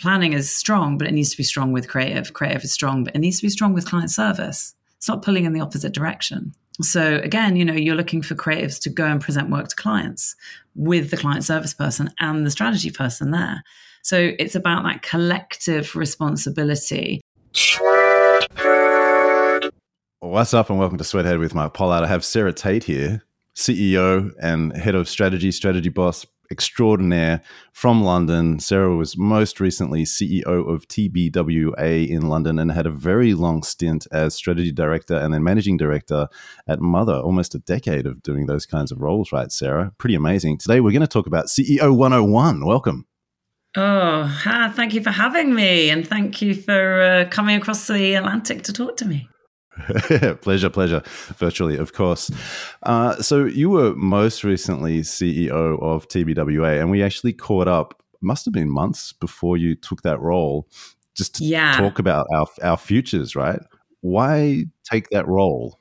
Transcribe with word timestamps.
planning 0.00 0.32
is 0.32 0.50
strong, 0.54 0.96
but 0.96 1.06
it 1.06 1.12
needs 1.12 1.30
to 1.30 1.36
be 1.36 1.42
strong 1.42 1.72
with 1.72 1.88
creative. 1.88 2.32
Creative 2.32 2.64
is 2.64 2.72
strong, 2.72 3.04
but 3.04 3.14
it 3.14 3.18
needs 3.18 3.36
to 3.38 3.42
be 3.42 3.50
strong 3.50 3.74
with 3.74 3.86
client 3.86 4.10
service. 4.10 4.74
It's 4.96 5.08
not 5.08 5.22
pulling 5.22 5.44
in 5.44 5.52
the 5.52 5.60
opposite 5.60 5.92
direction. 5.92 6.54
So 6.80 7.16
again, 7.16 7.56
you 7.56 7.64
know, 7.64 7.74
you're 7.74 7.94
looking 7.94 8.22
for 8.22 8.34
creatives 8.34 8.80
to 8.82 8.90
go 8.90 9.04
and 9.04 9.20
present 9.20 9.50
work 9.50 9.68
to 9.68 9.76
clients 9.76 10.34
with 10.74 11.10
the 11.10 11.18
client 11.18 11.44
service 11.44 11.74
person 11.74 12.10
and 12.18 12.46
the 12.46 12.50
strategy 12.50 12.90
person 12.90 13.30
there. 13.30 13.62
So 14.02 14.32
it's 14.38 14.54
about 14.54 14.84
that 14.84 15.02
collective 15.02 15.94
responsibility. 15.94 17.20
What's 20.20 20.54
up, 20.54 20.70
and 20.70 20.78
welcome 20.78 20.96
to 20.96 21.04
Sweathead 21.04 21.38
with 21.38 21.54
Mark 21.54 21.74
Pollard. 21.74 22.04
I 22.04 22.06
have 22.06 22.24
Sarah 22.24 22.54
Tate 22.54 22.84
here, 22.84 23.22
CEO 23.54 24.32
and 24.40 24.74
head 24.74 24.94
of 24.94 25.08
strategy, 25.08 25.52
strategy 25.52 25.90
boss 25.90 26.24
extraordinaire 26.50 27.42
from 27.72 28.02
London. 28.02 28.58
Sarah 28.58 28.96
was 28.96 29.16
most 29.16 29.60
recently 29.60 30.04
CEO 30.04 30.44
of 30.44 30.88
TBWA 30.88 32.08
in 32.08 32.28
London 32.28 32.58
and 32.58 32.72
had 32.72 32.86
a 32.86 32.90
very 32.90 33.34
long 33.34 33.62
stint 33.62 34.06
as 34.12 34.34
strategy 34.34 34.72
director 34.72 35.16
and 35.16 35.32
then 35.32 35.44
managing 35.44 35.76
director 35.76 36.28
at 36.66 36.80
Mother, 36.80 37.14
almost 37.14 37.54
a 37.54 37.58
decade 37.58 38.06
of 38.06 38.22
doing 38.22 38.46
those 38.46 38.66
kinds 38.66 38.90
of 38.90 39.00
roles, 39.00 39.32
right, 39.32 39.52
Sarah? 39.52 39.92
Pretty 39.98 40.14
amazing. 40.14 40.58
Today, 40.58 40.80
we're 40.80 40.92
going 40.92 41.00
to 41.00 41.06
talk 41.06 41.26
about 41.26 41.46
CEO 41.46 41.96
101. 41.96 42.64
Welcome. 42.64 43.06
Oh, 43.76 44.72
thank 44.74 44.94
you 44.94 45.02
for 45.02 45.10
having 45.10 45.54
me, 45.54 45.90
and 45.90 46.06
thank 46.06 46.42
you 46.42 46.54
for 46.54 47.02
uh, 47.02 47.28
coming 47.30 47.56
across 47.56 47.86
the 47.86 48.14
Atlantic 48.14 48.62
to 48.64 48.72
talk 48.72 48.96
to 48.96 49.06
me. 49.06 49.28
pleasure, 50.42 50.70
pleasure. 50.70 51.02
Virtually, 51.38 51.76
of 51.76 51.92
course. 51.92 52.30
Uh, 52.82 53.20
so 53.22 53.44
you 53.44 53.70
were 53.70 53.94
most 53.94 54.44
recently 54.44 55.02
CEO 55.02 55.80
of 55.82 56.08
TBWA, 56.08 56.80
and 56.80 56.90
we 56.90 57.02
actually 57.02 57.32
caught 57.32 57.68
up. 57.68 58.02
Must 58.22 58.44
have 58.44 58.52
been 58.52 58.68
months 58.68 59.14
before 59.14 59.56
you 59.56 59.74
took 59.74 60.02
that 60.02 60.20
role, 60.20 60.68
just 61.14 61.36
to 61.36 61.44
yeah. 61.44 61.76
talk 61.78 61.98
about 61.98 62.26
our 62.34 62.46
our 62.62 62.76
futures. 62.76 63.34
Right? 63.34 63.60
Why 64.02 64.64
take 64.84 65.08
that 65.10 65.26
role? 65.26 65.80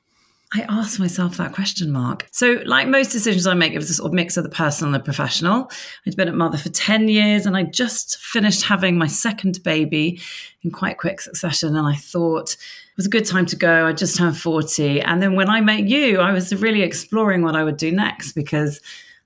I 0.52 0.66
asked 0.68 1.00
myself 1.00 1.38
that 1.38 1.54
question, 1.54 1.92
Mark. 1.92 2.28
So, 2.32 2.60
like 2.66 2.88
most 2.88 3.12
decisions 3.12 3.46
I 3.46 3.54
make, 3.54 3.74
it 3.74 3.78
was 3.78 3.92
a 3.92 3.94
sort 3.94 4.08
of 4.08 4.14
mix 4.14 4.36
of 4.36 4.44
the 4.44 4.50
personal 4.50 4.94
and 4.94 5.00
the 5.00 5.06
professional. 5.06 5.70
I'd 6.08 6.16
been 6.16 6.28
at 6.28 6.34
Mother 6.34 6.58
for 6.58 6.70
10 6.70 7.08
years 7.08 7.46
and 7.46 7.56
I 7.56 7.64
just 7.64 8.18
finished 8.18 8.64
having 8.64 8.98
my 8.98 9.06
second 9.06 9.62
baby 9.64 10.20
in 10.64 10.72
quite 10.72 10.98
quick 10.98 11.22
succession. 11.22 11.76
And 11.76 11.88
I 11.88 11.94
thought 11.94 12.58
was 13.00 13.06
a 13.06 13.10
good 13.10 13.26
time 13.26 13.46
to 13.46 13.56
go. 13.56 13.88
I 13.88 13.94
just 13.94 14.18
turned 14.18 14.38
40. 14.38 15.00
And 15.00 15.22
then 15.22 15.34
when 15.34 15.50
I 15.50 15.62
met 15.62 15.88
you, 15.88 16.20
I 16.20 16.34
was 16.34 16.54
really 16.54 16.82
exploring 16.82 17.44
what 17.44 17.56
I 17.56 17.64
would 17.64 17.78
do 17.78 17.94
next 17.94 18.34
because 18.34 18.82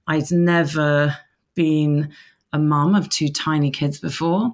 I'd 0.05 0.29
never 0.31 1.17
been 1.55 2.13
a 2.51 2.59
mum 2.59 2.94
of 2.94 3.09
two 3.09 3.29
tiny 3.29 3.71
kids 3.71 3.99
before. 3.99 4.53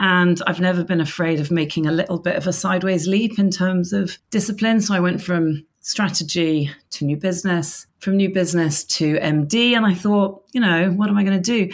And 0.00 0.42
I've 0.48 0.58
never 0.58 0.82
been 0.82 1.00
afraid 1.00 1.38
of 1.38 1.52
making 1.52 1.86
a 1.86 1.92
little 1.92 2.18
bit 2.18 2.34
of 2.34 2.48
a 2.48 2.52
sideways 2.52 3.06
leap 3.06 3.38
in 3.38 3.50
terms 3.50 3.92
of 3.92 4.18
discipline. 4.30 4.80
So 4.80 4.94
I 4.94 5.00
went 5.00 5.22
from 5.22 5.64
strategy 5.82 6.68
to 6.90 7.04
new 7.04 7.16
business, 7.16 7.86
from 8.00 8.16
new 8.16 8.34
business 8.34 8.82
to 8.96 9.14
MD. 9.18 9.76
And 9.76 9.86
I 9.86 9.94
thought, 9.94 10.42
you 10.50 10.60
know, 10.60 10.90
what 10.90 11.08
am 11.08 11.16
I 11.16 11.22
going 11.22 11.40
to 11.40 11.68
do? 11.68 11.72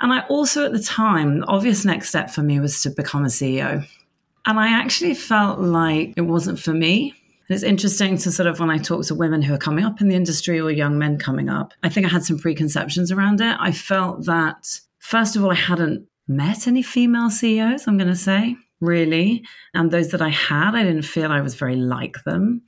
And 0.00 0.12
I 0.12 0.22
also, 0.22 0.66
at 0.66 0.72
the 0.72 0.82
time, 0.82 1.38
the 1.38 1.46
obvious 1.46 1.84
next 1.84 2.08
step 2.08 2.30
for 2.30 2.42
me 2.42 2.58
was 2.58 2.82
to 2.82 2.90
become 2.90 3.22
a 3.22 3.28
CEO. 3.28 3.86
And 4.46 4.58
I 4.58 4.68
actually 4.68 5.14
felt 5.14 5.60
like 5.60 6.14
it 6.16 6.22
wasn't 6.22 6.58
for 6.58 6.72
me. 6.72 7.14
And 7.48 7.54
it's 7.54 7.64
interesting 7.64 8.16
to 8.18 8.30
sort 8.30 8.46
of, 8.46 8.60
when 8.60 8.70
I 8.70 8.78
talk 8.78 9.04
to 9.06 9.14
women 9.14 9.42
who 9.42 9.54
are 9.54 9.58
coming 9.58 9.84
up 9.84 10.00
in 10.00 10.08
the 10.08 10.16
industry 10.16 10.60
or 10.60 10.70
young 10.70 10.98
men 10.98 11.18
coming 11.18 11.48
up, 11.48 11.74
I 11.82 11.88
think 11.88 12.06
I 12.06 12.08
had 12.08 12.24
some 12.24 12.38
preconceptions 12.38 13.12
around 13.12 13.40
it. 13.40 13.56
I 13.60 13.72
felt 13.72 14.26
that, 14.26 14.80
first 14.98 15.36
of 15.36 15.44
all, 15.44 15.50
I 15.50 15.56
hadn't 15.56 16.06
met 16.26 16.66
any 16.66 16.82
female 16.82 17.30
CEOs, 17.30 17.86
I'm 17.86 17.98
going 17.98 18.08
to 18.08 18.16
say, 18.16 18.56
really. 18.80 19.44
And 19.74 19.90
those 19.90 20.10
that 20.10 20.22
I 20.22 20.30
had, 20.30 20.74
I 20.74 20.84
didn't 20.84 21.02
feel 21.02 21.30
I 21.30 21.40
was 21.40 21.54
very 21.54 21.76
like 21.76 22.22
them 22.24 22.62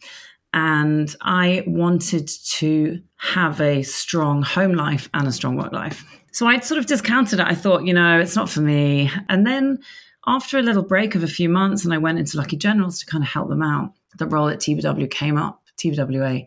and 0.55 1.15
I 1.21 1.65
wanted 1.67 2.29
to 2.29 3.03
have 3.17 3.61
a 3.61 3.83
strong 3.83 4.43
home 4.43 4.73
life 4.73 5.09
and 5.13 5.27
a 5.27 5.33
strong 5.33 5.57
work 5.57 5.73
life. 5.73 6.05
So 6.31 6.47
I'd 6.47 6.65
sort 6.65 6.79
of 6.79 6.87
discounted 6.87 7.41
it. 7.41 7.47
I 7.47 7.55
thought, 7.55 7.85
you 7.85 7.93
know, 7.93 8.21
it's 8.21 8.37
not 8.37 8.49
for 8.49 8.61
me. 8.61 9.11
And 9.29 9.45
then 9.47 9.81
after 10.27 10.59
a 10.59 10.63
little 10.63 10.83
break 10.83 11.15
of 11.15 11.23
a 11.23 11.29
few 11.29 11.49
months, 11.49 11.85
and 11.85 11.93
I 11.93 11.99
went 11.99 12.19
into 12.19 12.37
Lucky 12.37 12.57
Generals 12.57 12.99
to 13.01 13.07
kind 13.07 13.23
of 13.23 13.29
help 13.29 13.49
them 13.49 13.63
out, 13.63 13.93
the 14.19 14.27
role 14.27 14.49
at 14.49 14.59
TBW 14.59 15.11
came 15.11 15.37
up, 15.37 15.63
TBWA, 15.79 16.47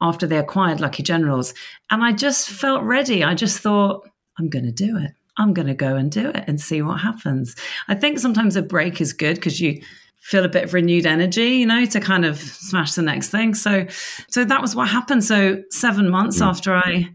after 0.00 0.26
they 0.26 0.38
acquired 0.38 0.80
Lucky 0.80 1.02
Generals. 1.02 1.54
And 1.90 2.02
I 2.02 2.12
just 2.12 2.48
felt 2.48 2.82
ready. 2.82 3.24
I 3.24 3.34
just 3.34 3.60
thought, 3.60 4.08
I'm 4.38 4.48
going 4.48 4.64
to 4.64 4.72
do 4.72 4.96
it. 4.96 5.12
I'm 5.36 5.52
going 5.52 5.68
to 5.68 5.74
go 5.74 5.96
and 5.96 6.10
do 6.10 6.30
it 6.30 6.44
and 6.46 6.60
see 6.60 6.82
what 6.82 7.00
happens. 7.00 7.54
I 7.86 7.94
think 7.94 8.18
sometimes 8.18 8.56
a 8.56 8.62
break 8.62 9.00
is 9.00 9.12
good 9.12 9.36
because 9.36 9.60
you 9.60 9.82
feel 10.20 10.44
a 10.44 10.48
bit 10.48 10.64
of 10.64 10.74
renewed 10.74 11.06
energy, 11.06 11.56
you 11.56 11.66
know, 11.66 11.84
to 11.86 12.00
kind 12.00 12.24
of 12.24 12.38
smash 12.38 12.94
the 12.94 13.02
next 13.02 13.30
thing. 13.30 13.54
So, 13.54 13.86
so 14.28 14.44
that 14.44 14.60
was 14.60 14.74
what 14.74 14.88
happened. 14.88 15.24
So 15.24 15.62
seven 15.70 16.10
months 16.10 16.40
after 16.40 16.74
I 16.74 17.08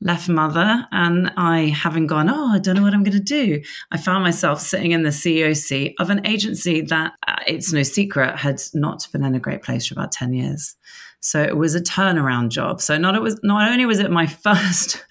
left 0.00 0.28
mother 0.28 0.86
and 0.92 1.30
I 1.36 1.66
having 1.66 2.06
gone, 2.06 2.30
oh, 2.30 2.52
I 2.52 2.58
don't 2.58 2.76
know 2.76 2.82
what 2.82 2.94
I'm 2.94 3.02
going 3.02 3.16
to 3.16 3.20
do. 3.20 3.62
I 3.90 3.98
found 3.98 4.24
myself 4.24 4.60
sitting 4.60 4.92
in 4.92 5.02
the 5.02 5.10
CEO 5.10 5.56
seat 5.56 5.94
of 5.98 6.10
an 6.10 6.26
agency 6.26 6.80
that 6.82 7.12
uh, 7.26 7.36
it's 7.46 7.72
no 7.72 7.82
secret 7.82 8.36
had 8.36 8.60
not 8.74 9.06
been 9.12 9.24
in 9.24 9.34
a 9.34 9.40
great 9.40 9.62
place 9.62 9.86
for 9.86 9.94
about 9.94 10.12
10 10.12 10.32
years. 10.32 10.76
So 11.20 11.42
it 11.42 11.56
was 11.56 11.74
a 11.74 11.80
turnaround 11.80 12.48
job. 12.48 12.80
So 12.80 12.96
not 12.96 13.14
it 13.14 13.22
was 13.22 13.38
not 13.42 13.70
only 13.70 13.84
was 13.86 13.98
it 13.98 14.10
my 14.10 14.26
first 14.44 15.04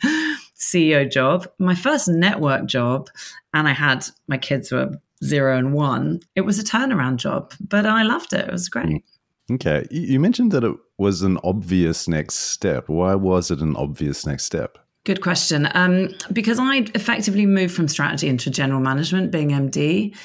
CEO 0.58 1.10
job, 1.10 1.48
my 1.60 1.76
first 1.76 2.08
network 2.08 2.66
job, 2.66 3.10
and 3.54 3.68
I 3.68 3.74
had 3.74 4.06
my 4.28 4.38
kids 4.38 4.72
were 4.72 5.00
zero 5.24 5.58
and 5.58 5.74
one, 5.74 6.22
it 6.36 6.42
was 6.42 6.60
a 6.60 6.64
turnaround 6.64 7.18
job, 7.18 7.54
but 7.60 7.86
I 7.86 8.04
loved 8.04 8.34
it. 8.34 8.48
It 8.48 8.52
was 8.52 8.70
great. 8.70 9.04
Okay. 9.52 9.86
You 9.90 10.20
mentioned 10.20 10.52
that 10.52 10.64
it 10.64 10.76
was 10.98 11.22
an 11.22 11.38
obvious 11.44 12.08
next 12.08 12.36
step. 12.36 12.88
Why 12.88 13.16
was 13.16 13.52
it 13.52 13.62
an 13.62 13.76
obvious 13.76 14.26
next 14.26 14.46
step? 14.46 14.78
Good 15.06 15.22
question. 15.22 15.68
Um, 15.74 16.10
because 16.34 16.60
I 16.60 16.88
effectively 16.94 17.46
moved 17.46 17.74
from 17.74 17.88
strategy 17.88 18.28
into 18.28 18.50
general 18.50 18.80
management, 18.80 19.32
being 19.32 19.50
MD. 19.50 20.16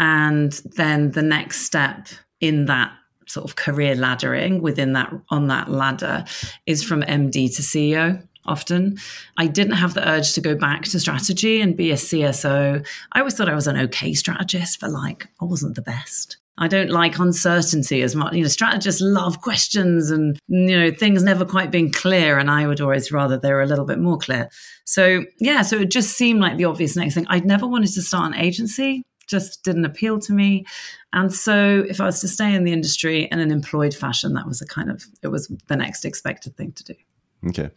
And 0.00 0.52
then 0.76 1.12
the 1.12 1.22
next 1.22 1.60
step 1.62 2.08
in 2.40 2.66
that 2.66 2.92
sort 3.26 3.48
of 3.48 3.56
career 3.56 3.94
laddering 3.94 4.60
within 4.60 4.92
that 4.92 5.12
on 5.30 5.48
that 5.48 5.70
ladder 5.70 6.24
is 6.66 6.82
from 6.82 7.02
MD 7.02 7.54
to 7.56 7.62
CEO 7.62 8.26
often. 8.46 8.98
I 9.38 9.46
didn't 9.46 9.74
have 9.74 9.94
the 9.94 10.06
urge 10.06 10.34
to 10.34 10.40
go 10.40 10.54
back 10.54 10.82
to 10.82 11.00
strategy 11.00 11.60
and 11.60 11.76
be 11.76 11.90
a 11.90 11.94
CSO. 11.94 12.86
I 13.12 13.18
always 13.18 13.34
thought 13.34 13.48
I 13.48 13.54
was 13.54 13.66
an 13.66 13.78
okay 13.78 14.12
strategist, 14.14 14.80
but 14.80 14.90
like 14.90 15.28
I 15.40 15.44
wasn't 15.44 15.76
the 15.76 15.82
best. 15.82 16.36
I 16.56 16.68
don't 16.68 16.90
like 16.90 17.18
uncertainty 17.18 18.02
as 18.02 18.14
much. 18.14 18.32
You 18.34 18.42
know, 18.42 18.48
strategists 18.48 19.00
love 19.00 19.40
questions 19.40 20.10
and, 20.10 20.38
you 20.46 20.76
know, 20.76 20.90
things 20.92 21.22
never 21.22 21.44
quite 21.44 21.72
being 21.72 21.90
clear. 21.90 22.38
And 22.38 22.50
I 22.50 22.66
would 22.66 22.80
always 22.80 23.10
rather 23.10 23.36
they 23.36 23.52
were 23.52 23.62
a 23.62 23.66
little 23.66 23.84
bit 23.84 23.98
more 23.98 24.18
clear. 24.18 24.48
So, 24.84 25.24
yeah, 25.40 25.62
so 25.62 25.78
it 25.80 25.90
just 25.90 26.16
seemed 26.16 26.40
like 26.40 26.56
the 26.56 26.66
obvious 26.66 26.94
next 26.94 27.14
thing. 27.14 27.26
I'd 27.28 27.44
never 27.44 27.66
wanted 27.66 27.92
to 27.94 28.02
start 28.02 28.32
an 28.32 28.40
agency, 28.40 29.02
just 29.26 29.64
didn't 29.64 29.84
appeal 29.84 30.20
to 30.20 30.32
me. 30.32 30.64
And 31.12 31.34
so, 31.34 31.84
if 31.88 32.00
I 32.00 32.04
was 32.04 32.20
to 32.20 32.28
stay 32.28 32.54
in 32.54 32.64
the 32.64 32.72
industry 32.72 33.28
in 33.32 33.40
an 33.40 33.50
employed 33.50 33.94
fashion, 33.94 34.34
that 34.34 34.46
was 34.46 34.62
a 34.62 34.66
kind 34.66 34.90
of, 34.90 35.04
it 35.22 35.28
was 35.28 35.50
the 35.66 35.76
next 35.76 36.04
expected 36.04 36.56
thing 36.56 36.72
to 36.72 36.84
do. 36.84 36.94
Okay. 37.48 37.70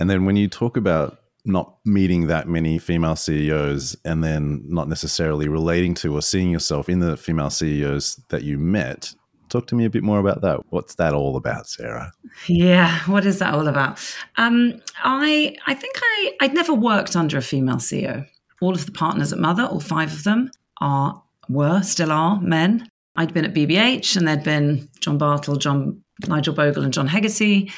And 0.00 0.10
then 0.10 0.24
when 0.24 0.36
you 0.36 0.48
talk 0.48 0.76
about 0.76 1.20
not 1.44 1.76
meeting 1.84 2.26
that 2.28 2.48
many 2.48 2.78
female 2.78 3.16
CEOs 3.16 3.96
and 4.04 4.24
then 4.24 4.62
not 4.66 4.88
necessarily 4.88 5.48
relating 5.48 5.94
to 5.94 6.16
or 6.16 6.22
seeing 6.22 6.50
yourself 6.50 6.88
in 6.88 7.00
the 7.00 7.16
female 7.16 7.50
CEOs 7.50 8.20
that 8.30 8.42
you 8.42 8.58
met, 8.58 9.14
talk 9.48 9.66
to 9.68 9.74
me 9.74 9.84
a 9.84 9.90
bit 9.90 10.02
more 10.02 10.18
about 10.18 10.40
that. 10.40 10.60
What's 10.70 10.94
that 10.96 11.12
all 11.12 11.36
about, 11.36 11.68
Sarah? 11.68 12.12
Yeah, 12.48 12.98
what 13.00 13.26
is 13.26 13.38
that 13.38 13.54
all 13.54 13.68
about? 13.68 14.00
Um, 14.36 14.80
I 15.02 15.56
I 15.66 15.74
think 15.74 15.94
I 15.96 16.32
I'd 16.40 16.54
never 16.54 16.74
worked 16.74 17.14
under 17.14 17.38
a 17.38 17.42
female 17.42 17.76
CEO. 17.76 18.26
All 18.60 18.72
of 18.72 18.86
the 18.86 18.92
partners 18.92 19.32
at 19.32 19.38
Mother, 19.38 19.64
all 19.64 19.80
five 19.80 20.12
of 20.12 20.24
them, 20.24 20.50
are 20.80 21.22
were 21.48 21.82
still 21.82 22.10
are 22.10 22.40
men. 22.40 22.88
I'd 23.16 23.34
been 23.34 23.44
at 23.44 23.54
BBH, 23.54 24.16
and 24.16 24.26
there'd 24.26 24.42
been 24.42 24.88
John 25.00 25.18
Bartle, 25.18 25.56
John 25.56 26.02
Nigel 26.26 26.54
Bogle, 26.54 26.82
and 26.82 26.92
John 26.92 27.06
Hegarty 27.06 27.70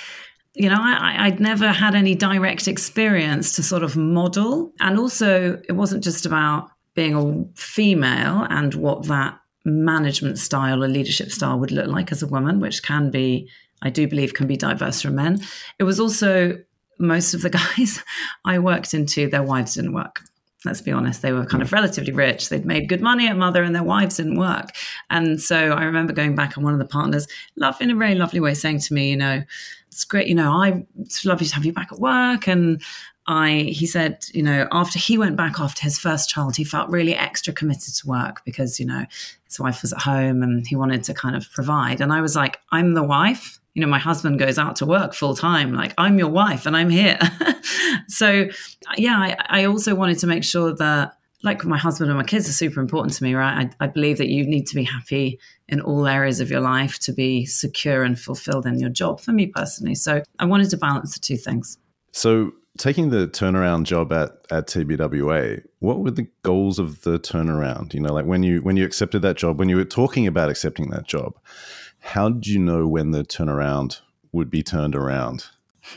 you 0.56 0.70
know, 0.70 0.78
I, 0.80 1.28
would 1.28 1.38
never 1.38 1.70
had 1.70 1.94
any 1.94 2.14
direct 2.14 2.66
experience 2.66 3.54
to 3.56 3.62
sort 3.62 3.82
of 3.82 3.94
model. 3.94 4.72
And 4.80 4.98
also, 4.98 5.60
it 5.68 5.72
wasn't 5.72 6.02
just 6.02 6.24
about 6.24 6.70
being 6.94 7.14
a 7.14 7.44
female 7.60 8.46
and 8.48 8.72
what 8.74 9.06
that 9.08 9.38
management 9.66 10.38
style 10.38 10.82
or 10.82 10.88
leadership 10.88 11.30
style 11.30 11.58
would 11.58 11.72
look 11.72 11.88
like 11.88 12.10
as 12.10 12.22
a 12.22 12.26
woman, 12.26 12.58
which 12.58 12.82
can 12.82 13.10
be, 13.10 13.50
I 13.82 13.90
do 13.90 14.08
believe, 14.08 14.32
can 14.32 14.46
be 14.46 14.56
diverse 14.56 15.02
from 15.02 15.16
men. 15.16 15.40
It 15.78 15.84
was 15.84 16.00
also 16.00 16.56
most 16.98 17.34
of 17.34 17.42
the 17.42 17.50
guys 17.76 18.02
I 18.46 18.58
worked 18.58 18.94
into, 18.94 19.28
their 19.28 19.42
wives 19.42 19.74
didn't 19.74 19.92
work. 19.92 20.22
Let's 20.64 20.80
be 20.80 20.90
honest, 20.90 21.20
they 21.20 21.32
were 21.32 21.44
kind 21.44 21.62
of 21.62 21.68
mm. 21.68 21.74
relatively 21.74 22.12
rich. 22.12 22.48
They'd 22.48 22.64
made 22.64 22.88
good 22.88 23.02
money 23.02 23.28
at 23.28 23.36
Mother 23.36 23.62
and 23.62 23.74
their 23.74 23.84
wives 23.84 24.16
didn't 24.16 24.38
work. 24.38 24.70
And 25.10 25.38
so 25.40 25.72
I 25.72 25.84
remember 25.84 26.14
going 26.14 26.34
back 26.34 26.56
and 26.56 26.64
one 26.64 26.72
of 26.72 26.78
the 26.78 26.86
partners, 26.86 27.28
love 27.56 27.80
in 27.82 27.90
a 27.90 27.94
very 27.94 28.14
lovely 28.14 28.40
way, 28.40 28.54
saying 28.54 28.80
to 28.80 28.94
me, 28.94 29.10
you 29.10 29.16
know, 29.16 29.42
it's 29.88 30.04
great. 30.04 30.28
You 30.28 30.34
know, 30.34 30.52
I 30.52 30.84
it's 31.00 31.24
lovely 31.24 31.46
to 31.46 31.54
have 31.54 31.64
you 31.64 31.72
back 31.72 31.92
at 31.92 31.98
work, 31.98 32.46
and 32.46 32.82
I 33.26 33.72
he 33.72 33.86
said, 33.86 34.24
you 34.32 34.42
know, 34.42 34.68
after 34.70 34.98
he 34.98 35.18
went 35.18 35.36
back 35.36 35.58
after 35.58 35.82
his 35.82 35.98
first 35.98 36.28
child, 36.28 36.56
he 36.56 36.64
felt 36.64 36.90
really 36.90 37.14
extra 37.14 37.52
committed 37.52 37.94
to 37.94 38.06
work 38.06 38.42
because, 38.44 38.78
you 38.78 38.86
know, 38.86 39.04
his 39.44 39.58
wife 39.58 39.82
was 39.82 39.92
at 39.92 40.02
home 40.02 40.42
and 40.42 40.66
he 40.66 40.76
wanted 40.76 41.02
to 41.04 41.14
kind 41.14 41.34
of 41.34 41.50
provide. 41.52 42.00
And 42.00 42.12
I 42.12 42.20
was 42.20 42.36
like, 42.36 42.60
I'm 42.70 42.94
the 42.94 43.02
wife. 43.02 43.58
You 43.74 43.82
know, 43.82 43.88
my 43.88 43.98
husband 43.98 44.38
goes 44.38 44.58
out 44.58 44.76
to 44.76 44.86
work 44.86 45.12
full 45.12 45.34
time. 45.34 45.74
Like, 45.74 45.92
I'm 45.98 46.18
your 46.18 46.28
wife 46.28 46.66
and 46.66 46.76
I'm 46.76 46.88
here. 46.88 47.18
so, 48.08 48.48
yeah, 48.96 49.16
I, 49.16 49.36
I 49.62 49.64
also 49.64 49.94
wanted 49.94 50.18
to 50.20 50.26
make 50.26 50.44
sure 50.44 50.74
that 50.76 51.18
like 51.46 51.64
my 51.64 51.78
husband 51.78 52.10
and 52.10 52.18
my 52.18 52.24
kids 52.24 52.48
are 52.48 52.52
super 52.52 52.80
important 52.80 53.14
to 53.14 53.24
me, 53.24 53.34
right? 53.34 53.72
I, 53.80 53.84
I, 53.84 53.86
believe 53.86 54.18
that 54.18 54.28
you 54.28 54.44
need 54.44 54.66
to 54.66 54.74
be 54.74 54.84
happy 54.84 55.38
in 55.68 55.80
all 55.80 56.06
areas 56.06 56.40
of 56.40 56.50
your 56.50 56.60
life 56.60 56.98
to 57.00 57.12
be 57.12 57.46
secure 57.46 58.02
and 58.02 58.18
fulfilled 58.18 58.66
in 58.66 58.78
your 58.78 58.90
job 58.90 59.20
for 59.20 59.32
me 59.32 59.46
personally. 59.46 59.94
So 59.94 60.22
I 60.38 60.44
wanted 60.44 60.68
to 60.70 60.76
balance 60.76 61.14
the 61.14 61.20
two 61.20 61.36
things. 61.36 61.78
So 62.12 62.52
taking 62.76 63.10
the 63.10 63.28
turnaround 63.28 63.84
job 63.84 64.12
at 64.12 64.32
at 64.50 64.66
TBWA, 64.66 65.62
what 65.78 66.00
were 66.00 66.10
the 66.10 66.26
goals 66.42 66.78
of 66.78 67.02
the 67.02 67.18
turnaround? 67.18 67.94
You 67.94 68.00
know, 68.00 68.12
like 68.12 68.26
when 68.26 68.42
you 68.42 68.60
when 68.60 68.76
you 68.76 68.84
accepted 68.84 69.22
that 69.22 69.36
job, 69.36 69.58
when 69.58 69.68
you 69.68 69.76
were 69.76 69.84
talking 69.84 70.26
about 70.26 70.50
accepting 70.50 70.90
that 70.90 71.06
job, 71.06 71.38
how 72.00 72.28
did 72.28 72.46
you 72.46 72.58
know 72.58 72.86
when 72.86 73.12
the 73.12 73.22
turnaround 73.22 74.00
would 74.32 74.50
be 74.50 74.62
turned 74.62 74.94
around? 74.96 75.46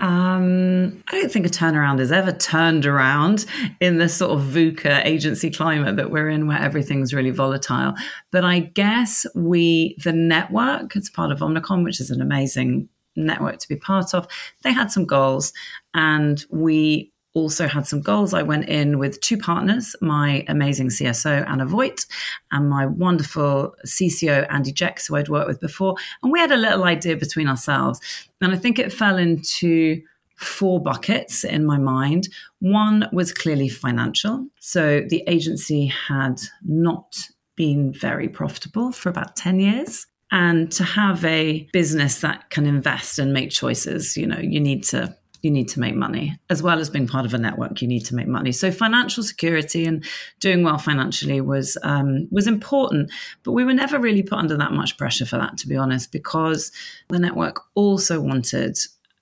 um, 0.00 1.02
I 1.08 1.20
don't 1.20 1.30
think 1.30 1.46
a 1.46 1.50
turnaround 1.50 2.00
is 2.00 2.10
ever 2.10 2.32
turned 2.32 2.86
around 2.86 3.46
in 3.80 3.98
this 3.98 4.14
sort 4.14 4.32
of 4.32 4.44
VUCA 4.46 5.04
agency 5.04 5.50
climate 5.50 5.96
that 5.96 6.10
we're 6.10 6.28
in, 6.28 6.46
where 6.46 6.58
everything's 6.58 7.14
really 7.14 7.30
volatile. 7.30 7.94
But 8.32 8.44
I 8.44 8.60
guess 8.60 9.26
we, 9.34 9.96
the 10.02 10.12
network, 10.12 10.96
it's 10.96 11.10
part 11.10 11.30
of 11.30 11.38
Omnicom, 11.38 11.84
which 11.84 12.00
is 12.00 12.10
an 12.10 12.20
amazing 12.20 12.88
network 13.14 13.58
to 13.58 13.68
be 13.68 13.76
part 13.76 14.12
of. 14.12 14.26
They 14.62 14.72
had 14.72 14.90
some 14.90 15.04
goals, 15.04 15.52
and 15.94 16.44
we 16.50 17.12
also 17.36 17.68
had 17.68 17.86
some 17.86 18.00
goals. 18.00 18.32
I 18.32 18.42
went 18.42 18.66
in 18.66 18.98
with 18.98 19.20
two 19.20 19.36
partners, 19.36 19.94
my 20.00 20.42
amazing 20.48 20.88
CSO, 20.88 21.46
Anna 21.46 21.66
Vogt, 21.66 22.06
and 22.50 22.70
my 22.70 22.86
wonderful 22.86 23.76
CCO, 23.84 24.46
Andy 24.50 24.72
Jex, 24.72 25.06
who 25.06 25.16
I'd 25.16 25.28
worked 25.28 25.48
with 25.48 25.60
before. 25.60 25.96
And 26.22 26.32
we 26.32 26.40
had 26.40 26.50
a 26.50 26.56
little 26.56 26.84
idea 26.84 27.14
between 27.14 27.46
ourselves. 27.46 28.00
And 28.40 28.54
I 28.54 28.56
think 28.56 28.78
it 28.78 28.90
fell 28.90 29.18
into 29.18 30.00
four 30.36 30.80
buckets 30.80 31.44
in 31.44 31.66
my 31.66 31.76
mind. 31.76 32.28
One 32.60 33.06
was 33.12 33.32
clearly 33.32 33.68
financial. 33.68 34.46
So 34.60 35.02
the 35.06 35.22
agency 35.26 35.86
had 35.86 36.40
not 36.64 37.18
been 37.54 37.92
very 37.92 38.28
profitable 38.30 38.92
for 38.92 39.10
about 39.10 39.36
10 39.36 39.60
years 39.60 40.06
and 40.32 40.72
to 40.72 40.84
have 40.84 41.22
a 41.24 41.68
business 41.72 42.20
that 42.20 42.48
can 42.50 42.66
invest 42.66 43.18
and 43.18 43.32
make 43.32 43.50
choices 43.50 44.16
you 44.16 44.26
know 44.26 44.38
you 44.38 44.60
need 44.60 44.82
to 44.82 45.16
you 45.42 45.50
need 45.50 45.68
to 45.68 45.80
make 45.80 45.94
money. 45.94 46.38
As 46.50 46.62
well 46.62 46.78
as 46.78 46.90
being 46.90 47.06
part 47.06 47.26
of 47.26 47.34
a 47.34 47.38
network 47.38 47.82
you 47.82 47.88
need 47.88 48.04
to 48.06 48.14
make 48.14 48.28
money. 48.28 48.52
So 48.52 48.70
financial 48.70 49.22
security 49.22 49.84
and 49.84 50.04
doing 50.40 50.62
well 50.62 50.78
financially 50.78 51.40
was 51.40 51.76
um, 51.82 52.28
was 52.30 52.46
important 52.46 53.10
but 53.42 53.52
we 53.52 53.64
were 53.64 53.74
never 53.74 53.98
really 53.98 54.22
put 54.22 54.38
under 54.38 54.56
that 54.56 54.72
much 54.72 54.96
pressure 54.96 55.26
for 55.26 55.36
that 55.36 55.56
to 55.58 55.68
be 55.68 55.76
honest 55.76 56.12
because 56.12 56.72
the 57.08 57.18
network 57.18 57.60
also 57.74 58.20
wanted 58.20 58.78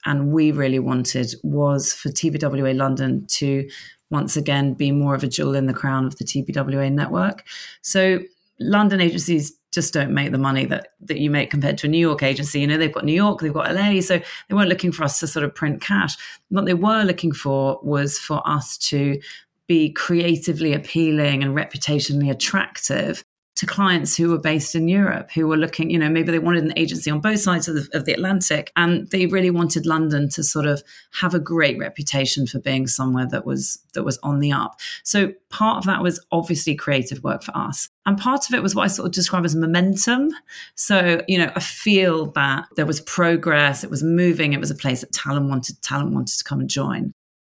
and 0.07 0.33
we 0.33 0.53
really 0.53 0.79
wanted 0.79 1.35
was 1.43 1.93
for 1.95 2.11
tbwa 2.11 2.77
london 2.77 3.27
to 3.27 3.67
once 4.11 4.37
again 4.37 4.75
be 4.75 4.93
more 4.93 5.15
of 5.15 5.25
a 5.25 5.29
jewel 5.29 5.55
in 5.55 5.67
the 5.67 5.75
crown 5.75 6.05
of 6.07 6.17
the 6.17 6.25
tbwa 6.25 6.93
network. 6.93 7.45
So 7.83 8.21
london 8.61 9.01
agencies 9.01 9.53
just 9.75 9.93
don't 9.93 10.13
make 10.13 10.33
the 10.33 10.39
money 10.39 10.65
that 10.67 10.89
that 11.01 11.19
you 11.19 11.31
make 11.31 11.51
compared 11.51 11.79
to 11.79 11.87
a 11.87 11.91
New 11.91 11.99
York 11.99 12.23
agency. 12.23 12.61
You 12.61 12.67
know, 12.67 12.79
they've 12.79 12.93
got 12.93 13.05
New 13.05 13.13
York, 13.13 13.41
they've 13.41 13.53
got 13.53 13.75
LA, 13.75 14.01
so 14.01 14.19
they 14.49 14.55
weren't 14.55 14.69
looking 14.69 14.93
for 14.93 15.05
us 15.05 15.21
to 15.21 15.27
sort 15.27 15.45
of 15.45 15.55
print 15.55 15.81
cash. 15.81 16.17
What 16.49 16.65
they 16.65 16.75
were 16.75 17.03
looking 17.03 17.33
for 17.33 17.81
was 17.83 18.19
for 18.19 18.47
us 18.49 18.79
to 18.79 19.21
be 19.67 19.91
creatively 19.93 20.73
appealing 20.73 21.43
and 21.43 21.57
reputationally 21.57 22.31
attractive 22.31 23.25
to 23.57 23.67
clients 23.67 24.17
who 24.17 24.31
were 24.31 24.39
based 24.39 24.75
in 24.75 24.89
Europe, 24.89 25.31
who 25.31 25.47
were 25.47 25.57
looking, 25.57 25.89
you 25.89 25.99
know, 25.99 26.09
maybe 26.09 26.33
they 26.33 26.41
wanted 26.41 26.65
an 26.65 26.73
agency 26.77 27.09
on 27.09 27.21
both 27.21 27.39
sides 27.39 27.69
of 27.69 27.77
the, 27.77 27.89
of 27.97 28.05
the, 28.05 28.13
Atlantic, 28.13 28.73
and 28.75 29.09
they 29.11 29.27
really 29.27 29.51
wanted 29.51 29.87
London 29.87 30.29
to 30.31 30.43
sort 30.43 30.67
of 30.67 30.83
have 31.21 31.35
a 31.35 31.39
great 31.39 31.79
reputation 31.79 32.47
for 32.47 32.59
being 32.59 32.87
somewhere 32.87 33.27
that 33.27 33.47
was 33.47 33.79
that 33.93 34.03
was 34.03 34.19
on 34.19 34.41
the 34.41 34.51
up. 34.51 34.81
So 35.05 35.33
part 35.51 35.79
of 35.79 35.85
that 35.85 36.03
was 36.03 36.25
obviously 36.33 36.75
creative 36.75 37.23
work 37.23 37.43
for 37.43 37.57
us, 37.57 37.89
and 38.07 38.19
part 38.19 38.49
of 38.49 38.55
it 38.55 38.63
was 38.63 38.75
what 38.75 38.85
I 38.85 38.89
sort 38.89 39.07
of 39.07 39.13
describe 39.13 39.45
as 39.45 39.55
momentum. 39.55 40.31
So 40.75 41.23
you 41.29 41.39
know, 41.39 41.53
I 41.55 41.61
feel 41.61 42.27
that 42.33 42.67
there 42.77 42.87
was 42.87 43.01
progress, 43.03 43.85
it 43.85 43.91
was 43.91 44.03
moving, 44.03 44.53
it 44.53 44.61
was 44.61 44.71
a 44.71 44.77
place 44.77 45.03
that 45.03 45.13
talent 45.13 45.49
wanted 45.49 45.81
talent 45.83 46.13
wanted 46.13 46.39
to 46.39 46.45
come 46.45 46.61
and 46.61 46.71
join, 46.71 47.13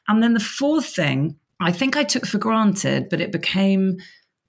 and 0.08 0.22
then 0.22 0.32
the 0.32 0.40
fourth 0.40 0.86
thing 0.86 1.36
I 1.60 1.72
think 1.72 1.94
I 1.94 2.04
took 2.04 2.26
for 2.26 2.38
granted, 2.38 3.10
but 3.10 3.20
it 3.20 3.32
became 3.32 3.98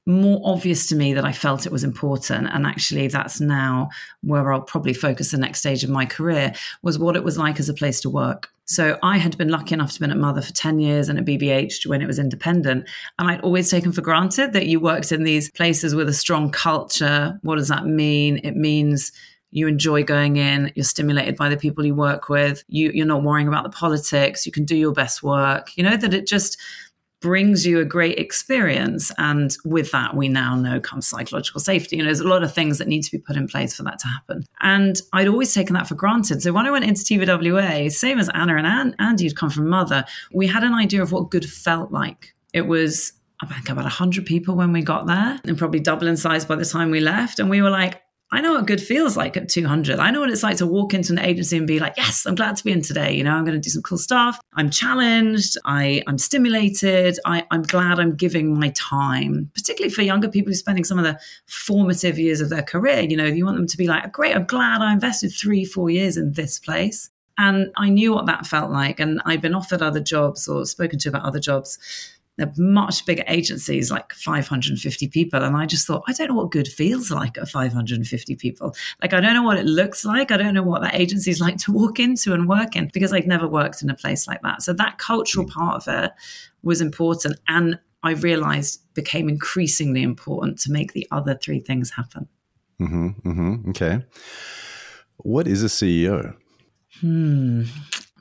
more 0.05 0.41
obvious 0.43 0.87
to 0.87 0.95
me 0.95 1.13
that 1.13 1.25
I 1.25 1.31
felt 1.31 1.65
it 1.65 1.71
was 1.71 1.83
important. 1.83 2.47
And 2.51 2.65
actually, 2.65 3.07
that's 3.07 3.39
now 3.39 3.89
where 4.21 4.51
I'll 4.51 4.61
probably 4.61 4.93
focus 4.93 5.31
the 5.31 5.37
next 5.37 5.59
stage 5.59 5.83
of 5.83 5.89
my 5.89 6.05
career 6.05 6.53
was 6.81 6.97
what 6.97 7.15
it 7.15 7.23
was 7.23 7.37
like 7.37 7.59
as 7.59 7.69
a 7.69 7.73
place 7.73 8.01
to 8.01 8.09
work. 8.09 8.49
So 8.65 8.97
I 9.03 9.17
had 9.17 9.37
been 9.37 9.49
lucky 9.49 9.73
enough 9.73 9.91
to 9.93 9.99
be 9.99 10.09
at 10.09 10.17
Mother 10.17 10.41
for 10.41 10.53
10 10.53 10.79
years 10.79 11.09
and 11.09 11.19
at 11.19 11.25
BBH 11.25 11.85
when 11.85 12.01
it 12.01 12.07
was 12.07 12.19
independent. 12.19 12.87
And 13.19 13.29
I'd 13.29 13.41
always 13.41 13.69
taken 13.69 13.91
for 13.91 14.01
granted 14.01 14.53
that 14.53 14.67
you 14.67 14.79
worked 14.79 15.11
in 15.11 15.23
these 15.23 15.51
places 15.51 15.93
with 15.93 16.07
a 16.07 16.13
strong 16.13 16.51
culture. 16.51 17.37
What 17.41 17.57
does 17.57 17.67
that 17.67 17.85
mean? 17.85 18.39
It 18.43 18.55
means 18.55 19.11
you 19.51 19.67
enjoy 19.67 20.03
going 20.03 20.37
in 20.37 20.71
you're 20.75 20.83
stimulated 20.83 21.35
by 21.35 21.49
the 21.49 21.57
people 21.57 21.85
you 21.85 21.93
work 21.93 22.29
with 22.29 22.63
you, 22.69 22.89
you're 22.93 23.05
not 23.05 23.23
worrying 23.23 23.49
about 23.49 23.63
the 23.63 23.69
politics 23.69 24.45
you 24.45 24.51
can 24.51 24.63
do 24.63 24.75
your 24.75 24.93
best 24.93 25.21
work 25.21 25.71
you 25.75 25.83
know 25.83 25.97
that 25.97 26.13
it 26.13 26.25
just 26.25 26.57
brings 27.21 27.65
you 27.65 27.79
a 27.79 27.85
great 27.85 28.17
experience. 28.17 29.11
And 29.17 29.55
with 29.63 29.91
that, 29.91 30.15
we 30.15 30.27
now 30.27 30.55
know 30.55 30.79
comes 30.79 31.07
psychological 31.07 31.61
safety. 31.61 31.97
And 31.97 32.07
there's 32.07 32.19
a 32.19 32.27
lot 32.27 32.43
of 32.43 32.53
things 32.53 32.77
that 32.79 32.87
need 32.87 33.03
to 33.03 33.11
be 33.11 33.19
put 33.19 33.35
in 33.35 33.47
place 33.47 33.75
for 33.75 33.83
that 33.83 33.99
to 33.99 34.07
happen. 34.07 34.43
And 34.59 34.99
I'd 35.13 35.27
always 35.27 35.53
taken 35.53 35.73
that 35.75 35.87
for 35.87 35.95
granted. 35.95 36.41
So 36.41 36.51
when 36.51 36.65
I 36.65 36.71
went 36.71 36.85
into 36.85 37.03
TBWA, 37.03 37.91
same 37.91 38.19
as 38.19 38.29
Anna 38.33 38.55
and 38.57 38.95
Andy 38.99 39.25
had 39.25 39.35
come 39.35 39.49
from 39.49 39.69
Mother, 39.69 40.03
we 40.33 40.47
had 40.47 40.63
an 40.63 40.73
idea 40.73 41.01
of 41.01 41.11
what 41.11 41.29
good 41.29 41.45
felt 41.45 41.91
like. 41.91 42.33
It 42.53 42.67
was 42.67 43.13
I 43.41 43.47
think 43.47 43.69
about 43.69 43.85
100 43.85 44.25
people 44.25 44.55
when 44.55 44.71
we 44.71 44.83
got 44.83 45.07
there 45.07 45.39
and 45.45 45.57
probably 45.57 45.79
double 45.79 46.07
in 46.07 46.15
size 46.15 46.45
by 46.45 46.55
the 46.55 46.65
time 46.65 46.91
we 46.91 46.99
left. 46.99 47.39
And 47.39 47.49
we 47.49 47.61
were 47.61 47.71
like, 47.71 48.01
I 48.33 48.39
know 48.39 48.53
what 48.53 48.65
good 48.65 48.81
feels 48.81 49.17
like 49.17 49.35
at 49.35 49.49
200. 49.49 49.99
I 49.99 50.09
know 50.09 50.21
what 50.21 50.29
it's 50.29 50.43
like 50.43 50.55
to 50.57 50.65
walk 50.65 50.93
into 50.93 51.11
an 51.11 51.19
agency 51.19 51.57
and 51.57 51.67
be 51.67 51.79
like, 51.79 51.95
yes, 51.97 52.25
I'm 52.25 52.35
glad 52.35 52.55
to 52.55 52.63
be 52.63 52.71
in 52.71 52.81
today. 52.81 53.13
You 53.13 53.25
know, 53.25 53.31
I'm 53.31 53.43
going 53.43 53.55
to 53.55 53.59
do 53.59 53.69
some 53.69 53.81
cool 53.81 53.97
stuff. 53.97 54.39
I'm 54.53 54.69
challenged. 54.69 55.57
I, 55.65 56.01
I'm 56.07 56.17
stimulated. 56.17 57.19
I, 57.25 57.45
I'm 57.51 57.63
glad 57.63 57.99
I'm 57.99 58.15
giving 58.15 58.57
my 58.57 58.69
time, 58.69 59.51
particularly 59.53 59.93
for 59.93 60.01
younger 60.01 60.29
people 60.29 60.49
who 60.49 60.53
are 60.53 60.55
spending 60.55 60.85
some 60.85 60.97
of 60.97 61.03
the 61.03 61.19
formative 61.45 62.17
years 62.17 62.39
of 62.39 62.49
their 62.49 62.63
career. 62.63 63.01
You 63.01 63.17
know, 63.17 63.25
you 63.25 63.43
want 63.45 63.57
them 63.57 63.67
to 63.67 63.77
be 63.77 63.87
like, 63.87 64.09
great, 64.13 64.33
I'm 64.33 64.45
glad 64.45 64.81
I 64.81 64.93
invested 64.93 65.33
three, 65.33 65.65
four 65.65 65.89
years 65.89 66.15
in 66.15 66.31
this 66.31 66.57
place. 66.57 67.09
And 67.37 67.71
I 67.75 67.89
knew 67.89 68.13
what 68.13 68.27
that 68.27 68.45
felt 68.45 68.71
like. 68.71 69.01
And 69.01 69.21
I've 69.25 69.41
been 69.41 69.55
offered 69.55 69.81
other 69.81 69.99
jobs 69.99 70.47
or 70.47 70.65
spoken 70.65 70.99
to 70.99 71.09
about 71.09 71.23
other 71.23 71.39
jobs 71.39 71.79
they're 72.41 72.53
much 72.57 73.05
bigger 73.05 73.23
agencies, 73.27 73.91
like 73.91 74.11
550 74.13 75.07
people. 75.09 75.43
And 75.43 75.55
I 75.55 75.67
just 75.67 75.85
thought, 75.85 76.03
I 76.07 76.13
don't 76.13 76.29
know 76.29 76.35
what 76.35 76.49
good 76.49 76.67
feels 76.67 77.11
like 77.11 77.37
at 77.37 77.47
550 77.47 78.35
people. 78.35 78.75
Like, 79.01 79.13
I 79.13 79.21
don't 79.21 79.35
know 79.35 79.43
what 79.43 79.59
it 79.59 79.65
looks 79.65 80.03
like. 80.03 80.31
I 80.31 80.37
don't 80.37 80.55
know 80.55 80.63
what 80.63 80.81
that 80.81 80.95
agency 80.95 81.29
is 81.29 81.39
like 81.39 81.57
to 81.57 81.71
walk 81.71 81.99
into 81.99 82.33
and 82.33 82.49
work 82.49 82.75
in 82.75 82.89
because 82.91 83.13
I'd 83.13 83.27
never 83.27 83.47
worked 83.47 83.83
in 83.83 83.91
a 83.91 83.95
place 83.95 84.27
like 84.27 84.41
that. 84.41 84.63
So 84.63 84.73
that 84.73 84.97
cultural 84.97 85.45
mm. 85.45 85.51
part 85.51 85.75
of 85.75 86.03
it 86.03 86.11
was 86.63 86.81
important. 86.81 87.39
And 87.47 87.79
I 88.01 88.11
realized 88.13 88.81
became 88.95 89.29
increasingly 89.29 90.01
important 90.01 90.57
to 90.61 90.71
make 90.71 90.93
the 90.93 91.07
other 91.11 91.35
three 91.35 91.59
things 91.59 91.91
happen. 91.91 92.27
Mm-hmm, 92.81 93.29
mm-hmm, 93.29 93.69
okay. 93.69 94.03
What 95.17 95.47
is 95.47 95.63
a 95.63 95.67
CEO? 95.67 96.35
Hmm, 97.01 97.65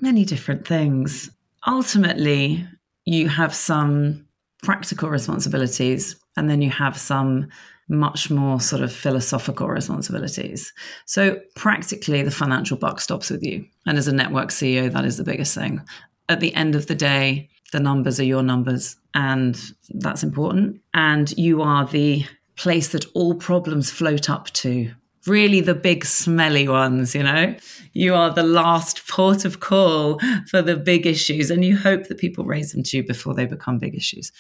many 0.02 0.26
different 0.26 0.68
things. 0.68 1.30
Ultimately, 1.66 2.66
you 3.04 3.28
have 3.28 3.54
some 3.54 4.26
practical 4.62 5.08
responsibilities 5.08 6.16
and 6.36 6.48
then 6.48 6.62
you 6.62 6.70
have 6.70 6.98
some 6.98 7.48
much 7.88 8.30
more 8.30 8.60
sort 8.60 8.82
of 8.82 8.92
philosophical 8.92 9.68
responsibilities. 9.68 10.72
So, 11.06 11.40
practically, 11.56 12.22
the 12.22 12.30
financial 12.30 12.76
buck 12.76 13.00
stops 13.00 13.30
with 13.30 13.42
you. 13.42 13.66
And 13.84 13.98
as 13.98 14.06
a 14.06 14.14
network 14.14 14.50
CEO, 14.50 14.92
that 14.92 15.04
is 15.04 15.16
the 15.16 15.24
biggest 15.24 15.54
thing. 15.54 15.80
At 16.28 16.38
the 16.38 16.54
end 16.54 16.76
of 16.76 16.86
the 16.86 16.94
day, 16.94 17.50
the 17.72 17.80
numbers 17.80 18.20
are 18.20 18.24
your 18.24 18.44
numbers, 18.44 18.96
and 19.14 19.60
that's 19.90 20.22
important. 20.22 20.80
And 20.94 21.36
you 21.36 21.62
are 21.62 21.84
the 21.84 22.24
place 22.56 22.88
that 22.88 23.06
all 23.14 23.34
problems 23.34 23.90
float 23.90 24.30
up 24.30 24.50
to 24.50 24.92
really 25.26 25.60
the 25.60 25.74
big 25.74 26.04
smelly 26.04 26.66
ones, 26.68 27.14
you 27.14 27.22
know? 27.22 27.54
You 27.92 28.14
are 28.14 28.32
the 28.32 28.42
last 28.42 29.06
port 29.08 29.44
of 29.44 29.60
call 29.60 30.18
for 30.48 30.62
the 30.62 30.76
big 30.76 31.06
issues, 31.06 31.50
and 31.50 31.64
you 31.64 31.76
hope 31.76 32.08
that 32.08 32.18
people 32.18 32.44
raise 32.44 32.72
them 32.72 32.82
to 32.84 32.98
you 32.98 33.04
before 33.04 33.34
they 33.34 33.46
become 33.46 33.78
big 33.78 33.94
issues. 33.94 34.32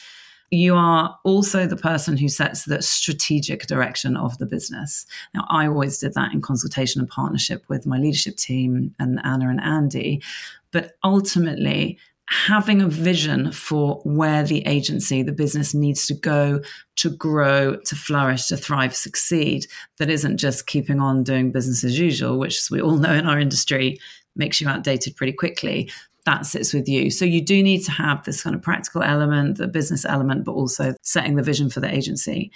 you 0.50 0.74
are 0.74 1.16
also 1.24 1.66
the 1.66 1.76
person 1.76 2.16
who 2.16 2.28
sets 2.28 2.64
the 2.64 2.82
strategic 2.82 3.66
direction 3.66 4.16
of 4.16 4.36
the 4.38 4.46
business. 4.46 5.06
Now, 5.32 5.46
I 5.48 5.68
always 5.68 5.98
did 5.98 6.14
that 6.14 6.32
in 6.32 6.40
consultation 6.40 7.00
and 7.00 7.08
partnership 7.08 7.64
with 7.68 7.86
my 7.86 7.98
leadership 7.98 8.36
team 8.36 8.94
and 8.98 9.20
Anna 9.22 9.48
and 9.48 9.60
Andy. 9.60 10.22
But 10.72 10.92
ultimately, 11.04 11.98
having 12.30 12.80
a 12.80 12.86
vision 12.86 13.50
for 13.50 14.00
where 14.04 14.44
the 14.44 14.64
agency, 14.66 15.20
the 15.22 15.32
business 15.32 15.74
needs 15.74 16.06
to 16.06 16.14
go 16.14 16.60
to 16.94 17.10
grow, 17.10 17.74
to 17.74 17.96
flourish, 17.96 18.46
to 18.46 18.56
thrive, 18.56 18.94
succeed, 18.94 19.66
that 19.98 20.08
isn't 20.08 20.36
just 20.36 20.68
keeping 20.68 21.00
on 21.00 21.24
doing 21.24 21.50
business 21.50 21.82
as 21.82 21.98
usual, 21.98 22.38
which, 22.38 22.58
as 22.58 22.70
we 22.70 22.80
all 22.80 22.96
know 22.96 23.12
in 23.12 23.26
our 23.26 23.40
industry, 23.40 23.98
makes 24.36 24.60
you 24.60 24.68
outdated 24.68 25.16
pretty 25.16 25.32
quickly. 25.32 25.90
That 26.24 26.46
sits 26.46 26.72
with 26.72 26.88
you. 26.88 27.10
So 27.10 27.24
you 27.24 27.40
do 27.40 27.64
need 27.64 27.84
to 27.86 27.92
have 27.92 28.22
this 28.22 28.44
kind 28.44 28.54
of 28.54 28.62
practical 28.62 29.02
element, 29.02 29.58
the 29.58 29.66
business 29.66 30.04
element, 30.04 30.44
but 30.44 30.52
also 30.52 30.94
setting 31.02 31.34
the 31.34 31.42
vision 31.42 31.68
for 31.68 31.80
the 31.80 31.92
agency. 31.92 32.52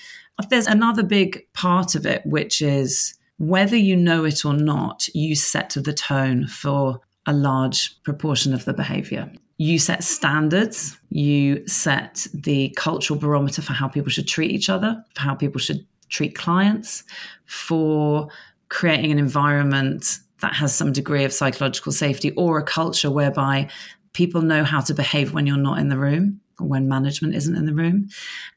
There's 0.50 0.68
another 0.68 1.02
big 1.02 1.52
part 1.52 1.96
of 1.96 2.06
it, 2.06 2.24
which 2.24 2.62
is 2.62 3.14
whether 3.38 3.76
you 3.76 3.96
know 3.96 4.24
it 4.24 4.44
or 4.44 4.54
not, 4.54 5.08
you 5.14 5.34
set 5.34 5.70
the 5.70 5.92
tone 5.92 6.46
for 6.46 7.00
a 7.26 7.32
large 7.32 8.00
proportion 8.04 8.54
of 8.54 8.66
the 8.66 8.74
behavior 8.74 9.32
you 9.56 9.78
set 9.78 10.02
standards, 10.02 10.98
you 11.10 11.66
set 11.66 12.26
the 12.34 12.70
cultural 12.76 13.18
barometer 13.18 13.62
for 13.62 13.72
how 13.72 13.88
people 13.88 14.10
should 14.10 14.26
treat 14.26 14.50
each 14.50 14.68
other, 14.68 15.02
for 15.14 15.20
how 15.20 15.34
people 15.34 15.60
should 15.60 15.86
treat 16.08 16.34
clients, 16.34 17.04
for 17.46 18.28
creating 18.68 19.12
an 19.12 19.18
environment 19.18 20.18
that 20.40 20.54
has 20.54 20.74
some 20.74 20.92
degree 20.92 21.24
of 21.24 21.32
psychological 21.32 21.92
safety 21.92 22.32
or 22.32 22.58
a 22.58 22.62
culture 22.62 23.10
whereby 23.10 23.68
people 24.12 24.42
know 24.42 24.64
how 24.64 24.80
to 24.80 24.94
behave 24.94 25.32
when 25.32 25.46
you're 25.46 25.56
not 25.56 25.78
in 25.78 25.88
the 25.88 25.98
room 25.98 26.40
or 26.58 26.66
when 26.66 26.88
management 26.88 27.34
isn't 27.34 27.56
in 27.56 27.66
the 27.66 27.74
room. 27.74 28.08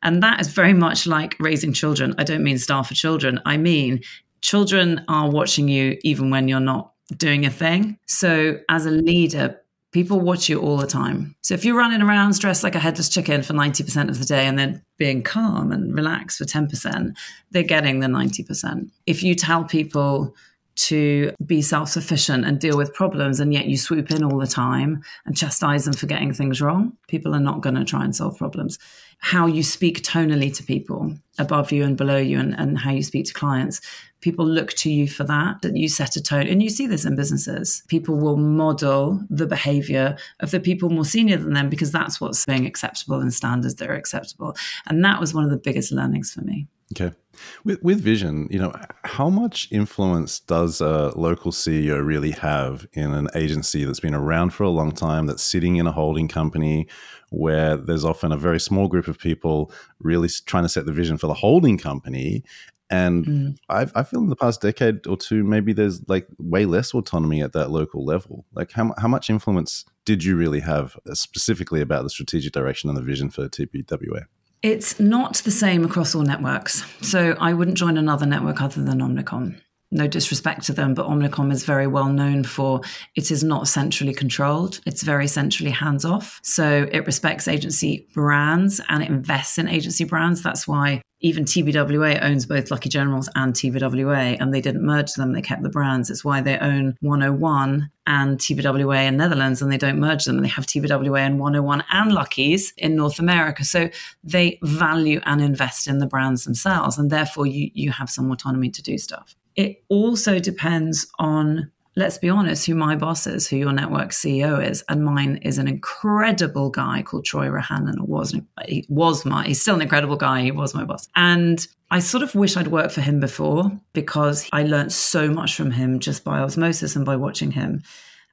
And 0.04 0.22
that 0.24 0.42
is 0.42 0.50
very 0.50 0.74
much 0.74 1.08
like 1.08 1.36
raising 1.40 1.74
children. 1.74 2.14
I 2.18 2.24
don't 2.24 2.44
mean 2.44 2.58
staff 2.58 2.88
for 2.88 2.94
children, 2.94 3.40
I 3.46 3.58
mean 3.58 4.02
children 4.42 5.04
are 5.08 5.30
watching 5.30 5.68
you 5.68 5.98
even 6.04 6.30
when 6.30 6.48
you're 6.48 6.60
not 6.60 6.94
doing 7.16 7.46
a 7.46 7.50
thing. 7.50 7.98
So 8.06 8.58
as 8.70 8.86
a 8.86 8.92
leader, 8.92 9.60
People 9.92 10.20
watch 10.20 10.50
you 10.50 10.60
all 10.60 10.78
the 10.78 10.88
time. 10.88 11.36
So 11.42 11.54
if 11.54 11.64
you're 11.64 11.78
running 11.78 12.02
around 12.02 12.34
stressed 12.34 12.64
like 12.64 12.76
a 12.76 12.80
headless 12.80 13.10
chicken 13.10 13.42
for 13.42 13.54
90% 13.54 14.10
of 14.10 14.20
the 14.20 14.26
day 14.26 14.46
and 14.46 14.60
then 14.60 14.84
being 14.98 15.24
calm 15.24 15.72
and 15.72 15.96
relaxed 15.96 16.38
for 16.38 16.46
10%, 16.46 17.16
they're 17.52 17.64
getting 17.64 18.02
the 18.02 18.08
90%. 18.08 18.90
If 19.06 19.24
you 19.24 19.34
tell 19.34 19.64
people 19.64 20.36
to 20.78 21.32
be 21.44 21.62
self 21.62 21.90
sufficient 21.90 22.46
and 22.46 22.60
deal 22.60 22.78
with 22.78 22.94
problems, 22.94 23.40
and 23.40 23.52
yet 23.52 23.66
you 23.66 23.78
swoop 23.78 24.12
in 24.12 24.24
all 24.24 24.38
the 24.38 24.48
time 24.48 25.04
and 25.26 25.36
chastise 25.36 25.86
them 25.86 25.94
for 25.96 26.06
getting 26.06 26.34
things 26.34 26.62
wrong, 26.62 26.94
people 27.08 27.36
are 27.36 27.40
not 27.40 27.62
going 27.62 27.76
to 27.76 27.84
try 27.84 28.04
and 28.04 28.16
solve 28.16 28.38
problems. 28.38 28.78
How 29.20 29.48
you 29.48 29.64
speak 29.64 30.04
tonally 30.04 30.56
to 30.56 30.64
people 30.64 31.16
above 31.40 31.72
you 31.72 31.84
and 31.84 31.98
below 31.98 32.18
you, 32.18 32.40
and, 32.40 32.54
and 32.60 32.78
how 32.78 32.92
you 32.92 33.02
speak 33.02 33.26
to 33.26 33.34
clients 33.34 33.82
people 34.22 34.46
look 34.46 34.74
to 34.74 34.92
you 34.92 35.08
for 35.08 35.24
that, 35.24 35.62
that 35.62 35.76
you 35.76 35.88
set 35.88 36.16
a 36.16 36.22
tone. 36.22 36.48
And 36.48 36.62
you 36.64 36.70
see 36.70 36.88
this 36.88 37.06
in 37.06 37.16
businesses. 37.16 37.84
People 37.88 38.16
will 38.16 38.38
model 38.38 39.24
the 39.30 39.48
behavior 39.48 40.18
of 40.40 40.52
the 40.52 40.60
people 40.60 40.90
more 40.90 41.06
senior 41.06 41.38
than 41.38 41.54
them 41.54 41.70
because 41.70 41.92
that's 41.92 42.20
what's 42.20 42.46
being 42.46 42.66
acceptable 42.66 43.20
and 43.20 43.34
standards 43.34 43.76
that 43.76 43.90
are 43.90 43.96
acceptable. 43.96 44.56
And 44.88 45.04
that 45.06 45.20
was 45.20 45.34
one 45.34 45.44
of 45.44 45.52
the 45.52 45.58
biggest 45.58 45.92
learnings 45.92 46.34
for 46.34 46.42
me. 46.42 46.68
Okay. 46.94 47.16
With, 47.64 47.84
with 47.84 48.02
vision, 48.02 48.48
you 48.50 48.58
know, 48.58 48.74
how 49.04 49.30
much 49.30 49.68
influence 49.72 50.40
does 50.40 50.82
a 50.82 51.12
local 51.16 51.52
CEO 51.52 52.04
really 52.04 52.32
have 52.32 52.88
in 52.94 53.14
an 53.14 53.28
agency 53.36 53.84
that's 53.84 54.00
been 54.00 54.16
around 54.16 54.52
for 54.52 54.64
a 54.64 54.70
long 54.70 54.92
time, 54.92 55.28
that's 55.28 55.44
sitting 55.44 55.76
in 55.76 55.86
a 55.86 55.92
holding 55.92 56.28
company 56.28 56.88
where 57.30 57.76
there's 57.76 58.06
often 58.06 58.32
a 58.32 58.38
very 58.38 58.60
small 58.60 58.88
group 58.88 59.08
of 59.08 59.20
people 59.20 59.72
really 60.00 60.30
trying 60.46 60.64
to 60.64 60.70
set 60.70 60.86
the 60.86 60.94
vision 60.94 61.18
for 61.18 61.28
the 61.28 61.34
holding 61.34 61.78
company 61.78 62.44
and 62.90 63.26
mm. 63.26 63.58
I've, 63.70 63.92
I 63.96 64.04
feel 64.04 64.22
in 64.22 64.30
the 64.30 64.36
past 64.36 64.62
decade 64.62 65.08
or 65.08 65.18
two, 65.18 65.44
maybe 65.44 65.74
there's 65.74 66.08
like 66.08 66.28
way 66.38 66.66
less 66.66 66.94
autonomy 66.94 67.42
at 67.42 67.54
that 67.54 67.70
local 67.70 68.06
level. 68.06 68.46
Like, 68.54 68.72
how, 68.72 68.94
how 68.98 69.08
much 69.08 69.30
influence 69.30 69.86
did 70.06 70.24
you 70.24 70.38
really 70.38 70.62
have 70.62 70.98
uh, 71.10 71.14
specifically 71.14 71.82
about 71.82 72.04
the 72.04 72.10
strategic 72.10 72.54
direction 72.54 72.90
and 72.90 72.98
the 72.98 73.04
vision 73.04 73.30
for 73.30 73.50
TBWA? 73.50 74.26
It's 74.64 75.00
not 75.00 75.36
the 75.38 75.52
same 75.52 75.86
across 75.86 76.16
all 76.16 76.24
networks. 76.24 76.84
So 77.02 77.36
I 77.40 77.54
wouldn't 77.54 77.78
join 77.78 77.98
another 77.98 78.26
network 78.26 78.62
other 78.62 78.84
than 78.84 79.00
Omnicom 79.00 79.60
no 79.92 80.08
disrespect 80.08 80.66
to 80.66 80.74
them, 80.74 80.94
but 80.94 81.08
Omnicom 81.08 81.52
is 81.52 81.64
very 81.64 81.88
well 81.88 82.10
known 82.10 82.44
for 82.44 82.82
it 83.16 83.32
is 83.32 83.44
not 83.44 83.68
centrally 83.68 84.14
controlled. 84.14 84.80
It's 84.86 85.04
very 85.04 85.28
centrally 85.28 85.72
hands 85.72 86.06
off. 86.06 86.40
So 86.44 86.88
it 86.92 87.06
respects 87.06 87.48
agency 87.48 88.08
brands 88.14 88.82
and 88.90 89.02
it 89.02 89.10
invests 89.10 89.58
in 89.58 89.68
agency 89.68 90.04
brands. 90.04 90.44
That's 90.44 90.68
why 90.68 91.02
even 91.20 91.46
TBWA 91.46 92.22
owns 92.22 92.46
both 92.46 92.70
Lucky 92.70 92.90
Generals 92.90 93.28
and 93.36 93.54
TBWA, 93.54 94.38
and 94.40 94.54
they 94.54 94.62
didn't 94.62 94.86
merge 94.86 95.14
them. 95.14 95.34
They 95.34 95.42
kept 95.42 95.64
the 95.64 95.70
brands. 95.70 96.12
It's 96.12 96.24
why 96.24 96.42
they 96.42 96.60
own 96.60 96.96
101 97.02 97.90
and 98.06 98.38
TBWA 98.38 99.08
in 99.08 99.18
Netherlands, 99.18 99.62
and 99.62 99.72
they 99.72 99.78
don't 99.78 100.00
merge 100.00 100.26
them. 100.26 100.36
And 100.36 100.46
they 100.46 100.50
have 100.50 100.68
TBWA 100.68 101.20
and 101.20 101.40
101 101.40 101.84
and 101.92 102.14
Lucky's 102.14 102.72
in 102.78 102.96
North 102.96 103.18
America. 103.18 103.66
So 103.66 103.90
they 104.24 104.60
value 104.62 105.20
and 105.26 105.42
invest 105.42 105.88
in 105.88 105.98
the 105.98 106.06
brands 106.06 106.44
themselves, 106.44 107.00
and 107.00 107.10
therefore 107.10 107.48
you 107.48 107.72
you 107.74 107.92
have 107.92 108.10
some 108.10 108.30
autonomy 108.32 108.70
to 108.70 108.84
do 108.84 108.98
stuff. 108.98 109.36
It 109.58 109.84
also 109.90 110.38
depends 110.38 111.08
on, 111.18 111.72
let's 111.96 112.20
be 112.20 112.30
honest, 112.30 112.68
who 112.68 112.76
my 112.76 112.96
boss 112.96 113.26
is, 113.26 113.48
who 113.48 113.58
your 113.58 113.74
network 113.74 114.12
CEO 114.12 114.66
is. 114.66 114.84
And 114.88 115.04
mine 115.04 115.38
is 115.38 115.58
an 115.58 115.68
incredible 115.68 116.70
guy 116.70 117.02
called 117.02 117.26
Troy 117.26 117.48
Ruhanen, 117.48 118.00
or 118.00 118.06
was, 118.06 118.36
he 118.66 118.86
was 118.88 119.26
my, 119.26 119.48
he's 119.48 119.60
still 119.60 119.76
an 119.76 119.82
incredible 119.82 120.16
guy. 120.16 120.44
He 120.44 120.52
was 120.52 120.76
my 120.76 120.86
boss. 120.86 121.10
And 121.16 121.68
I 121.90 122.00
sort 122.00 122.22
of 122.22 122.36
wish 122.36 122.56
I'd 122.56 122.68
worked 122.68 122.94
for 122.94 123.02
him 123.02 123.20
before 123.20 123.72
because 123.94 124.48
I 124.54 124.62
learned 124.64 124.94
so 124.94 125.30
much 125.30 125.56
from 125.56 125.72
him 125.72 126.00
just 126.00 126.24
by 126.24 126.40
osmosis 126.40 126.96
and 126.96 127.04
by 127.04 127.16
watching 127.16 127.52
him. 127.52 127.82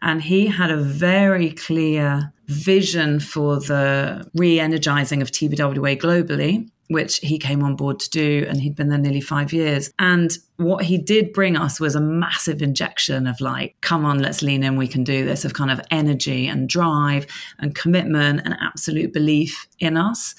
And 0.03 0.21
he 0.21 0.47
had 0.47 0.71
a 0.71 0.77
very 0.77 1.53
clear 1.53 2.35
vision 2.47 3.21
for 3.21 3.59
the 3.59 4.29
re 4.35 4.61
energizing 4.61 5.23
of 5.23 5.31
TBWA 5.31 5.99
globally 5.99 6.69
which 6.89 7.19
he 7.19 7.39
came 7.39 7.63
on 7.63 7.77
board 7.77 7.99
to 8.01 8.11
do, 8.11 8.47
and 8.49 8.61
he'd 8.61 8.77
been 8.77 8.89
there 8.89 8.99
nearly 8.99 9.21
five 9.21 9.53
years. 9.53 9.91
And 9.99 10.37
what 10.57 10.85
he 10.85 10.99
did 10.99 11.33
bring 11.33 11.57
us 11.57 11.81
was 11.81 11.95
a 11.95 12.01
massive 12.01 12.63
injection 12.63 13.27
of 13.27 13.41
like, 13.41 13.77
come 13.81 14.05
on, 14.05 14.21
let's 14.21 14.43
lean 14.43 14.63
in, 14.63 14.77
we 14.77 14.89
can 14.89 15.05
do 15.05 15.25
this, 15.25 15.45
of 15.45 15.55
kind 15.55 15.71
of 15.71 15.81
energy 15.91 16.47
and 16.47 16.69
drive 16.69 17.27
and 17.59 17.75
commitment 17.75 18.43
and 18.45 18.57
absolute 18.61 19.13
belief 19.13 19.67
in 19.79 19.97
us. 19.97 20.35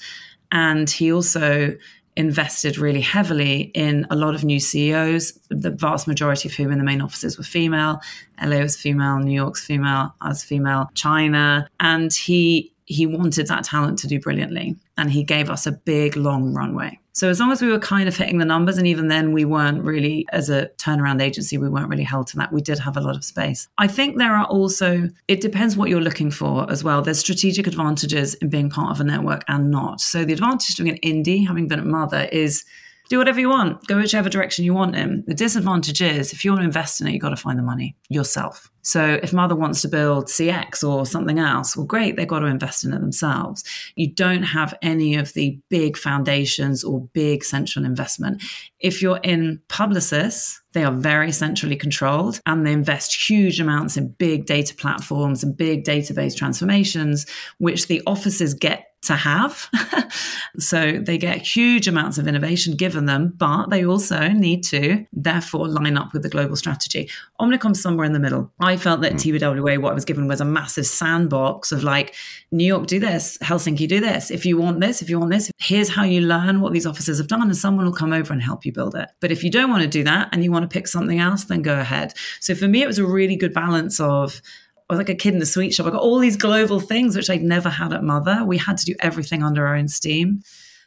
And 0.52 0.88
he 0.88 1.12
also 1.12 1.76
invested 2.16 2.78
really 2.78 3.00
heavily 3.00 3.70
in 3.74 4.06
a 4.08 4.16
lot 4.16 4.34
of 4.34 4.42
new 4.42 4.58
CEOs, 4.58 5.38
the 5.50 5.70
vast 5.70 6.08
majority 6.08 6.48
of 6.48 6.54
whom 6.54 6.72
in 6.72 6.78
the 6.78 6.84
main 6.84 7.02
offices 7.02 7.36
were 7.36 7.44
female. 7.44 8.00
LA 8.42 8.60
was 8.60 8.76
female, 8.76 9.18
New 9.18 9.34
York's 9.34 9.64
female, 9.64 10.14
us 10.22 10.42
female, 10.42 10.88
China. 10.94 11.68
And 11.80 12.12
he 12.12 12.72
he 12.86 13.04
wanted 13.04 13.48
that 13.48 13.64
talent 13.64 13.98
to 13.98 14.06
do 14.06 14.20
brilliantly 14.20 14.76
and 14.96 15.10
he 15.10 15.22
gave 15.22 15.50
us 15.50 15.66
a 15.66 15.72
big 15.72 16.16
long 16.16 16.52
runway. 16.54 16.98
So 17.12 17.30
as 17.30 17.40
long 17.40 17.50
as 17.50 17.62
we 17.62 17.68
were 17.68 17.78
kind 17.78 18.08
of 18.08 18.16
hitting 18.16 18.36
the 18.36 18.44
numbers, 18.44 18.76
and 18.76 18.86
even 18.86 19.08
then 19.08 19.32
we 19.32 19.46
weren't 19.46 19.82
really, 19.82 20.26
as 20.32 20.50
a 20.50 20.68
turnaround 20.76 21.22
agency, 21.22 21.56
we 21.56 21.68
weren't 21.68 21.88
really 21.88 22.04
held 22.04 22.26
to 22.28 22.36
that. 22.36 22.52
We 22.52 22.60
did 22.60 22.78
have 22.78 22.98
a 22.98 23.00
lot 23.00 23.16
of 23.16 23.24
space. 23.24 23.68
I 23.78 23.86
think 23.86 24.18
there 24.18 24.34
are 24.34 24.44
also, 24.44 25.08
it 25.26 25.40
depends 25.40 25.78
what 25.78 25.88
you're 25.88 26.02
looking 26.02 26.30
for 26.30 26.70
as 26.70 26.84
well. 26.84 27.00
There's 27.00 27.18
strategic 27.18 27.66
advantages 27.66 28.34
in 28.34 28.50
being 28.50 28.68
part 28.68 28.90
of 28.90 29.00
a 29.00 29.04
network 29.04 29.44
and 29.48 29.70
not. 29.70 30.02
So 30.02 30.26
the 30.26 30.34
advantage 30.34 30.78
of 30.78 30.84
being 30.84 30.98
an 31.02 31.22
indie, 31.22 31.46
having 31.46 31.68
been 31.68 31.80
at 31.80 31.86
Mother, 31.86 32.28
is 32.32 32.64
do 33.08 33.18
whatever 33.18 33.40
you 33.40 33.48
want, 33.48 33.86
go 33.86 33.96
whichever 33.96 34.28
direction 34.28 34.64
you 34.64 34.74
want 34.74 34.96
in. 34.96 35.24
The 35.26 35.34
disadvantage 35.34 36.02
is 36.02 36.32
if 36.32 36.44
you 36.44 36.50
want 36.50 36.62
to 36.62 36.66
invest 36.66 37.00
in 37.00 37.06
it, 37.06 37.12
you've 37.12 37.22
got 37.22 37.30
to 37.30 37.36
find 37.36 37.58
the 37.58 37.62
money 37.62 37.96
yourself. 38.08 38.70
So 38.86 39.18
if 39.20 39.32
mother 39.32 39.56
wants 39.56 39.82
to 39.82 39.88
build 39.88 40.26
CX 40.26 40.88
or 40.88 41.04
something 41.06 41.40
else, 41.40 41.76
well, 41.76 41.84
great, 41.84 42.14
they've 42.14 42.28
got 42.28 42.38
to 42.38 42.46
invest 42.46 42.84
in 42.84 42.92
it 42.92 43.00
themselves. 43.00 43.64
You 43.96 44.12
don't 44.12 44.44
have 44.44 44.74
any 44.80 45.16
of 45.16 45.32
the 45.32 45.58
big 45.68 45.96
foundations 45.96 46.84
or 46.84 47.00
big 47.12 47.42
central 47.42 47.84
investment. 47.84 48.44
If 48.78 49.02
you're 49.02 49.18
in 49.24 49.60
Publicis, 49.68 50.60
they 50.72 50.84
are 50.84 50.92
very 50.92 51.32
centrally 51.32 51.74
controlled 51.74 52.40
and 52.46 52.64
they 52.64 52.72
invest 52.72 53.28
huge 53.28 53.58
amounts 53.58 53.96
in 53.96 54.10
big 54.18 54.46
data 54.46 54.72
platforms 54.76 55.42
and 55.42 55.56
big 55.56 55.82
database 55.82 56.36
transformations, 56.36 57.26
which 57.58 57.88
the 57.88 58.02
offices 58.06 58.54
get 58.54 58.92
to 59.06 59.14
have. 59.14 59.68
so 60.58 61.00
they 61.00 61.18
get 61.18 61.38
huge 61.38 61.88
amounts 61.88 62.18
of 62.18 62.28
innovation 62.28 62.76
given 62.76 63.06
them, 63.06 63.32
but 63.36 63.70
they 63.70 63.84
also 63.84 64.28
need 64.28 64.62
to 64.64 65.06
therefore 65.12 65.68
line 65.68 65.96
up 65.96 66.12
with 66.12 66.22
the 66.22 66.28
global 66.28 66.56
strategy. 66.56 67.08
Omnicom's 67.40 67.80
somewhere 67.80 68.06
in 68.06 68.12
the 68.12 68.20
middle. 68.20 68.52
I 68.60 68.75
felt 68.76 69.00
that 69.02 69.14
mm. 69.14 69.40
TBWA, 69.40 69.78
what 69.78 69.90
I 69.90 69.94
was 69.94 70.04
given 70.04 70.28
was 70.28 70.40
a 70.40 70.44
massive 70.44 70.86
sandbox 70.86 71.72
of 71.72 71.82
like, 71.82 72.14
New 72.50 72.64
York, 72.64 72.86
do 72.86 73.00
this, 73.00 73.38
Helsinki, 73.38 73.88
do 73.88 74.00
this. 74.00 74.30
If 74.30 74.46
you 74.46 74.56
want 74.56 74.80
this, 74.80 75.02
if 75.02 75.10
you 75.10 75.18
want 75.18 75.32
this, 75.32 75.50
here's 75.58 75.88
how 75.88 76.04
you 76.04 76.20
learn 76.20 76.60
what 76.60 76.72
these 76.72 76.86
officers 76.86 77.18
have 77.18 77.28
done, 77.28 77.42
and 77.42 77.56
someone 77.56 77.86
will 77.86 77.92
come 77.92 78.12
over 78.12 78.32
and 78.32 78.42
help 78.42 78.64
you 78.64 78.72
build 78.72 78.94
it. 78.94 79.08
But 79.20 79.32
if 79.32 79.42
you 79.42 79.50
don't 79.50 79.70
want 79.70 79.82
to 79.82 79.88
do 79.88 80.04
that 80.04 80.28
and 80.32 80.44
you 80.44 80.52
want 80.52 80.62
to 80.62 80.72
pick 80.72 80.88
something 80.88 81.18
else, 81.18 81.44
then 81.44 81.62
go 81.62 81.78
ahead. 81.78 82.14
So 82.40 82.54
for 82.54 82.68
me, 82.68 82.82
it 82.82 82.86
was 82.86 82.98
a 82.98 83.06
really 83.06 83.36
good 83.36 83.52
balance 83.52 84.00
of 84.00 84.40
I 84.88 84.94
was 84.94 84.98
like 84.98 85.08
a 85.08 85.16
kid 85.16 85.34
in 85.34 85.42
a 85.42 85.46
sweet 85.46 85.74
shop. 85.74 85.86
I 85.86 85.90
got 85.90 86.00
all 86.00 86.18
these 86.18 86.36
global 86.36 86.78
things 86.78 87.16
which 87.16 87.28
I'd 87.28 87.42
never 87.42 87.68
had 87.68 87.92
at 87.92 88.04
Mother. 88.04 88.44
We 88.44 88.56
had 88.56 88.78
to 88.78 88.84
do 88.84 88.94
everything 89.00 89.42
under 89.42 89.66
our 89.66 89.74
own 89.74 89.88
steam, 89.88 90.42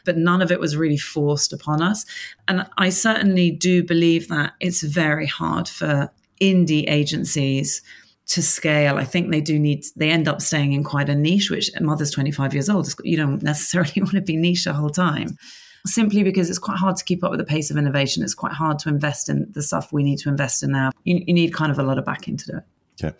but 0.05 0.17
none 0.17 0.41
of 0.41 0.53
it 0.53 0.59
was 0.59 0.77
really 0.77 0.97
forced 0.97 1.51
upon 1.51 1.81
us. 1.81 2.05
And 2.47 2.65
I 2.77 2.89
certainly 2.89 3.51
do 3.51 3.83
believe 3.83 4.29
that 4.29 4.53
it's 4.61 4.83
very 4.83 5.27
hard 5.27 5.67
for 5.67 6.09
indie 6.39 6.85
agencies 6.89 7.81
to 8.27 8.41
scale. 8.41 8.97
I 8.97 9.05
think 9.05 9.31
they 9.31 9.41
do 9.41 9.57
need, 9.57 9.85
they 9.95 10.11
end 10.11 10.27
up 10.27 10.41
staying 10.41 10.73
in 10.73 10.83
quite 10.83 11.09
a 11.09 11.15
niche, 11.15 11.49
which 11.49 11.71
Mother's 11.81 12.11
25 12.11 12.53
years 12.53 12.69
old. 12.69 12.93
You 13.03 13.17
don't 13.17 13.41
necessarily 13.41 13.93
want 13.97 14.11
to 14.11 14.21
be 14.21 14.37
niche 14.37 14.65
the 14.65 14.73
whole 14.73 14.89
time 14.89 15.37
simply 15.85 16.23
because 16.23 16.49
it's 16.49 16.59
quite 16.59 16.77
hard 16.77 16.95
to 16.97 17.03
keep 17.03 17.23
up 17.23 17.31
with 17.31 17.39
the 17.39 17.45
pace 17.45 17.71
of 17.71 17.77
innovation. 17.77 18.23
It's 18.23 18.33
quite 18.33 18.53
hard 18.53 18.79
to 18.79 18.89
invest 18.89 19.29
in 19.29 19.47
the 19.51 19.63
stuff 19.63 19.91
we 19.91 20.03
need 20.03 20.17
to 20.19 20.29
invest 20.29 20.63
in 20.63 20.71
now. 20.71 20.91
You, 21.03 21.23
you 21.25 21.33
need 21.33 21.53
kind 21.53 21.71
of 21.71 21.79
a 21.79 21.83
lot 21.83 21.97
of 21.97 22.05
backing 22.05 22.37
to 22.37 22.45
do 22.45 22.57
it. 22.57 22.63
Okay. 23.03 23.17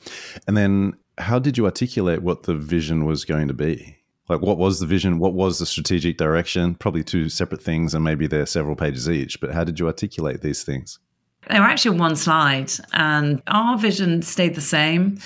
And 0.48 0.58
then 0.58 0.94
how 1.18 1.40
did 1.40 1.58
you 1.58 1.66
articulate 1.66 2.22
what 2.22 2.44
the 2.44 2.56
vision 2.56 3.06
was 3.06 3.26
going 3.26 3.48
to 3.48 3.54
be? 3.54 3.98
Like, 4.28 4.42
what 4.42 4.58
was 4.58 4.80
the 4.80 4.86
vision? 4.86 5.18
What 5.18 5.34
was 5.34 5.58
the 5.58 5.66
strategic 5.66 6.18
direction? 6.18 6.76
Probably 6.76 7.04
two 7.04 7.30
separate 7.30 7.64
things, 7.64 7.96
and 7.96 8.04
maybe 8.04 8.28
they're 8.28 8.46
several 8.46 8.76
pages 8.76 9.10
each. 9.10 9.42
But 9.42 9.54
how 9.54 9.64
did 9.64 9.80
you 9.80 9.88
articulate 9.88 10.42
these 10.42 10.64
things? 10.64 11.00
They 11.50 11.60
were 11.60 11.65
actually 11.65 11.98
one 11.98 12.15
slide, 12.15 12.72
and 12.94 13.41
our 13.48 13.77
vision 13.77 14.22
stayed 14.22 14.56
the 14.56 14.62
same, 14.62 15.20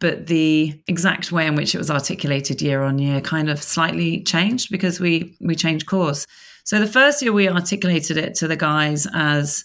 but 0.00 0.26
the 0.26 0.78
exact 0.86 1.32
way 1.32 1.46
in 1.46 1.54
which 1.54 1.74
it 1.74 1.78
was 1.78 1.90
articulated 1.90 2.60
year 2.60 2.82
on 2.82 2.98
year 2.98 3.20
kind 3.20 3.48
of 3.48 3.62
slightly 3.62 4.22
changed 4.22 4.70
because 4.70 5.00
we 5.00 5.34
we 5.40 5.54
changed 5.54 5.86
course. 5.86 6.26
So 6.64 6.78
the 6.78 6.86
first 6.86 7.22
year 7.22 7.32
we 7.32 7.48
articulated 7.48 8.18
it 8.18 8.34
to 8.36 8.48
the 8.48 8.56
guys 8.56 9.06
as 9.14 9.64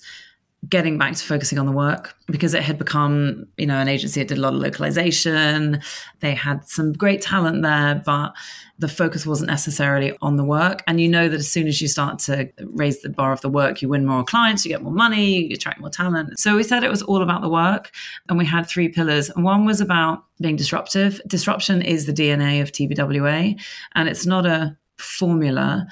getting 0.68 0.98
back 0.98 1.16
to 1.16 1.24
focusing 1.24 1.60
on 1.60 1.66
the 1.66 1.72
work 1.72 2.16
because 2.26 2.54
it 2.54 2.64
had 2.64 2.78
become, 2.78 3.46
you 3.58 3.66
know, 3.66 3.78
an 3.78 3.88
agency 3.88 4.20
that 4.20 4.28
did 4.28 4.38
a 4.38 4.42
lot 4.42 4.54
of 4.54 4.60
localization. 4.60 5.82
They 6.20 6.34
had 6.34 6.68
some 6.68 6.94
great 6.94 7.22
talent 7.22 7.62
there, 7.62 8.02
but 8.04 8.34
the 8.80 8.88
focus 8.88 9.26
wasn't 9.26 9.50
necessarily 9.50 10.18
on 10.22 10.36
the 10.36 10.44
work. 10.44 10.84
And 10.88 11.00
you 11.00 11.08
know 11.10 11.30
that 11.30 11.40
as 11.40 11.50
soon 11.50 11.68
as 11.68 11.80
you 11.80 11.88
start 11.88 12.20
to 12.20 12.50
raise 12.60 13.02
the 13.02 13.10
bar 13.10 13.32
of 13.32 13.42
the 13.42 13.50
work, 13.50 13.82
you 13.82 13.90
win 13.90 14.06
more 14.06 14.24
clients, 14.24 14.66
you 14.66 14.70
get 14.70 14.82
more 14.82 14.92
money, 14.92 15.46
you 15.46 15.54
attract 15.54 15.80
more 15.80 15.92
talent. 15.92 16.40
So 16.40 16.56
we 16.56 16.64
said 16.64 16.84
it 16.84 16.90
was 16.90 17.04
all 17.04 17.22
about 17.22 17.42
the 17.42 17.50
work. 17.50 17.92
And 18.28 18.38
we 18.38 18.46
had 18.46 18.68
three 18.68 18.90
pillars. 18.90 19.30
And 19.30 19.46
one 19.46 19.66
was 19.66 19.80
about 19.80 20.26
being 20.42 20.56
disruptive. 20.56 21.22
Disruption 21.28 21.82
is 21.84 22.08
the 22.08 22.14
DNA 22.14 22.62
of 22.62 22.72
TBWA, 22.72 23.60
and 23.96 24.10
it's 24.10 24.26
not 24.26 24.46
a 24.46 24.76
formula 24.98 25.88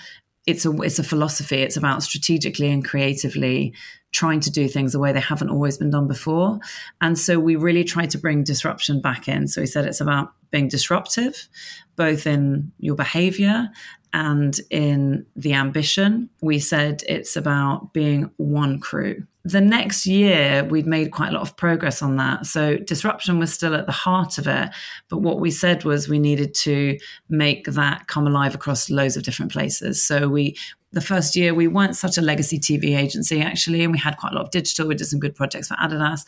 it's 0.46 0.66
a 0.66 0.72
it's 0.82 1.00
a 1.00 1.04
philosophy. 1.04 1.58
It's 1.58 1.78
about 1.78 2.04
strategically 2.04 2.70
and 2.70 2.86
creatively 2.86 3.74
trying 4.16 4.40
to 4.40 4.50
do 4.50 4.70
things 4.70 4.94
the 4.94 5.00
way 5.00 5.12
they 5.12 5.20
haven't 5.20 5.50
always 5.50 5.78
been 5.78 5.90
done 5.90 6.08
before. 6.08 6.58
And 7.02 7.20
so 7.20 7.38
we 7.38 7.58
really 7.58 7.84
tried 7.84 8.10
to 8.12 8.18
bring 8.18 8.46
disruption 8.46 9.02
back 9.02 9.28
in. 9.28 9.50
So 9.50 9.60
we 9.60 9.68
said 9.68 9.84
it's 9.86 10.00
about 10.00 10.32
being 10.52 10.70
disruptive, 10.70 11.50
both 11.98 12.26
in 12.26 12.72
your 12.80 12.96
behavior 12.96 13.70
and 14.14 14.58
in 14.70 15.26
the 15.36 15.54
ambition. 15.54 16.30
We 16.42 16.60
said 16.60 17.04
it's 17.10 17.36
about 17.36 17.92
being 17.92 18.32
one 18.38 18.80
crew. 18.80 19.28
The 19.44 19.62
next 19.62 20.08
year, 20.08 20.64
we'd 20.64 20.88
made 20.88 21.12
quite 21.12 21.30
a 21.30 21.34
lot 21.34 21.42
of 21.42 21.58
progress 21.58 22.02
on 22.02 22.16
that. 22.16 22.46
So, 22.46 22.78
disruption 22.78 23.38
was 23.38 23.54
still 23.54 23.76
at 23.76 23.86
the 23.86 23.92
heart 23.92 24.38
of 24.40 24.48
it. 24.48 24.70
But 25.10 25.20
what 25.20 25.40
we 25.40 25.52
said 25.52 25.84
was 25.84 26.08
we 26.08 26.18
needed 26.18 26.56
to 26.56 26.98
make 27.30 27.66
that 27.66 28.08
come 28.08 28.26
alive 28.26 28.56
across 28.56 28.90
loads 28.90 29.18
of 29.18 29.24
different 29.24 29.52
places. 29.52 30.02
So, 30.02 30.30
we 30.30 30.56
the 30.96 31.02
first 31.02 31.36
year 31.36 31.54
we 31.54 31.68
weren't 31.68 31.96
such 31.96 32.18
a 32.18 32.22
legacy 32.22 32.58
TV 32.58 32.98
agency 32.98 33.42
actually, 33.42 33.84
and 33.84 33.92
we 33.92 34.00
had 34.00 34.18
quite 34.18 34.32
a 34.32 34.36
lot 34.36 34.46
of 34.46 34.52
digital. 34.52 34.88
We 34.88 34.96
did 34.96 35.06
some 35.06 35.20
good 35.20 35.36
projects 35.36 35.68
for 35.68 35.76
Adidas. 35.76 36.22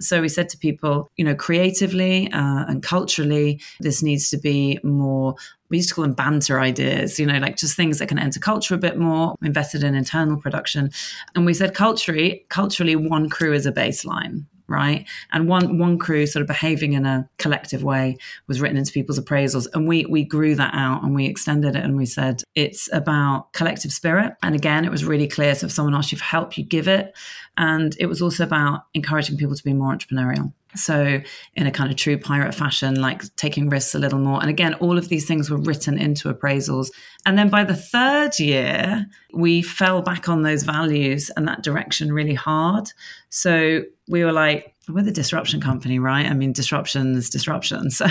So 0.00 0.20
we 0.20 0.28
said 0.28 0.48
to 0.50 0.58
people, 0.58 1.08
you 1.16 1.24
know, 1.24 1.36
creatively 1.36 2.30
uh, 2.32 2.64
and 2.66 2.82
culturally, 2.82 3.60
this 3.80 4.02
needs 4.02 4.28
to 4.30 4.36
be 4.36 4.80
more. 4.82 5.36
We 5.70 5.76
used 5.76 5.90
to 5.90 5.94
call 5.94 6.02
them 6.02 6.14
banter 6.14 6.60
ideas, 6.60 7.20
you 7.20 7.26
know, 7.26 7.38
like 7.38 7.56
just 7.56 7.76
things 7.76 8.00
that 8.00 8.08
can 8.08 8.18
enter 8.18 8.40
culture 8.40 8.74
a 8.74 8.78
bit 8.78 8.98
more. 8.98 9.36
Invested 9.40 9.84
in 9.84 9.94
internal 9.94 10.36
production, 10.36 10.90
and 11.36 11.46
we 11.46 11.54
said 11.54 11.74
culturally, 11.74 12.44
culturally, 12.48 12.96
one 12.96 13.28
crew 13.28 13.52
is 13.52 13.66
a 13.66 13.72
baseline 13.72 14.46
right? 14.68 15.06
And 15.32 15.48
one 15.48 15.78
one 15.78 15.98
crew 15.98 16.26
sort 16.26 16.42
of 16.42 16.46
behaving 16.46 16.92
in 16.92 17.06
a 17.06 17.28
collective 17.38 17.82
way 17.82 18.18
was 18.46 18.60
written 18.60 18.76
into 18.76 18.92
people's 18.92 19.18
appraisals, 19.18 19.66
and 19.74 19.88
we 19.88 20.06
we 20.06 20.24
grew 20.24 20.54
that 20.54 20.74
out 20.74 21.02
and 21.02 21.14
we 21.14 21.26
extended 21.26 21.74
it, 21.74 21.84
and 21.84 21.96
we 21.96 22.06
said 22.06 22.42
it's 22.54 22.88
about 22.92 23.52
collective 23.52 23.92
spirit. 23.92 24.34
And 24.42 24.54
again, 24.54 24.84
it 24.84 24.90
was 24.90 25.04
really 25.04 25.28
clear. 25.28 25.54
So 25.54 25.66
if 25.66 25.72
someone 25.72 25.94
asks 25.94 26.12
you 26.12 26.18
for 26.18 26.24
help, 26.24 26.56
you 26.58 26.64
give 26.64 26.88
it, 26.88 27.16
and 27.56 27.96
it 27.98 28.06
was 28.06 28.22
also 28.22 28.44
about 28.44 28.84
encouraging 28.94 29.36
people 29.36 29.56
to 29.56 29.64
be 29.64 29.72
more 29.72 29.94
entrepreneurial. 29.94 30.52
So, 30.74 31.20
in 31.54 31.66
a 31.66 31.70
kind 31.70 31.90
of 31.90 31.96
true 31.96 32.18
pirate 32.18 32.54
fashion, 32.54 33.00
like 33.00 33.34
taking 33.36 33.70
risks 33.70 33.94
a 33.94 33.98
little 33.98 34.18
more. 34.18 34.40
And 34.40 34.50
again, 34.50 34.74
all 34.74 34.98
of 34.98 35.08
these 35.08 35.26
things 35.26 35.50
were 35.50 35.56
written 35.56 35.98
into 35.98 36.32
appraisals. 36.32 36.90
And 37.24 37.38
then 37.38 37.48
by 37.48 37.64
the 37.64 37.74
third 37.74 38.38
year, 38.38 39.06
we 39.32 39.62
fell 39.62 40.02
back 40.02 40.28
on 40.28 40.42
those 40.42 40.64
values 40.64 41.30
and 41.36 41.48
that 41.48 41.62
direction 41.62 42.12
really 42.12 42.34
hard. 42.34 42.92
So, 43.30 43.84
we 44.08 44.24
were 44.24 44.32
like, 44.32 44.74
we're 44.88 45.02
the 45.02 45.12
disruption 45.12 45.60
company, 45.60 45.98
right? 45.98 46.26
I 46.26 46.34
mean, 46.34 46.52
disruption 46.52 47.14
is 47.14 47.30
disruption. 47.38 47.90
So, 47.90 48.06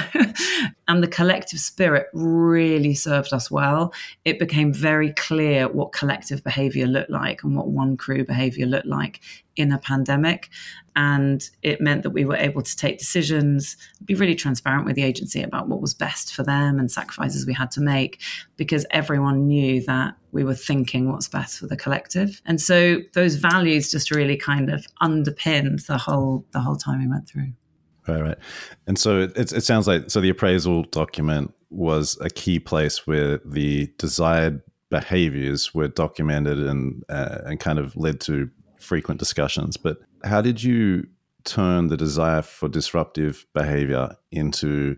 and 0.87 1.03
the 1.03 1.07
collective 1.07 1.59
spirit 1.59 2.07
really 2.13 2.93
served 2.93 3.33
us 3.33 3.49
well. 3.49 3.93
It 4.25 4.39
became 4.39 4.73
very 4.73 5.13
clear 5.13 5.67
what 5.67 5.91
collective 5.91 6.43
behavior 6.43 6.85
looked 6.85 7.09
like 7.09 7.43
and 7.43 7.55
what 7.55 7.67
one 7.67 7.97
crew 7.97 8.23
behavior 8.25 8.65
looked 8.65 8.87
like 8.87 9.21
in 9.55 9.71
a 9.71 9.79
pandemic. 9.79 10.49
And 10.97 11.47
it 11.61 11.79
meant 11.79 12.01
that 12.01 12.09
we 12.09 12.25
were 12.25 12.35
able 12.35 12.63
to 12.63 12.75
take 12.75 12.97
decisions, 12.97 13.77
be 14.03 14.15
really 14.15 14.33
transparent 14.33 14.83
with 14.83 14.95
the 14.95 15.03
agency 15.03 15.43
about 15.43 15.67
what 15.67 15.79
was 15.79 15.93
best 15.93 16.33
for 16.33 16.41
them 16.41 16.79
and 16.79 16.91
sacrifices 16.91 17.45
we 17.45 17.53
had 17.53 17.69
to 17.71 17.81
make 17.81 18.19
because 18.55 18.83
everyone 18.89 19.45
knew 19.45 19.83
that 19.85 20.15
we 20.31 20.43
were 20.43 20.55
thinking 20.55 21.11
what's 21.11 21.27
best 21.27 21.59
for 21.59 21.67
the 21.67 21.77
collective. 21.77 22.41
And 22.47 22.59
so 22.59 23.01
those 23.13 23.35
values 23.35 23.91
just 23.91 24.09
really 24.09 24.37
kind 24.37 24.71
of 24.71 24.87
underpinned 24.99 25.81
the 25.81 25.99
whole 25.99 26.47
the 26.51 26.61
whole 26.61 26.77
time 26.77 26.99
we 26.99 27.07
went 27.07 27.29
through. 27.29 27.53
Right, 28.07 28.21
right. 28.21 28.37
And 28.87 28.97
so 28.97 29.19
it, 29.19 29.53
it 29.53 29.63
sounds 29.63 29.87
like 29.87 30.09
so 30.09 30.19
the 30.19 30.29
appraisal 30.29 30.81
document 30.85 31.53
was 31.69 32.17
a 32.21 32.29
key 32.31 32.57
place 32.57 33.05
where 33.05 33.37
the 33.45 33.93
desired 33.99 34.63
behaviors 34.89 35.75
were 35.75 35.89
documented 35.89 36.57
and 36.57 37.03
uh, 37.07 37.39
and 37.45 37.59
kind 37.59 37.77
of 37.77 37.95
led 37.95 38.19
to 38.21 38.49
frequent 38.87 39.19
discussions. 39.19 39.77
But 39.77 39.97
how 40.23 40.41
did 40.41 40.63
you 40.63 41.07
turn 41.43 41.87
the 41.87 41.97
desire 41.97 42.41
for 42.41 42.67
disruptive 42.67 43.45
behavior 43.53 44.15
into 44.31 44.97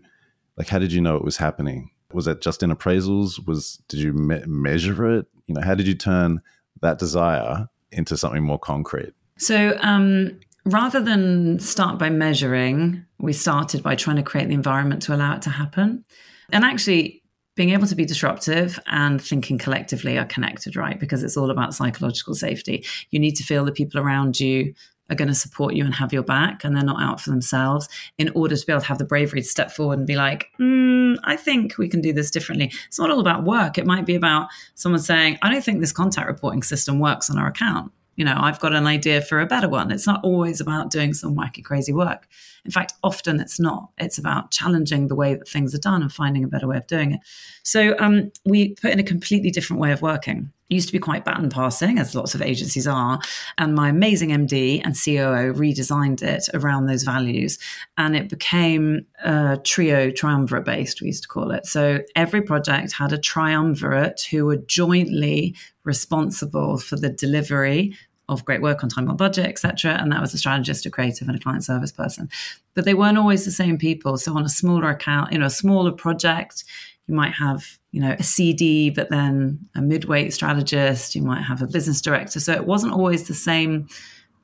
like 0.56 0.68
how 0.68 0.78
did 0.78 0.92
you 0.92 1.00
know 1.00 1.16
it 1.16 1.24
was 1.24 1.36
happening? 1.36 1.90
Was 2.12 2.24
that 2.24 2.40
just 2.40 2.62
in 2.62 2.70
appraisals? 2.70 3.46
Was 3.46 3.82
did 3.88 4.00
you 4.00 4.12
me- 4.12 4.42
measure 4.46 5.18
it? 5.18 5.26
You 5.46 5.54
know, 5.54 5.62
how 5.62 5.74
did 5.74 5.86
you 5.86 5.94
turn 5.94 6.40
that 6.82 6.98
desire 6.98 7.68
into 7.92 8.16
something 8.16 8.42
more 8.42 8.58
concrete? 8.58 9.12
So, 9.38 9.76
um, 9.80 10.38
rather 10.64 11.00
than 11.00 11.58
start 11.58 11.98
by 11.98 12.10
measuring, 12.10 13.04
we 13.18 13.32
started 13.32 13.82
by 13.82 13.94
trying 13.94 14.16
to 14.16 14.22
create 14.22 14.48
the 14.48 14.54
environment 14.54 15.02
to 15.02 15.14
allow 15.14 15.34
it 15.34 15.42
to 15.42 15.50
happen. 15.50 16.04
And 16.52 16.64
actually, 16.64 17.19
being 17.60 17.74
able 17.74 17.86
to 17.86 17.94
be 17.94 18.06
disruptive 18.06 18.80
and 18.86 19.20
thinking 19.20 19.58
collectively 19.58 20.16
are 20.16 20.24
connected, 20.24 20.76
right? 20.76 20.98
Because 20.98 21.22
it's 21.22 21.36
all 21.36 21.50
about 21.50 21.74
psychological 21.74 22.34
safety. 22.34 22.86
You 23.10 23.20
need 23.20 23.36
to 23.36 23.44
feel 23.44 23.66
the 23.66 23.70
people 23.70 24.00
around 24.00 24.40
you 24.40 24.72
are 25.10 25.14
going 25.14 25.28
to 25.28 25.34
support 25.34 25.74
you 25.74 25.84
and 25.84 25.92
have 25.92 26.10
your 26.10 26.22
back 26.22 26.64
and 26.64 26.74
they're 26.74 26.82
not 26.82 27.02
out 27.02 27.20
for 27.20 27.28
themselves 27.28 27.86
in 28.16 28.30
order 28.34 28.56
to 28.56 28.66
be 28.66 28.72
able 28.72 28.80
to 28.80 28.86
have 28.86 28.96
the 28.96 29.04
bravery 29.04 29.42
to 29.42 29.46
step 29.46 29.70
forward 29.70 29.98
and 29.98 30.06
be 30.06 30.16
like, 30.16 30.46
mm, 30.58 31.18
I 31.24 31.36
think 31.36 31.76
we 31.76 31.90
can 31.90 32.00
do 32.00 32.14
this 32.14 32.30
differently. 32.30 32.72
It's 32.86 32.98
not 32.98 33.10
all 33.10 33.20
about 33.20 33.44
work. 33.44 33.76
It 33.76 33.84
might 33.84 34.06
be 34.06 34.14
about 34.14 34.48
someone 34.74 35.02
saying, 35.02 35.36
I 35.42 35.52
don't 35.52 35.62
think 35.62 35.80
this 35.80 35.92
contact 35.92 36.28
reporting 36.28 36.62
system 36.62 36.98
works 36.98 37.28
on 37.28 37.36
our 37.36 37.48
account. 37.48 37.92
You 38.16 38.24
know, 38.24 38.36
I've 38.36 38.60
got 38.60 38.74
an 38.74 38.86
idea 38.86 39.22
for 39.22 39.40
a 39.40 39.46
better 39.46 39.68
one. 39.68 39.90
It's 39.90 40.06
not 40.06 40.22
always 40.22 40.60
about 40.60 40.90
doing 40.90 41.14
some 41.14 41.34
wacky, 41.34 41.64
crazy 41.64 41.92
work. 41.92 42.28
In 42.64 42.70
fact, 42.70 42.92
often 43.02 43.40
it's 43.40 43.58
not. 43.58 43.90
It's 43.98 44.18
about 44.18 44.50
challenging 44.50 45.08
the 45.08 45.14
way 45.14 45.34
that 45.34 45.48
things 45.48 45.74
are 45.74 45.78
done 45.78 46.02
and 46.02 46.12
finding 46.12 46.44
a 46.44 46.48
better 46.48 46.66
way 46.66 46.76
of 46.76 46.86
doing 46.86 47.12
it. 47.12 47.20
So 47.62 47.96
um, 47.98 48.30
we 48.44 48.74
put 48.74 48.90
in 48.90 48.98
a 48.98 49.04
completely 49.04 49.50
different 49.50 49.80
way 49.80 49.92
of 49.92 50.02
working. 50.02 50.52
Used 50.70 50.86
to 50.88 50.92
be 50.92 51.00
quite 51.00 51.24
baton 51.24 51.50
passing, 51.50 51.98
as 51.98 52.14
lots 52.14 52.34
of 52.34 52.40
agencies 52.40 52.86
are. 52.86 53.20
And 53.58 53.74
my 53.74 53.88
amazing 53.88 54.30
MD 54.30 54.80
and 54.84 54.94
COO 54.94 55.52
redesigned 55.52 56.22
it 56.22 56.48
around 56.54 56.86
those 56.86 57.02
values. 57.02 57.58
And 57.98 58.14
it 58.14 58.28
became 58.28 59.04
a 59.24 59.58
trio 59.64 60.10
triumvirate 60.12 60.64
based, 60.64 61.00
we 61.00 61.08
used 61.08 61.24
to 61.24 61.28
call 61.28 61.50
it. 61.50 61.66
So 61.66 62.00
every 62.14 62.40
project 62.40 62.92
had 62.92 63.12
a 63.12 63.18
triumvirate 63.18 64.22
who 64.30 64.46
were 64.46 64.58
jointly 64.58 65.56
responsible 65.82 66.78
for 66.78 66.94
the 66.94 67.10
delivery 67.10 67.96
of 68.28 68.44
great 68.44 68.62
work 68.62 68.84
on 68.84 68.88
time 68.88 69.10
on 69.10 69.16
budget, 69.16 69.46
etc. 69.46 69.98
And 70.00 70.12
that 70.12 70.20
was 70.20 70.32
a 70.32 70.38
strategist, 70.38 70.86
a 70.86 70.90
creative, 70.90 71.26
and 71.26 71.36
a 71.36 71.40
client 71.40 71.64
service 71.64 71.90
person. 71.90 72.30
But 72.74 72.84
they 72.84 72.94
weren't 72.94 73.18
always 73.18 73.44
the 73.44 73.50
same 73.50 73.76
people. 73.76 74.16
So 74.18 74.36
on 74.36 74.44
a 74.44 74.48
smaller 74.48 74.88
account, 74.88 75.32
you 75.32 75.38
know, 75.38 75.46
a 75.46 75.50
smaller 75.50 75.90
project, 75.90 76.62
you 77.10 77.16
might 77.16 77.34
have, 77.34 77.64
you 77.90 78.00
know, 78.00 78.14
a 78.16 78.22
CD, 78.22 78.88
but 78.88 79.10
then 79.10 79.58
a 79.74 79.82
midweight 79.82 80.32
strategist, 80.32 81.16
you 81.16 81.22
might 81.22 81.42
have 81.42 81.60
a 81.60 81.66
business 81.66 82.00
director. 82.00 82.38
So 82.38 82.52
it 82.52 82.66
wasn't 82.66 82.92
always 82.92 83.26
the 83.26 83.34
same, 83.34 83.88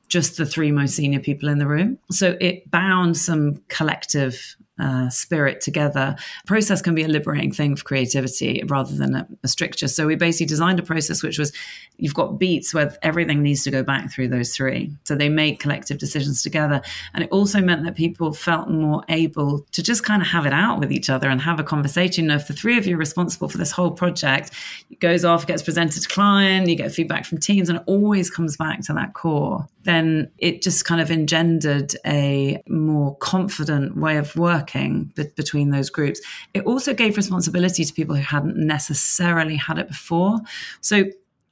just 0.09 0.37
the 0.37 0.45
three 0.45 0.73
most 0.73 0.97
senior 0.97 1.21
people 1.21 1.49
in 1.49 1.59
the 1.59 1.69
room. 1.69 1.97
So 2.11 2.37
it 2.41 2.69
bound 2.69 3.17
some 3.17 3.63
collective 3.69 4.57
uh, 4.79 5.09
spirit 5.09 5.61
together. 5.61 6.17
Process 6.47 6.83
can 6.83 6.95
be 6.95 7.03
a 7.03 7.09
liberating 7.09 7.53
thing 7.53 7.77
for 7.77 7.85
creativity 7.85 8.63
rather 8.67 8.95
than 8.95 9.15
a, 9.15 9.29
a, 9.43 9.49
stricture. 9.49 9.89
So 9.89 10.07
we 10.07 10.17
basically 10.17 10.47
designed 10.47 10.79
a 10.79 10.83
process 10.83 11.23
which 11.23 11.39
was 11.39 11.53
you've 11.97 12.15
got 12.15 12.39
beats 12.39 12.75
where 12.75 12.95
everything 13.03 13.43
needs 13.43 13.65
to 13.65 13.71
go 13.71 13.83
back 13.83 14.13
through 14.13 14.29
those 14.29 14.55
three. 14.55 14.93
So 15.05 15.15
they 15.15 15.31
make 15.31 15.61
collective 15.61 15.99
decisions 15.99 16.43
together. 16.43 16.83
And 17.15 17.25
it 17.25 17.31
also 17.31 17.61
meant 17.61 17.85
that 17.85 17.95
people 17.95 18.33
felt 18.35 18.69
more 18.69 19.03
able 19.09 19.61
to 19.73 19.83
just 19.83 20.05
kind 20.05 20.21
of 20.21 20.29
have 20.29 20.45
it 20.45 20.53
out 20.53 20.79
with 20.79 20.93
each 20.93 21.09
other 21.09 21.29
and 21.29 21.41
have 21.41 21.59
a 21.59 21.65
conversation. 21.65 22.25
You 22.25 22.29
know, 22.29 22.37
if 22.37 22.49
the 22.49 22.53
three 22.53 22.77
of 22.77 22.87
you 22.87 22.97
are 22.97 22.99
responsible 22.99 23.49
for 23.49 23.59
this 23.59 23.71
whole 23.71 23.93
project, 23.93 24.51
it 24.91 25.01
goes 25.01 25.25
off, 25.25 25.47
gets 25.47 25.63
presented 25.63 26.03
to 26.03 26.09
client, 26.09 26.69
you 26.69 26.77
get 26.77 26.93
feedback 26.93 27.25
from 27.25 27.39
teams, 27.39 27.69
and 27.69 27.79
it 27.79 27.85
always 27.87 28.31
comes 28.31 28.57
back 28.57 28.83
to 28.83 28.93
that 28.93 29.15
core, 29.15 29.67
then 29.87 30.31
it 30.39 30.63
just 30.63 30.85
kind 30.85 31.01
of 31.01 31.11
engendered 31.11 31.95
a 32.05 32.61
more 32.69 33.17
confident 33.17 33.97
way 33.97 34.17
of 34.17 34.35
working 34.37 35.13
be- 35.15 35.31
between 35.37 35.71
those 35.71 35.91
groups. 35.91 36.21
It 36.55 36.65
also 36.65 36.93
gave 36.93 37.17
responsibility 37.17 37.85
to 37.85 37.93
people 37.93 38.17
who 38.17 38.23
hadn't 38.23 38.57
necessarily 38.57 39.57
had 39.57 39.79
it 39.79 39.89
before. 39.89 40.41
So 40.81 41.05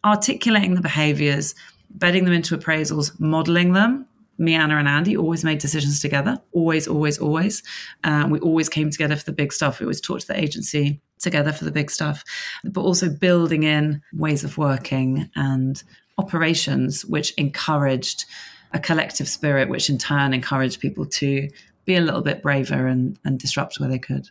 articulating 0.04 0.74
the 0.74 0.80
behaviors, 0.80 1.54
bedding 1.90 2.24
them 2.24 2.34
into 2.34 2.58
appraisals, 2.58 3.18
modeling 3.20 3.72
them. 3.72 4.06
Me, 4.36 4.54
Anna, 4.54 4.78
and 4.78 4.88
Andy 4.88 5.16
always 5.16 5.44
made 5.44 5.58
decisions 5.58 6.00
together. 6.00 6.36
Always, 6.50 6.88
always, 6.88 7.18
always. 7.18 7.62
Um, 8.02 8.30
we 8.30 8.40
always 8.40 8.68
came 8.68 8.90
together 8.90 9.14
for 9.14 9.24
the 9.24 9.32
big 9.32 9.52
stuff. 9.52 9.78
We 9.78 9.84
always 9.84 10.00
talked 10.00 10.22
to 10.22 10.26
the 10.26 10.40
agency 10.40 11.00
together 11.20 11.52
for 11.52 11.64
the 11.64 11.70
big 11.70 11.88
stuff, 11.88 12.24
but 12.64 12.80
also 12.80 13.08
building 13.08 13.62
in 13.62 14.02
ways 14.12 14.42
of 14.42 14.58
working 14.58 15.30
and 15.36 15.84
operations 16.18 17.04
which 17.04 17.32
encouraged 17.32 18.24
a 18.72 18.78
collective 18.78 19.28
spirit, 19.28 19.68
which 19.68 19.88
in 19.88 19.98
turn 19.98 20.34
encouraged 20.34 20.80
people 20.80 21.06
to 21.06 21.48
be 21.84 21.96
a 21.96 22.00
little 22.00 22.22
bit 22.22 22.42
braver 22.42 22.86
and, 22.86 23.18
and 23.24 23.38
disrupt 23.38 23.78
where 23.78 23.88
they 23.88 23.98
could. 23.98 24.28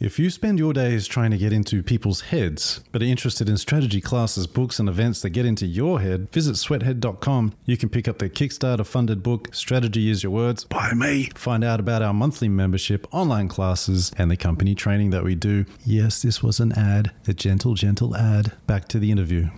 If 0.00 0.18
you 0.18 0.30
spend 0.30 0.58
your 0.58 0.72
days 0.72 1.06
trying 1.06 1.30
to 1.30 1.36
get 1.36 1.52
into 1.52 1.82
people's 1.82 2.22
heads, 2.22 2.80
but 2.90 3.02
are 3.02 3.04
interested 3.04 3.50
in 3.50 3.58
strategy 3.58 4.00
classes, 4.00 4.46
books, 4.46 4.78
and 4.78 4.88
events 4.88 5.20
that 5.20 5.28
get 5.28 5.44
into 5.44 5.66
your 5.66 6.00
head, 6.00 6.32
visit 6.32 6.56
sweathead.com. 6.56 7.52
You 7.66 7.76
can 7.76 7.90
pick 7.90 8.08
up 8.08 8.18
the 8.18 8.30
Kickstarter 8.30 8.86
funded 8.86 9.22
book, 9.22 9.54
Strategy 9.54 10.08
is 10.08 10.22
Your 10.22 10.32
Words, 10.32 10.64
by 10.64 10.94
me. 10.94 11.28
Find 11.34 11.62
out 11.62 11.80
about 11.80 12.00
our 12.00 12.14
monthly 12.14 12.48
membership, 12.48 13.06
online 13.12 13.48
classes, 13.48 14.10
and 14.16 14.30
the 14.30 14.38
company 14.38 14.74
training 14.74 15.10
that 15.10 15.22
we 15.22 15.34
do. 15.34 15.66
Yes, 15.84 16.22
this 16.22 16.42
was 16.42 16.60
an 16.60 16.72
ad, 16.72 17.10
a 17.28 17.34
gentle, 17.34 17.74
gentle 17.74 18.16
ad. 18.16 18.52
Back 18.66 18.88
to 18.88 18.98
the 18.98 19.10
interview. 19.10 19.50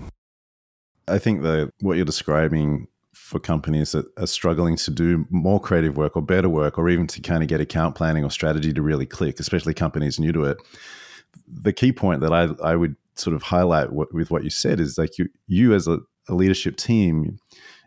I 1.07 1.19
think 1.19 1.43
that 1.43 1.71
what 1.81 1.95
you're 1.95 2.05
describing 2.05 2.89
for 3.33 3.41
companies 3.41 3.93
that 3.93 4.07
are 4.19 4.27
struggling 4.27 4.77
to 4.77 4.91
do 4.91 5.27
more 5.31 5.59
creative 5.59 5.97
work 5.97 6.17
or 6.17 6.23
better 6.23 6.49
work, 6.49 6.79
or 6.79 6.89
even 6.89 7.07
to 7.09 7.21
kind 7.21 7.43
of 7.43 7.49
get 7.49 7.61
account 7.61 7.97
planning 7.97 8.23
or 8.23 8.31
strategy 8.31 8.73
to 8.73 8.83
really 8.83 9.07
click, 9.07 9.41
especially 9.41 9.75
companies 9.75 10.21
new 10.21 10.33
to 10.33 10.45
it. 10.45 10.59
The 11.49 11.73
key 11.73 11.93
point 11.93 12.21
that 12.21 12.33
I, 12.33 12.51
I 12.63 12.77
would 12.77 12.95
sort 13.15 13.35
of 13.35 13.43
highlight 13.43 13.93
with 13.93 14.31
what 14.31 14.45
you 14.45 14.51
said 14.51 14.79
is 14.79 14.99
like 14.99 15.19
you, 15.19 15.29
you 15.47 15.75
as 15.75 15.89
a, 15.89 15.99
a 16.29 16.35
leadership 16.35 16.77
team, 16.77 17.39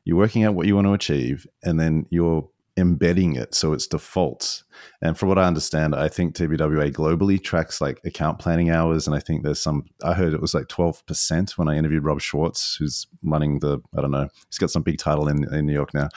you're 0.03 0.17
working 0.17 0.43
out 0.43 0.55
what 0.55 0.67
you 0.67 0.75
want 0.75 0.87
to 0.87 0.93
achieve, 0.93 1.47
and 1.63 1.79
then 1.79 2.05
you're 2.09 2.49
embedding 2.77 3.35
it 3.35 3.55
so 3.55 3.73
it's 3.73 3.87
defaults. 3.87 4.63
And 5.01 5.17
from 5.17 5.29
what 5.29 5.37
I 5.37 5.45
understand, 5.45 5.95
I 5.95 6.09
think 6.09 6.35
TBWA 6.35 6.91
globally 6.91 7.41
tracks 7.41 7.79
like 7.79 8.01
account 8.03 8.39
planning 8.39 8.69
hours. 8.69 9.07
And 9.07 9.15
I 9.15 9.19
think 9.19 9.43
there's 9.43 9.61
some, 9.61 9.85
I 10.03 10.13
heard 10.13 10.33
it 10.33 10.41
was 10.41 10.53
like 10.53 10.67
12% 10.67 11.57
when 11.57 11.69
I 11.69 11.77
interviewed 11.77 12.03
Rob 12.03 12.19
Schwartz, 12.19 12.75
who's 12.75 13.07
running 13.23 13.59
the, 13.59 13.79
I 13.97 14.01
don't 14.01 14.11
know, 14.11 14.27
he's 14.49 14.57
got 14.57 14.71
some 14.71 14.83
big 14.83 14.97
title 14.97 15.27
in, 15.27 15.51
in 15.53 15.65
New 15.65 15.73
York 15.73 15.93
now. 15.93 16.09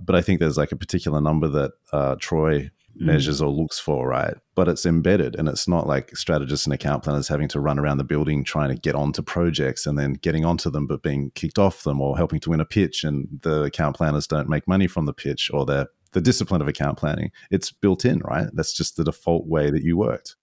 But 0.00 0.16
I 0.16 0.22
think 0.22 0.40
there's 0.40 0.58
like 0.58 0.72
a 0.72 0.76
particular 0.76 1.20
number 1.20 1.48
that 1.48 1.72
uh, 1.92 2.16
Troy 2.18 2.70
mm. 3.00 3.06
measures 3.06 3.40
or 3.40 3.50
looks 3.50 3.78
for, 3.78 4.08
right? 4.08 4.34
But 4.56 4.68
it's 4.68 4.86
embedded 4.86 5.36
and 5.36 5.48
it's 5.48 5.68
not 5.68 5.86
like 5.86 6.16
strategists 6.16 6.66
and 6.66 6.74
account 6.74 7.04
planners 7.04 7.28
having 7.28 7.48
to 7.48 7.60
run 7.60 7.78
around 7.78 7.98
the 7.98 8.04
building 8.04 8.42
trying 8.42 8.70
to 8.70 8.80
get 8.80 8.96
onto 8.96 9.22
projects 9.22 9.86
and 9.86 9.98
then 9.98 10.14
getting 10.14 10.44
onto 10.44 10.70
them 10.70 10.86
but 10.86 11.02
being 11.02 11.30
kicked 11.36 11.58
off 11.58 11.84
them 11.84 12.00
or 12.00 12.16
helping 12.16 12.40
to 12.40 12.50
win 12.50 12.60
a 12.60 12.64
pitch 12.64 13.04
and 13.04 13.28
the 13.42 13.62
account 13.62 13.96
planners 13.96 14.26
don't 14.26 14.48
make 14.48 14.66
money 14.66 14.86
from 14.86 15.06
the 15.06 15.12
pitch 15.12 15.50
or 15.52 15.64
they're 15.64 15.88
the 16.12 16.20
discipline 16.20 16.60
of 16.60 16.68
account 16.68 16.98
planning. 16.98 17.30
It's 17.50 17.70
built 17.70 18.04
in, 18.04 18.18
right? 18.20 18.48
That's 18.52 18.72
just 18.72 18.96
the 18.96 19.04
default 19.04 19.46
way 19.46 19.70
that 19.70 19.82
you 19.82 19.96
worked. 19.96 20.36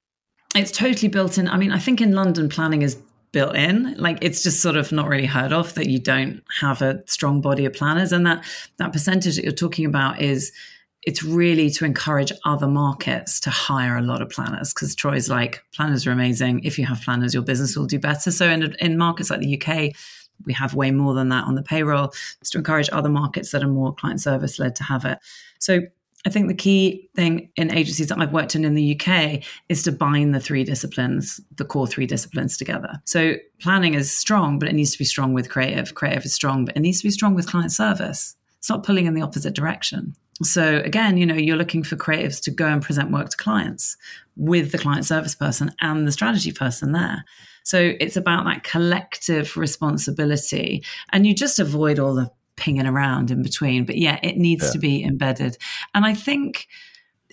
It's 0.55 0.71
totally 0.71 1.09
built 1.09 1.37
in. 1.37 1.47
I 1.47 1.57
mean, 1.57 1.71
I 1.71 1.79
think 1.79 2.01
in 2.01 2.13
London, 2.13 2.49
planning 2.49 2.81
is 2.81 2.97
built 3.31 3.55
in. 3.55 3.95
Like 3.97 4.17
it's 4.21 4.43
just 4.43 4.61
sort 4.61 4.77
of 4.77 4.91
not 4.91 5.07
really 5.07 5.25
heard 5.25 5.53
of 5.53 5.73
that 5.75 5.87
you 5.87 5.99
don't 5.99 6.41
have 6.61 6.81
a 6.81 7.03
strong 7.07 7.41
body 7.41 7.65
of 7.65 7.73
planners. 7.73 8.11
And 8.11 8.25
that 8.25 8.43
that 8.77 8.93
percentage 8.93 9.35
that 9.35 9.43
you're 9.43 9.51
talking 9.51 9.85
about 9.85 10.21
is 10.21 10.51
it's 11.03 11.23
really 11.23 11.69
to 11.69 11.85
encourage 11.85 12.31
other 12.45 12.67
markets 12.67 13.39
to 13.41 13.49
hire 13.49 13.97
a 13.97 14.01
lot 14.01 14.21
of 14.21 14.29
planners 14.29 14.73
because 14.73 14.95
Troy's 14.95 15.29
like 15.29 15.63
planners 15.75 16.07
are 16.07 16.11
amazing. 16.11 16.61
If 16.63 16.77
you 16.79 16.85
have 16.85 17.01
planners, 17.01 17.33
your 17.33 17.43
business 17.43 17.77
will 17.77 17.85
do 17.85 17.99
better. 17.99 18.31
So 18.31 18.49
in 18.49 18.75
in 18.79 18.97
markets 18.97 19.29
like 19.29 19.39
the 19.41 19.61
UK, 19.61 19.95
we 20.45 20.53
have 20.53 20.73
way 20.73 20.91
more 20.91 21.13
than 21.13 21.29
that 21.29 21.45
on 21.45 21.55
the 21.55 21.63
payroll. 21.63 22.13
To 22.43 22.57
encourage 22.57 22.89
other 22.91 23.09
markets 23.09 23.51
that 23.51 23.63
are 23.63 23.67
more 23.67 23.93
client 23.93 24.21
service 24.21 24.59
led 24.59 24.75
to 24.77 24.83
have 24.83 25.05
it. 25.05 25.19
So 25.59 25.81
I 26.25 26.29
think 26.29 26.47
the 26.47 26.53
key 26.53 27.09
thing 27.15 27.49
in 27.55 27.73
agencies 27.73 28.07
that 28.07 28.19
I've 28.19 28.33
worked 28.33 28.55
in 28.55 28.65
in 28.65 28.73
the 28.73 28.99
UK 28.99 29.43
is 29.69 29.83
to 29.83 29.91
bind 29.91 30.35
the 30.35 30.39
three 30.39 30.63
disciplines, 30.63 31.39
the 31.55 31.63
core 31.63 31.87
three 31.87 32.05
disciplines 32.05 32.57
together. 32.57 33.01
So 33.05 33.35
planning 33.59 33.93
is 33.93 34.11
strong, 34.11 34.59
but 34.59 34.67
it 34.67 34.73
needs 34.73 34.91
to 34.91 34.97
be 34.97 35.05
strong 35.05 35.33
with 35.33 35.49
creative. 35.49 35.95
Creative 35.95 36.25
is 36.25 36.33
strong, 36.33 36.65
but 36.65 36.75
it 36.75 36.81
needs 36.81 36.97
to 36.99 37.07
be 37.07 37.11
strong 37.11 37.33
with 37.33 37.47
client 37.47 37.71
service. 37.71 38.35
It's 38.57 38.69
not 38.69 38.83
pulling 38.83 39.05
in 39.05 39.13
the 39.13 39.21
opposite 39.21 39.53
direction. 39.53 40.15
So 40.43 40.81
again, 40.83 41.17
you 41.17 41.25
know, 41.25 41.35
you're 41.35 41.57
looking 41.57 41.83
for 41.83 41.95
creatives 41.95 42.41
to 42.43 42.51
go 42.51 42.67
and 42.67 42.81
present 42.81 43.11
work 43.11 43.29
to 43.29 43.37
clients 43.37 43.97
with 44.35 44.71
the 44.71 44.77
client 44.77 45.05
service 45.05 45.33
person 45.33 45.71
and 45.81 46.07
the 46.07 46.11
strategy 46.11 46.51
person 46.51 46.91
there. 46.91 47.25
So 47.63 47.93
it's 47.99 48.15
about 48.15 48.45
that 48.45 48.63
collective 48.63 49.57
responsibility. 49.57 50.83
And 51.11 51.25
you 51.25 51.33
just 51.33 51.59
avoid 51.59 51.99
all 51.99 52.13
the 52.13 52.31
pinging 52.55 52.85
around 52.85 53.31
in 53.31 53.41
between. 53.41 53.85
But 53.85 53.97
yeah, 53.97 54.19
it 54.21 54.37
needs 54.37 54.65
yeah. 54.65 54.71
to 54.71 54.79
be 54.79 55.03
embedded. 55.03 55.57
And 55.93 56.05
I 56.05 56.13
think 56.13 56.67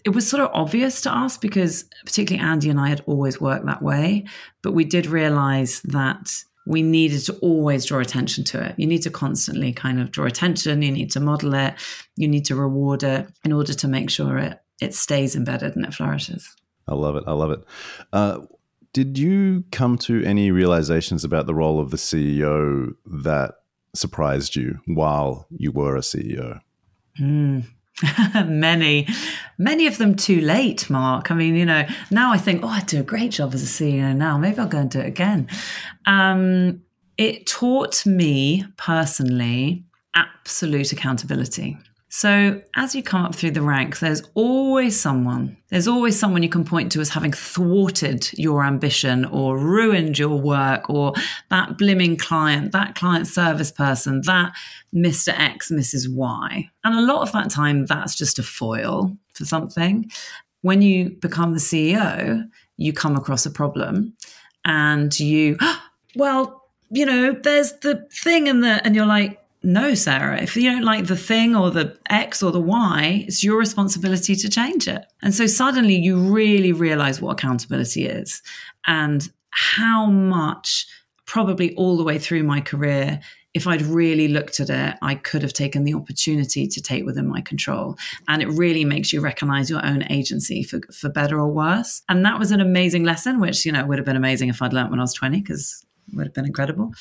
it 0.05 0.11
was 0.11 0.29
sort 0.29 0.43
of 0.43 0.51
obvious 0.53 1.01
to 1.03 1.17
us 1.17 1.37
because 1.37 1.85
particularly 2.05 2.47
Andy 2.47 2.69
and 2.71 2.81
I 2.81 2.89
had 2.89 3.03
always 3.07 3.41
worked 3.41 3.67
that 3.67 3.83
way. 3.83 4.25
But 4.63 4.73
we 4.73 4.85
did 4.85 5.07
realize 5.07 5.81
that 5.83 6.31
we 6.67 6.83
needed 6.83 7.25
to 7.27 7.35
always 7.37 7.85
draw 7.85 8.01
attention 8.01 8.45
to 8.45 8.65
it. 8.65 8.75
You 8.79 8.87
need 8.87 9.03
to 9.03 9.11
constantly 9.11 9.73
kind 9.73 10.01
of 10.01 10.11
draw 10.11 10.27
attention. 10.27 10.83
You 10.83 10.93
need 10.93 11.11
to 11.13 11.21
model 11.21 11.55
it. 11.55 11.75
You 12.17 12.29
need 12.29 12.47
to 12.47 12.57
reward 12.57 13.03
it 13.03 13.29
in 13.45 13.53
order 13.53 13.75
to 13.75 13.89
make 13.89 14.11
sure 14.11 14.39
it 14.39 14.61
it 14.81 14.95
stays 14.95 15.37
embedded 15.37 15.77
and 15.77 15.85
it 15.85 15.95
flourishes. 15.95 16.55
I 16.89 16.95
love 16.95 17.17
it. 17.17 17.25
I 17.27 17.33
love 17.33 17.51
it. 17.51 17.65
Uh, 18.13 18.41
did 18.93 19.19
you 19.19 19.65
come 19.73 19.99
to 19.99 20.23
any 20.25 20.51
realizations 20.51 21.25
about 21.25 21.47
the 21.47 21.55
role 21.55 21.81
of 21.81 21.91
the 21.91 21.97
CEO 21.97 22.95
that 23.07 23.55
surprised 23.95 24.57
you 24.57 24.81
while 24.87 25.47
you 25.51 25.73
were 25.73 25.97
a 25.97 26.01
CEO? 26.01 26.61
Mm. 27.21 27.65
many, 28.47 29.07
many 29.59 29.87
of 29.87 29.99
them 29.99 30.15
too 30.15 30.41
late, 30.41 30.91
Mark. 30.91 31.31
I 31.31 31.35
mean, 31.35 31.55
you 31.55 31.65
know, 31.65 31.87
now 32.11 32.33
I 32.33 32.39
think, 32.39 32.65
oh, 32.65 32.69
I 32.69 32.81
do 32.81 33.01
a 33.01 33.05
great 33.05 33.31
job 33.31 33.55
as 33.55 33.63
a 33.63 33.67
CEO 33.67 34.15
now. 34.17 34.37
Maybe 34.37 34.59
I'll 34.59 34.67
go 34.67 34.79
and 34.79 34.91
do 34.91 35.01
it 35.01 35.07
again. 35.07 35.49
Um, 36.07 36.83
it 37.17 37.47
taught 37.47 38.05
me 38.05 38.65
personally 38.77 39.85
absolute 40.15 40.93
accountability. 40.93 41.79
So, 42.17 42.63
as 42.77 42.95
you 42.95 43.03
come 43.03 43.25
up 43.25 43.35
through 43.35 43.51
the 43.51 43.61
ranks, 43.61 43.99
there's 43.99 44.23
always 44.35 44.99
someone, 44.99 45.57
there's 45.71 45.89
always 45.89 46.17
someone 46.17 46.45
you 46.45 46.49
can 46.49 46.65
point 46.65 46.93
to 46.93 47.01
as 47.01 47.09
having 47.09 47.33
thwarted 47.33 48.31
your 48.35 48.63
ambition 48.63 49.25
or 49.25 49.59
ruined 49.59 50.17
your 50.17 50.41
work, 50.41 50.89
or 50.89 51.15
that 51.51 51.77
blimming 51.77 52.17
client, 52.17 52.71
that 52.71 52.95
client 52.95 53.27
service 53.27 53.73
person, 53.73 54.21
that 54.27 54.53
Mr. 54.95 55.37
X, 55.37 55.73
Mrs. 55.73 56.09
Y. 56.09 56.71
And 56.85 56.95
a 56.95 57.03
lot 57.03 57.23
of 57.23 57.33
that 57.33 57.51
time, 57.51 57.85
that's 57.87 58.15
just 58.15 58.39
a 58.39 58.45
foil 58.45 59.19
for 59.33 59.45
something. 59.45 60.09
When 60.61 60.83
you 60.83 61.11
become 61.21 61.53
the 61.53 61.59
CEO, 61.59 62.49
you 62.77 62.93
come 62.93 63.17
across 63.17 63.45
a 63.45 63.51
problem 63.51 64.17
and 64.65 65.19
you, 65.19 65.59
well, 66.15 66.63
you 66.91 67.07
know, 67.07 67.33
there's 67.33 67.73
the 67.83 68.07
thing 68.13 68.49
and 68.49 68.63
the, 68.63 68.81
and 68.87 68.95
you're 68.95 69.05
like, 69.05 69.41
no, 69.65 69.95
Sarah, 69.95 70.43
if 70.43 70.57
you 70.57 70.71
don't 70.71 70.83
like 70.83 71.07
the 71.07 71.17
thing 71.17 71.57
or 71.57 71.71
the 71.71 71.97
X 72.11 72.43
or 72.43 72.53
the 72.53 72.61
Y, 72.61 73.25
it's 73.27 73.43
your 73.43 73.59
responsibility 73.59 74.37
to 74.37 74.49
change 74.49 74.87
it. 74.87 75.05
And 75.23 75.35
so 75.35 75.47
suddenly 75.47 75.95
you 75.95 76.19
really 76.19 76.73
realize 76.73 77.21
what 77.21 77.33
accountability 77.33 78.07
is 78.07 78.43
and 78.87 79.29
how 79.51 80.07
much, 80.07 80.87
probably 81.27 81.75
all 81.77 81.97
the 81.97 82.05
way 82.05 82.19
through 82.19 82.43
my 82.43 82.61
career, 82.61 83.21
if 83.55 83.67
I'd 83.67 83.83
really 83.83 84.29
looked 84.29 84.61
at 84.61 84.69
it, 84.69 84.97
I 85.01 85.15
could 85.15 85.43
have 85.43 85.53
taken 85.53 85.85
the 85.85 85.95
opportunity 85.95 86.67
to 86.67 86.83
take 86.83 87.07
within 87.07 87.27
my 87.27 87.41
control. 87.41 87.97
And 88.29 88.43
it 88.43 88.49
really 88.49 88.85
makes 88.85 89.13
you 89.13 89.21
recognize 89.21 89.71
your 89.71 89.85
own 89.87 90.05
agency 90.11 90.63
for, 90.63 90.81
for 90.93 91.09
better 91.09 91.39
or 91.39 91.49
worse. 91.49 92.03
And 92.09 92.25
that 92.27 92.39
was 92.39 92.51
an 92.51 92.61
amazing 92.61 93.05
lesson, 93.05 93.41
which, 93.41 93.65
you 93.65 93.73
know, 93.73 93.87
would 93.87 93.99
have 93.99 94.05
been 94.05 94.17
amazing 94.17 94.49
if 94.49 94.61
I'd 94.61 94.73
learned 94.73 94.91
when 94.91 94.99
I 94.99 95.05
was 95.05 95.15
20, 95.15 95.41
because 95.41 95.87
it 96.09 96.17
would 96.17 96.27
have 96.27 96.35
been 96.35 96.47
incredible. 96.47 96.93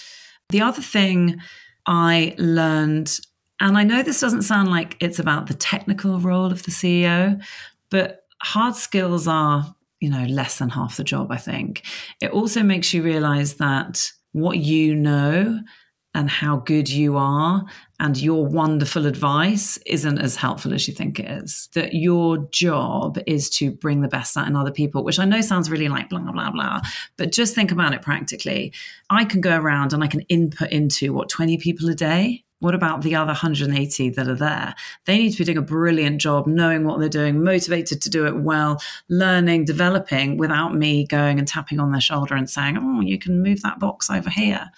The 0.49 0.62
other 0.62 0.82
thing 0.82 1.41
I 1.86 2.36
learned 2.38 3.19
And 3.60 3.78
I 3.78 3.84
know 3.84 4.04
this 4.04 4.19
doesn't 4.19 4.41
sound 4.41 4.69
like 4.69 4.98
it's 5.00 5.19
about 5.19 5.48
the 5.48 5.54
technical 5.54 6.19
role 6.19 6.52
of 6.52 6.63
the 6.63 6.72
CEO, 6.72 7.41
but 7.89 8.26
hard 8.41 8.76
skills 8.76 9.28
are, 9.28 9.74
you 10.02 10.10
know, 10.10 10.26
less 10.26 10.58
than 10.58 10.69
half 10.69 10.98
the 10.98 11.04
job, 11.04 11.32
I 11.32 11.38
think. 11.38 11.84
It 12.22 12.32
also 12.32 12.62
makes 12.62 12.93
you 12.93 13.02
realize 13.04 13.56
that 13.56 14.12
what 14.34 14.58
you 14.58 14.96
know 14.96 15.62
and 16.13 16.30
how 16.30 16.58
good 16.58 16.89
you 16.89 17.17
are 17.17 17.65
and 17.99 18.21
your 18.21 18.45
wonderful 18.45 19.06
advice 19.06 19.78
isn't 19.86 20.19
as 20.19 20.36
helpful 20.36 20.73
as 20.73 20.88
you 20.88 20.93
think 20.93 21.19
it 21.19 21.30
is. 21.30 21.69
That 21.73 21.93
your 21.93 22.49
job 22.52 23.17
is 23.26 23.49
to 23.52 23.71
bring 23.71 24.02
the 24.02 24.08
best 24.08 24.36
out 24.36 24.47
in 24.47 24.56
other 24.56 24.71
people, 24.71 25.04
which 25.04 25.19
I 25.19 25.26
know 25.26 25.41
sounds 25.41 25.69
really 25.69 25.88
like 25.88 26.10
blah, 26.10 26.19
blah, 26.19 26.52
blah. 26.52 26.82
But 27.17 27.32
just 27.32 27.56
think 27.56 27.71
about 27.71 27.93
it 27.93 28.02
practically. 28.02 28.73
I 29.10 29.26
can 29.26 29.41
go 29.41 29.58
around 29.58 29.93
and 29.93 30.04
I 30.04 30.08
can 30.08 30.21
input 30.21 30.71
into 30.71 31.13
what, 31.13 31.30
20 31.30 31.58
people 31.58 31.89
a 31.89 31.95
day? 31.95 32.43
What 32.60 32.76
about 32.76 33.02
the 33.02 33.15
other 33.15 33.28
180 33.28 34.12
that 34.12 34.28
are 34.28 34.36
there? 34.36 34.73
They 35.06 35.17
need 35.17 35.32
to 35.32 35.38
be 35.39 35.43
doing 35.43 35.58
a 35.58 35.62
brilliant 35.62 36.21
job, 36.21 36.47
knowing 36.47 36.86
what 36.86 36.99
they're 36.99 37.10
doing, 37.10 37.43
motivated 37.43 38.02
to 38.02 38.10
do 38.10 38.26
it 38.26 38.38
well, 38.38 38.82
learning, 39.10 39.65
developing 39.65 40.38
without 40.38 40.73
me 40.73 41.06
going 41.06 41.39
and 41.39 41.47
tapping 41.47 41.82
on 41.82 41.91
their 41.91 41.99
shoulder 41.99 42.36
and 42.36 42.49
saying, 42.49 42.78
oh, 42.78 43.02
you 43.02 43.19
can 43.19 43.43
move 43.43 43.62
that 43.63 43.80
box 43.80 44.10
over 44.10 44.30
here. 44.30 44.71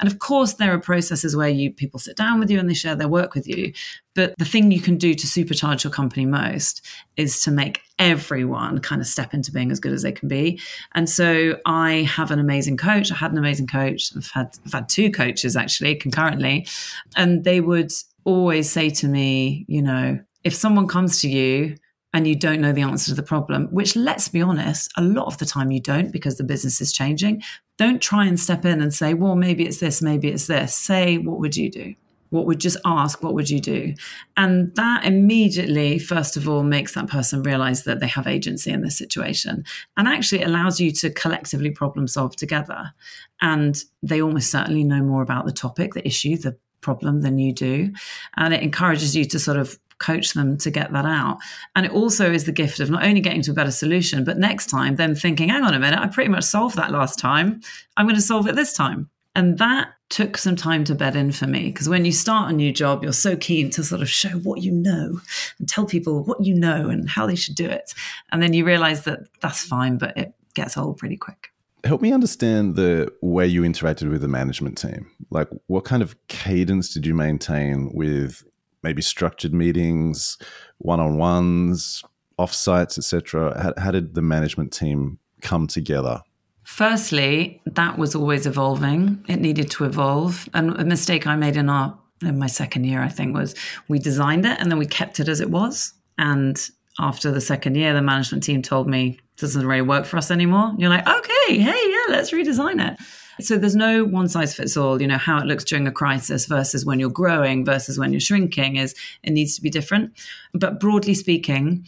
And 0.00 0.10
of 0.10 0.18
course, 0.18 0.54
there 0.54 0.72
are 0.72 0.80
processes 0.80 1.36
where 1.36 1.48
you 1.48 1.72
people 1.72 2.00
sit 2.00 2.16
down 2.16 2.40
with 2.40 2.50
you 2.50 2.58
and 2.58 2.68
they 2.68 2.74
share 2.74 2.96
their 2.96 3.08
work 3.08 3.34
with 3.34 3.46
you. 3.46 3.72
But 4.14 4.34
the 4.38 4.44
thing 4.44 4.72
you 4.72 4.80
can 4.80 4.96
do 4.96 5.14
to 5.14 5.26
supercharge 5.26 5.84
your 5.84 5.92
company 5.92 6.26
most 6.26 6.84
is 7.16 7.42
to 7.44 7.50
make 7.50 7.82
everyone 7.98 8.80
kind 8.80 9.00
of 9.00 9.06
step 9.06 9.34
into 9.34 9.52
being 9.52 9.70
as 9.70 9.78
good 9.78 9.92
as 9.92 10.02
they 10.02 10.10
can 10.10 10.26
be. 10.26 10.60
And 10.94 11.08
so 11.08 11.58
I 11.66 12.08
have 12.14 12.30
an 12.30 12.40
amazing 12.40 12.76
coach. 12.76 13.12
I 13.12 13.14
had 13.14 13.30
an 13.30 13.38
amazing 13.38 13.66
coach. 13.68 14.10
I've 14.16 14.30
had 14.30 14.58
I've 14.66 14.72
had 14.72 14.88
two 14.88 15.10
coaches 15.12 15.54
actually 15.54 15.94
concurrently, 15.94 16.66
and 17.14 17.44
they 17.44 17.60
would 17.60 17.92
always 18.24 18.70
say 18.70 18.90
to 18.90 19.06
me, 19.06 19.64
you 19.68 19.82
know, 19.82 20.18
if 20.44 20.54
someone 20.54 20.88
comes 20.88 21.20
to 21.20 21.28
you 21.28 21.76
and 22.12 22.26
you 22.26 22.34
don't 22.34 22.60
know 22.60 22.72
the 22.72 22.82
answer 22.82 23.10
to 23.10 23.14
the 23.14 23.22
problem, 23.22 23.68
which 23.70 23.94
let's 23.94 24.28
be 24.28 24.42
honest, 24.42 24.92
a 24.96 25.02
lot 25.02 25.26
of 25.26 25.38
the 25.38 25.46
time 25.46 25.70
you 25.70 25.80
don't 25.80 26.10
because 26.10 26.36
the 26.36 26.44
business 26.44 26.80
is 26.80 26.92
changing. 26.92 27.42
Don't 27.78 28.02
try 28.02 28.26
and 28.26 28.38
step 28.38 28.64
in 28.64 28.80
and 28.80 28.92
say, 28.92 29.14
well, 29.14 29.36
maybe 29.36 29.64
it's 29.64 29.78
this, 29.78 30.02
maybe 30.02 30.28
it's 30.28 30.46
this. 30.46 30.74
Say, 30.74 31.18
what 31.18 31.38
would 31.38 31.56
you 31.56 31.70
do? 31.70 31.94
What 32.30 32.46
would 32.46 32.60
just 32.60 32.76
ask, 32.84 33.22
what 33.22 33.34
would 33.34 33.50
you 33.50 33.60
do? 33.60 33.94
And 34.36 34.74
that 34.76 35.04
immediately, 35.04 35.98
first 35.98 36.36
of 36.36 36.48
all, 36.48 36.62
makes 36.62 36.94
that 36.94 37.08
person 37.08 37.42
realize 37.42 37.82
that 37.84 37.98
they 37.98 38.06
have 38.06 38.26
agency 38.26 38.70
in 38.70 38.82
this 38.82 38.96
situation 38.96 39.64
and 39.96 40.06
actually 40.06 40.44
allows 40.44 40.80
you 40.80 40.92
to 40.92 41.10
collectively 41.10 41.70
problem 41.70 42.06
solve 42.06 42.36
together. 42.36 42.92
And 43.40 43.82
they 44.02 44.22
almost 44.22 44.50
certainly 44.50 44.84
know 44.84 45.02
more 45.02 45.22
about 45.22 45.44
the 45.44 45.52
topic, 45.52 45.94
the 45.94 46.06
issue, 46.06 46.36
the 46.36 46.56
problem 46.80 47.22
than 47.22 47.38
you 47.38 47.52
do. 47.52 47.92
And 48.36 48.54
it 48.54 48.62
encourages 48.62 49.16
you 49.16 49.24
to 49.26 49.38
sort 49.38 49.58
of 49.58 49.78
coach 50.00 50.32
them 50.32 50.58
to 50.58 50.70
get 50.70 50.92
that 50.92 51.06
out. 51.06 51.38
And 51.76 51.86
it 51.86 51.92
also 51.92 52.32
is 52.32 52.44
the 52.44 52.52
gift 52.52 52.80
of 52.80 52.90
not 52.90 53.04
only 53.04 53.20
getting 53.20 53.42
to 53.42 53.52
a 53.52 53.54
better 53.54 53.70
solution, 53.70 54.24
but 54.24 54.38
next 54.38 54.66
time 54.66 54.96
them 54.96 55.14
thinking, 55.14 55.50
hang 55.50 55.62
on 55.62 55.74
a 55.74 55.78
minute, 55.78 56.00
I 56.00 56.08
pretty 56.08 56.30
much 56.30 56.44
solved 56.44 56.76
that 56.76 56.90
last 56.90 57.18
time. 57.18 57.60
I'm 57.96 58.06
going 58.06 58.16
to 58.16 58.22
solve 58.22 58.48
it 58.48 58.56
this 58.56 58.72
time. 58.72 59.08
And 59.36 59.58
that 59.58 59.92
took 60.08 60.36
some 60.36 60.56
time 60.56 60.82
to 60.84 60.94
bed 60.94 61.14
in 61.14 61.30
for 61.30 61.46
me 61.46 61.70
because 61.70 61.88
when 61.88 62.04
you 62.04 62.10
start 62.10 62.50
a 62.50 62.54
new 62.54 62.72
job, 62.72 63.04
you're 63.04 63.12
so 63.12 63.36
keen 63.36 63.70
to 63.70 63.84
sort 63.84 64.02
of 64.02 64.10
show 64.10 64.30
what 64.30 64.60
you 64.60 64.72
know 64.72 65.20
and 65.58 65.68
tell 65.68 65.86
people 65.86 66.24
what 66.24 66.44
you 66.44 66.52
know 66.54 66.88
and 66.88 67.08
how 67.08 67.26
they 67.26 67.36
should 67.36 67.54
do 67.54 67.68
it. 67.68 67.94
And 68.32 68.42
then 68.42 68.52
you 68.52 68.64
realize 68.64 69.04
that 69.04 69.20
that's 69.40 69.64
fine, 69.64 69.98
but 69.98 70.16
it 70.16 70.34
gets 70.54 70.76
old 70.76 70.98
pretty 70.98 71.16
quick. 71.16 71.52
Help 71.84 72.02
me 72.02 72.12
understand 72.12 72.74
the 72.74 73.10
way 73.22 73.46
you 73.46 73.62
interacted 73.62 74.10
with 74.10 74.20
the 74.20 74.28
management 74.28 74.76
team. 74.76 75.10
Like, 75.30 75.48
what 75.68 75.84
kind 75.84 76.02
of 76.02 76.16
cadence 76.26 76.92
did 76.92 77.06
you 77.06 77.14
maintain 77.14 77.90
with 77.94 78.44
maybe 78.82 79.02
structured 79.02 79.52
meetings, 79.52 80.38
one 80.78 81.00
on 81.00 81.18
ones, 81.18 82.02
offsites, 82.38 82.98
etc. 82.98 83.60
How, 83.60 83.82
how 83.82 83.90
did 83.90 84.14
the 84.14 84.22
management 84.22 84.72
team 84.72 85.18
come 85.42 85.66
together? 85.66 86.22
Firstly, 86.64 87.60
that 87.66 87.98
was 87.98 88.14
always 88.14 88.46
evolving. 88.46 89.24
It 89.28 89.40
needed 89.40 89.70
to 89.72 89.84
evolve. 89.84 90.48
And 90.54 90.78
a 90.80 90.84
mistake 90.84 91.26
I 91.26 91.36
made 91.36 91.56
in 91.56 91.68
our 91.68 91.98
in 92.22 92.38
my 92.38 92.46
second 92.46 92.84
year, 92.84 93.02
I 93.02 93.08
think, 93.08 93.34
was 93.34 93.54
we 93.88 93.98
designed 93.98 94.44
it 94.44 94.58
and 94.60 94.70
then 94.70 94.78
we 94.78 94.86
kept 94.86 95.20
it 95.20 95.28
as 95.28 95.40
it 95.40 95.50
was. 95.50 95.94
And 96.18 96.60
after 96.98 97.30
the 97.30 97.40
second 97.40 97.76
year, 97.76 97.94
the 97.94 98.02
management 98.02 98.42
team 98.42 98.62
told 98.62 98.88
me 98.88 99.18
doesn't 99.38 99.66
really 99.66 99.80
work 99.80 100.04
for 100.04 100.18
us 100.18 100.30
anymore. 100.30 100.68
And 100.68 100.80
you're 100.80 100.90
like, 100.90 101.08
okay, 101.08 101.58
hey, 101.58 101.90
yeah, 101.90 102.04
let's 102.10 102.30
redesign 102.30 102.92
it. 102.92 103.00
So 103.42 103.58
there's 103.58 103.76
no 103.76 104.04
one 104.04 104.28
size 104.28 104.54
fits 104.54 104.76
all, 104.76 105.00
you 105.00 105.08
know, 105.08 105.18
how 105.18 105.38
it 105.38 105.46
looks 105.46 105.64
during 105.64 105.86
a 105.86 105.92
crisis 105.92 106.46
versus 106.46 106.84
when 106.84 107.00
you're 107.00 107.10
growing 107.10 107.64
versus 107.64 107.98
when 107.98 108.12
you're 108.12 108.20
shrinking 108.20 108.76
is 108.76 108.94
it 109.22 109.30
needs 109.30 109.56
to 109.56 109.62
be 109.62 109.70
different. 109.70 110.12
But 110.52 110.80
broadly 110.80 111.14
speaking, 111.14 111.86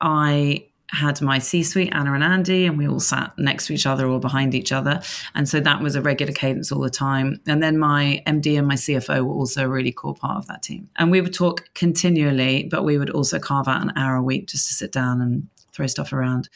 I 0.00 0.66
had 0.92 1.22
my 1.22 1.38
C 1.38 1.62
suite, 1.62 1.90
Anna 1.92 2.12
and 2.12 2.22
Andy, 2.22 2.66
and 2.66 2.76
we 2.76 2.86
all 2.86 3.00
sat 3.00 3.32
next 3.38 3.66
to 3.66 3.72
each 3.72 3.86
other 3.86 4.06
or 4.06 4.20
behind 4.20 4.54
each 4.54 4.72
other. 4.72 5.00
And 5.34 5.48
so 5.48 5.58
that 5.60 5.80
was 5.80 5.94
a 5.96 6.02
regular 6.02 6.32
cadence 6.32 6.70
all 6.70 6.80
the 6.80 6.90
time. 6.90 7.40
And 7.46 7.62
then 7.62 7.78
my 7.78 8.22
MD 8.26 8.58
and 8.58 8.68
my 8.68 8.74
CFO 8.74 9.24
were 9.24 9.32
also 9.32 9.64
a 9.64 9.68
really 9.68 9.92
core 9.92 10.14
part 10.14 10.36
of 10.36 10.46
that 10.48 10.62
team. 10.62 10.90
And 10.96 11.10
we 11.10 11.20
would 11.20 11.32
talk 11.32 11.72
continually, 11.74 12.68
but 12.70 12.84
we 12.84 12.98
would 12.98 13.10
also 13.10 13.38
carve 13.38 13.68
out 13.68 13.82
an 13.82 13.92
hour 13.96 14.16
a 14.16 14.22
week 14.22 14.48
just 14.48 14.68
to 14.68 14.74
sit 14.74 14.92
down 14.92 15.22
and 15.22 15.48
throw 15.72 15.86
stuff 15.86 16.12
around. 16.12 16.50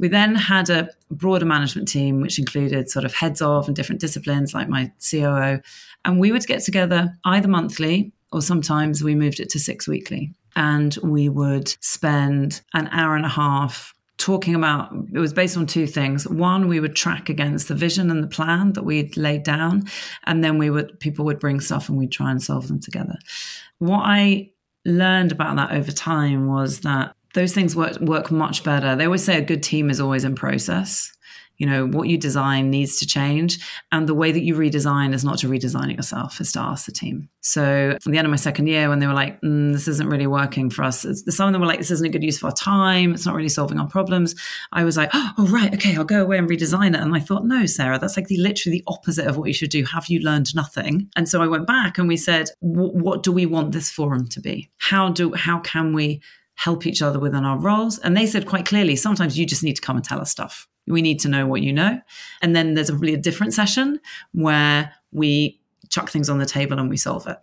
We 0.00 0.08
then 0.08 0.34
had 0.34 0.70
a 0.70 0.88
broader 1.10 1.44
management 1.44 1.86
team, 1.86 2.22
which 2.22 2.38
included 2.38 2.90
sort 2.90 3.04
of 3.04 3.12
heads 3.12 3.42
of 3.42 3.66
and 3.66 3.76
different 3.76 4.00
disciplines, 4.00 4.54
like 4.54 4.66
my 4.66 4.90
COO. 5.10 5.60
And 6.06 6.18
we 6.18 6.32
would 6.32 6.46
get 6.46 6.62
together 6.62 7.14
either 7.26 7.48
monthly 7.48 8.12
or 8.32 8.40
sometimes 8.40 9.04
we 9.04 9.14
moved 9.14 9.40
it 9.40 9.50
to 9.50 9.58
six 9.58 9.86
weekly. 9.86 10.32
And 10.56 10.96
we 11.02 11.28
would 11.28 11.68
spend 11.80 12.62
an 12.72 12.88
hour 12.88 13.14
and 13.14 13.26
a 13.26 13.30
half 13.30 13.94
talking 14.16 14.54
about 14.54 14.92
it 15.12 15.18
was 15.18 15.32
based 15.32 15.56
on 15.56 15.66
two 15.66 15.86
things 15.86 16.28
one 16.28 16.68
we 16.68 16.78
would 16.78 16.94
track 16.94 17.30
against 17.30 17.68
the 17.68 17.74
vision 17.74 18.10
and 18.10 18.22
the 18.22 18.28
plan 18.28 18.74
that 18.74 18.84
we'd 18.84 19.16
laid 19.16 19.42
down 19.42 19.82
and 20.24 20.44
then 20.44 20.58
we 20.58 20.68
would 20.68 21.00
people 21.00 21.24
would 21.24 21.38
bring 21.38 21.58
stuff 21.58 21.88
and 21.88 21.96
we'd 21.96 22.12
try 22.12 22.30
and 22.30 22.42
solve 22.42 22.68
them 22.68 22.78
together 22.78 23.16
what 23.78 24.02
i 24.04 24.46
learned 24.84 25.32
about 25.32 25.56
that 25.56 25.72
over 25.72 25.90
time 25.90 26.48
was 26.48 26.80
that 26.80 27.16
those 27.34 27.52
things 27.52 27.76
work 27.76 28.00
work 28.00 28.30
much 28.30 28.64
better. 28.64 28.96
They 28.96 29.04
always 29.04 29.24
say 29.24 29.38
a 29.38 29.42
good 29.42 29.62
team 29.62 29.90
is 29.90 30.00
always 30.00 30.24
in 30.24 30.34
process. 30.34 31.12
You 31.56 31.66
know, 31.66 31.86
what 31.86 32.08
you 32.08 32.16
design 32.16 32.70
needs 32.70 32.98
to 33.00 33.06
change. 33.06 33.58
And 33.92 34.08
the 34.08 34.14
way 34.14 34.32
that 34.32 34.42
you 34.42 34.54
redesign 34.54 35.12
is 35.12 35.26
not 35.26 35.38
to 35.40 35.46
redesign 35.46 35.90
it 35.90 35.96
yourself, 35.96 36.40
it's 36.40 36.52
to 36.52 36.60
ask 36.60 36.86
the 36.86 36.92
team. 36.92 37.28
So 37.42 37.98
from 38.00 38.12
the 38.12 38.18
end 38.18 38.26
of 38.26 38.30
my 38.30 38.38
second 38.38 38.66
year, 38.66 38.88
when 38.88 38.98
they 38.98 39.06
were 39.06 39.12
like, 39.12 39.38
mm, 39.42 39.70
this 39.70 39.86
isn't 39.86 40.08
really 40.08 40.26
working 40.26 40.70
for 40.70 40.84
us, 40.84 41.04
some 41.28 41.48
of 41.48 41.52
them 41.52 41.60
were 41.60 41.66
like, 41.66 41.78
this 41.78 41.90
isn't 41.90 42.06
a 42.06 42.08
good 42.08 42.22
use 42.22 42.38
of 42.38 42.44
our 42.44 42.52
time. 42.52 43.12
It's 43.12 43.26
not 43.26 43.34
really 43.34 43.50
solving 43.50 43.78
our 43.78 43.86
problems. 43.86 44.34
I 44.72 44.84
was 44.84 44.96
like, 44.96 45.10
oh, 45.12 45.34
right, 45.50 45.74
okay, 45.74 45.94
I'll 45.96 46.04
go 46.04 46.22
away 46.22 46.38
and 46.38 46.48
redesign 46.48 46.94
it. 46.94 47.00
And 47.00 47.14
I 47.14 47.20
thought, 47.20 47.44
no, 47.44 47.66
Sarah, 47.66 47.98
that's 47.98 48.16
like 48.16 48.28
the 48.28 48.38
literally 48.38 48.78
the 48.78 48.84
opposite 48.86 49.26
of 49.26 49.36
what 49.36 49.48
you 49.48 49.54
should 49.54 49.68
do. 49.68 49.84
Have 49.84 50.06
you 50.06 50.20
learned 50.20 50.54
nothing? 50.54 51.10
And 51.14 51.28
so 51.28 51.42
I 51.42 51.46
went 51.46 51.66
back 51.66 51.98
and 51.98 52.08
we 52.08 52.16
said, 52.16 52.48
what 52.60 53.22
do 53.22 53.32
we 53.32 53.44
want 53.44 53.72
this 53.72 53.90
forum 53.90 54.28
to 54.28 54.40
be? 54.40 54.70
How 54.78 55.10
do, 55.10 55.34
how 55.34 55.58
can 55.58 55.92
we 55.92 56.22
help 56.60 56.86
each 56.86 57.00
other 57.00 57.18
within 57.18 57.46
our 57.46 57.58
roles. 57.58 57.98
And 58.00 58.14
they 58.14 58.26
said 58.26 58.44
quite 58.44 58.66
clearly, 58.66 58.94
sometimes 58.94 59.38
you 59.38 59.46
just 59.46 59.64
need 59.64 59.76
to 59.76 59.82
come 59.82 59.96
and 59.96 60.04
tell 60.04 60.20
us 60.20 60.30
stuff. 60.30 60.68
We 60.86 61.00
need 61.00 61.18
to 61.20 61.28
know 61.28 61.46
what 61.46 61.62
you 61.62 61.72
know. 61.72 61.98
And 62.42 62.54
then 62.54 62.74
there's 62.74 62.90
a 62.90 62.94
really 62.94 63.14
a 63.14 63.16
different 63.16 63.54
session 63.54 63.98
where 64.32 64.92
we 65.10 65.58
chuck 65.88 66.10
things 66.10 66.28
on 66.28 66.38
the 66.38 66.44
table 66.44 66.78
and 66.78 66.90
we 66.90 66.98
solve 66.98 67.26
it. 67.26 67.38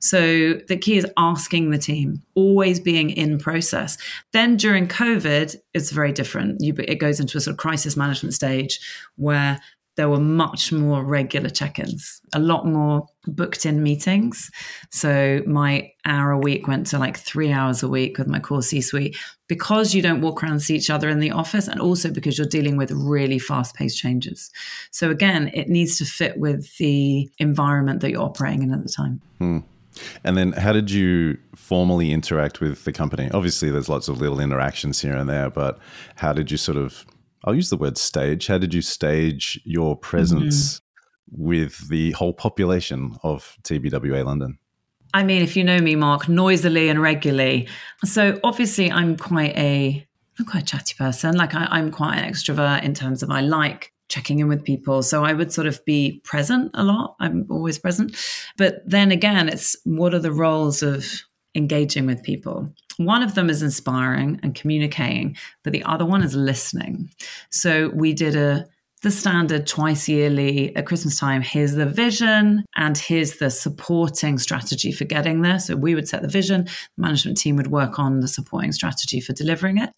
So 0.00 0.54
the 0.68 0.76
key 0.76 0.98
is 0.98 1.06
asking 1.16 1.70
the 1.70 1.78
team, 1.78 2.22
always 2.34 2.78
being 2.78 3.08
in 3.08 3.38
process. 3.38 3.96
Then 4.32 4.58
during 4.58 4.86
COVID, 4.86 5.56
it's 5.72 5.90
very 5.90 6.12
different. 6.12 6.60
You, 6.60 6.74
it 6.76 6.96
goes 6.96 7.20
into 7.20 7.38
a 7.38 7.40
sort 7.40 7.54
of 7.54 7.58
crisis 7.58 7.96
management 7.96 8.34
stage 8.34 8.80
where 9.16 9.60
there 9.96 10.10
were 10.10 10.20
much 10.20 10.72
more 10.72 11.02
regular 11.02 11.48
check 11.48 11.78
ins, 11.78 12.20
a 12.34 12.38
lot 12.38 12.66
more 12.66 13.06
booked 13.34 13.66
in 13.66 13.82
meetings. 13.82 14.50
So 14.90 15.42
my 15.46 15.92
hour 16.04 16.30
a 16.30 16.38
week 16.38 16.66
went 16.66 16.86
to 16.88 16.98
like 16.98 17.16
three 17.16 17.52
hours 17.52 17.82
a 17.82 17.88
week 17.88 18.18
with 18.18 18.26
my 18.26 18.38
core 18.38 18.62
C 18.62 18.80
suite 18.80 19.16
because 19.48 19.94
you 19.94 20.02
don't 20.02 20.20
walk 20.20 20.42
around 20.42 20.52
and 20.52 20.62
see 20.62 20.76
each 20.76 20.90
other 20.90 21.08
in 21.08 21.20
the 21.20 21.30
office, 21.30 21.68
and 21.68 21.80
also 21.80 22.10
because 22.10 22.36
you're 22.36 22.46
dealing 22.46 22.76
with 22.76 22.90
really 22.90 23.38
fast 23.38 23.74
paced 23.74 23.98
changes. 23.98 24.50
So 24.90 25.10
again, 25.10 25.50
it 25.54 25.68
needs 25.68 25.98
to 25.98 26.04
fit 26.04 26.38
with 26.38 26.76
the 26.76 27.30
environment 27.38 28.00
that 28.00 28.10
you're 28.10 28.22
operating 28.22 28.62
in 28.62 28.72
at 28.72 28.82
the 28.82 28.90
time. 28.90 29.20
Hmm. 29.38 29.58
And 30.22 30.36
then, 30.36 30.52
how 30.52 30.72
did 30.72 30.90
you 30.90 31.38
formally 31.56 32.12
interact 32.12 32.60
with 32.60 32.84
the 32.84 32.92
company? 32.92 33.30
Obviously, 33.32 33.70
there's 33.70 33.88
lots 33.88 34.06
of 34.06 34.20
little 34.20 34.38
interactions 34.38 35.00
here 35.00 35.16
and 35.16 35.28
there, 35.28 35.50
but 35.50 35.78
how 36.16 36.32
did 36.32 36.50
you 36.50 36.56
sort 36.56 36.76
of 36.76 37.04
I'll 37.44 37.54
use 37.54 37.70
the 37.70 37.76
word 37.76 37.98
stage. 37.98 38.46
How 38.46 38.58
did 38.58 38.74
you 38.74 38.82
stage 38.82 39.60
your 39.64 39.96
presence 39.96 40.74
mm-hmm. 40.74 40.87
With 41.30 41.88
the 41.88 42.12
whole 42.12 42.32
population 42.32 43.16
of 43.22 43.56
TBWA 43.62 44.24
London? 44.24 44.58
I 45.14 45.22
mean, 45.24 45.42
if 45.42 45.56
you 45.56 45.64
know 45.64 45.78
me, 45.78 45.96
Mark, 45.96 46.28
noisily 46.28 46.88
and 46.88 47.00
regularly. 47.00 47.68
So 48.04 48.38
obviously, 48.44 48.90
I'm 48.90 49.16
quite 49.16 49.56
a 49.56 50.06
I'm 50.38 50.44
quite 50.44 50.62
a 50.62 50.66
chatty 50.66 50.94
person. 50.96 51.36
Like 51.36 51.54
I, 51.54 51.66
I'm 51.70 51.90
quite 51.90 52.18
an 52.18 52.30
extrovert 52.30 52.82
in 52.84 52.94
terms 52.94 53.22
of 53.22 53.30
I 53.30 53.40
like 53.40 53.92
checking 54.08 54.38
in 54.38 54.48
with 54.48 54.64
people. 54.64 55.02
So 55.02 55.24
I 55.24 55.32
would 55.32 55.52
sort 55.52 55.66
of 55.66 55.84
be 55.84 56.20
present 56.24 56.70
a 56.74 56.84
lot. 56.84 57.16
I'm 57.20 57.46
always 57.50 57.78
present. 57.78 58.16
But 58.56 58.82
then 58.86 59.10
again, 59.10 59.48
it's 59.48 59.76
what 59.84 60.14
are 60.14 60.18
the 60.18 60.32
roles 60.32 60.82
of 60.82 61.04
engaging 61.54 62.06
with 62.06 62.22
people? 62.22 62.72
One 62.96 63.22
of 63.22 63.34
them 63.34 63.50
is 63.50 63.62
inspiring 63.62 64.40
and 64.42 64.54
communicating, 64.54 65.36
but 65.62 65.72
the 65.72 65.84
other 65.84 66.04
one 66.04 66.22
is 66.22 66.34
listening. 66.34 67.10
So 67.50 67.90
we 67.94 68.12
did 68.12 68.34
a 68.34 68.66
the 69.02 69.10
standard 69.10 69.66
twice 69.66 70.08
yearly 70.08 70.74
at 70.76 70.86
Christmas 70.86 71.18
time. 71.18 71.42
Here's 71.42 71.74
the 71.74 71.86
vision 71.86 72.64
and 72.76 72.98
here's 72.98 73.36
the 73.36 73.50
supporting 73.50 74.38
strategy 74.38 74.92
for 74.92 75.04
getting 75.04 75.42
there. 75.42 75.58
So 75.58 75.76
we 75.76 75.94
would 75.94 76.08
set 76.08 76.22
the 76.22 76.28
vision, 76.28 76.64
the 76.64 77.02
management 77.02 77.38
team 77.38 77.56
would 77.56 77.68
work 77.68 77.98
on 77.98 78.20
the 78.20 78.28
supporting 78.28 78.72
strategy 78.72 79.20
for 79.20 79.32
delivering 79.32 79.78
it. 79.78 79.90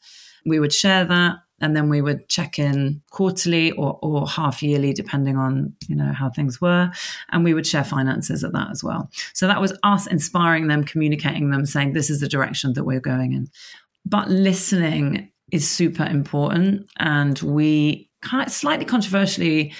We 0.44 0.58
would 0.58 0.72
share 0.72 1.04
that 1.04 1.36
and 1.60 1.76
then 1.76 1.88
we 1.88 2.00
would 2.00 2.28
check 2.28 2.58
in 2.58 3.02
quarterly 3.10 3.72
or, 3.72 3.98
or 4.02 4.26
half 4.26 4.62
yearly 4.62 4.92
depending 4.92 5.36
on 5.36 5.74
you 5.88 5.94
know 5.94 6.12
how 6.12 6.30
things 6.30 6.60
were 6.60 6.90
and 7.30 7.44
we 7.44 7.54
would 7.54 7.66
share 7.66 7.84
finances 7.84 8.42
at 8.42 8.52
that 8.52 8.70
as 8.70 8.82
well 8.82 9.10
so 9.34 9.46
that 9.46 9.60
was 9.60 9.76
us 9.82 10.06
inspiring 10.06 10.68
them 10.68 10.82
communicating 10.82 11.50
them 11.50 11.66
saying 11.66 11.92
this 11.92 12.10
is 12.10 12.20
the 12.20 12.28
direction 12.28 12.72
that 12.72 12.84
we're 12.84 13.00
going 13.00 13.32
in 13.32 13.46
but 14.06 14.28
listening 14.30 15.30
is 15.52 15.68
super 15.68 16.04
important 16.04 16.88
and 16.98 17.38
we 17.40 18.09
kind 18.20 18.46
of 18.46 18.52
slightly 18.52 18.84
controversially 18.84 19.72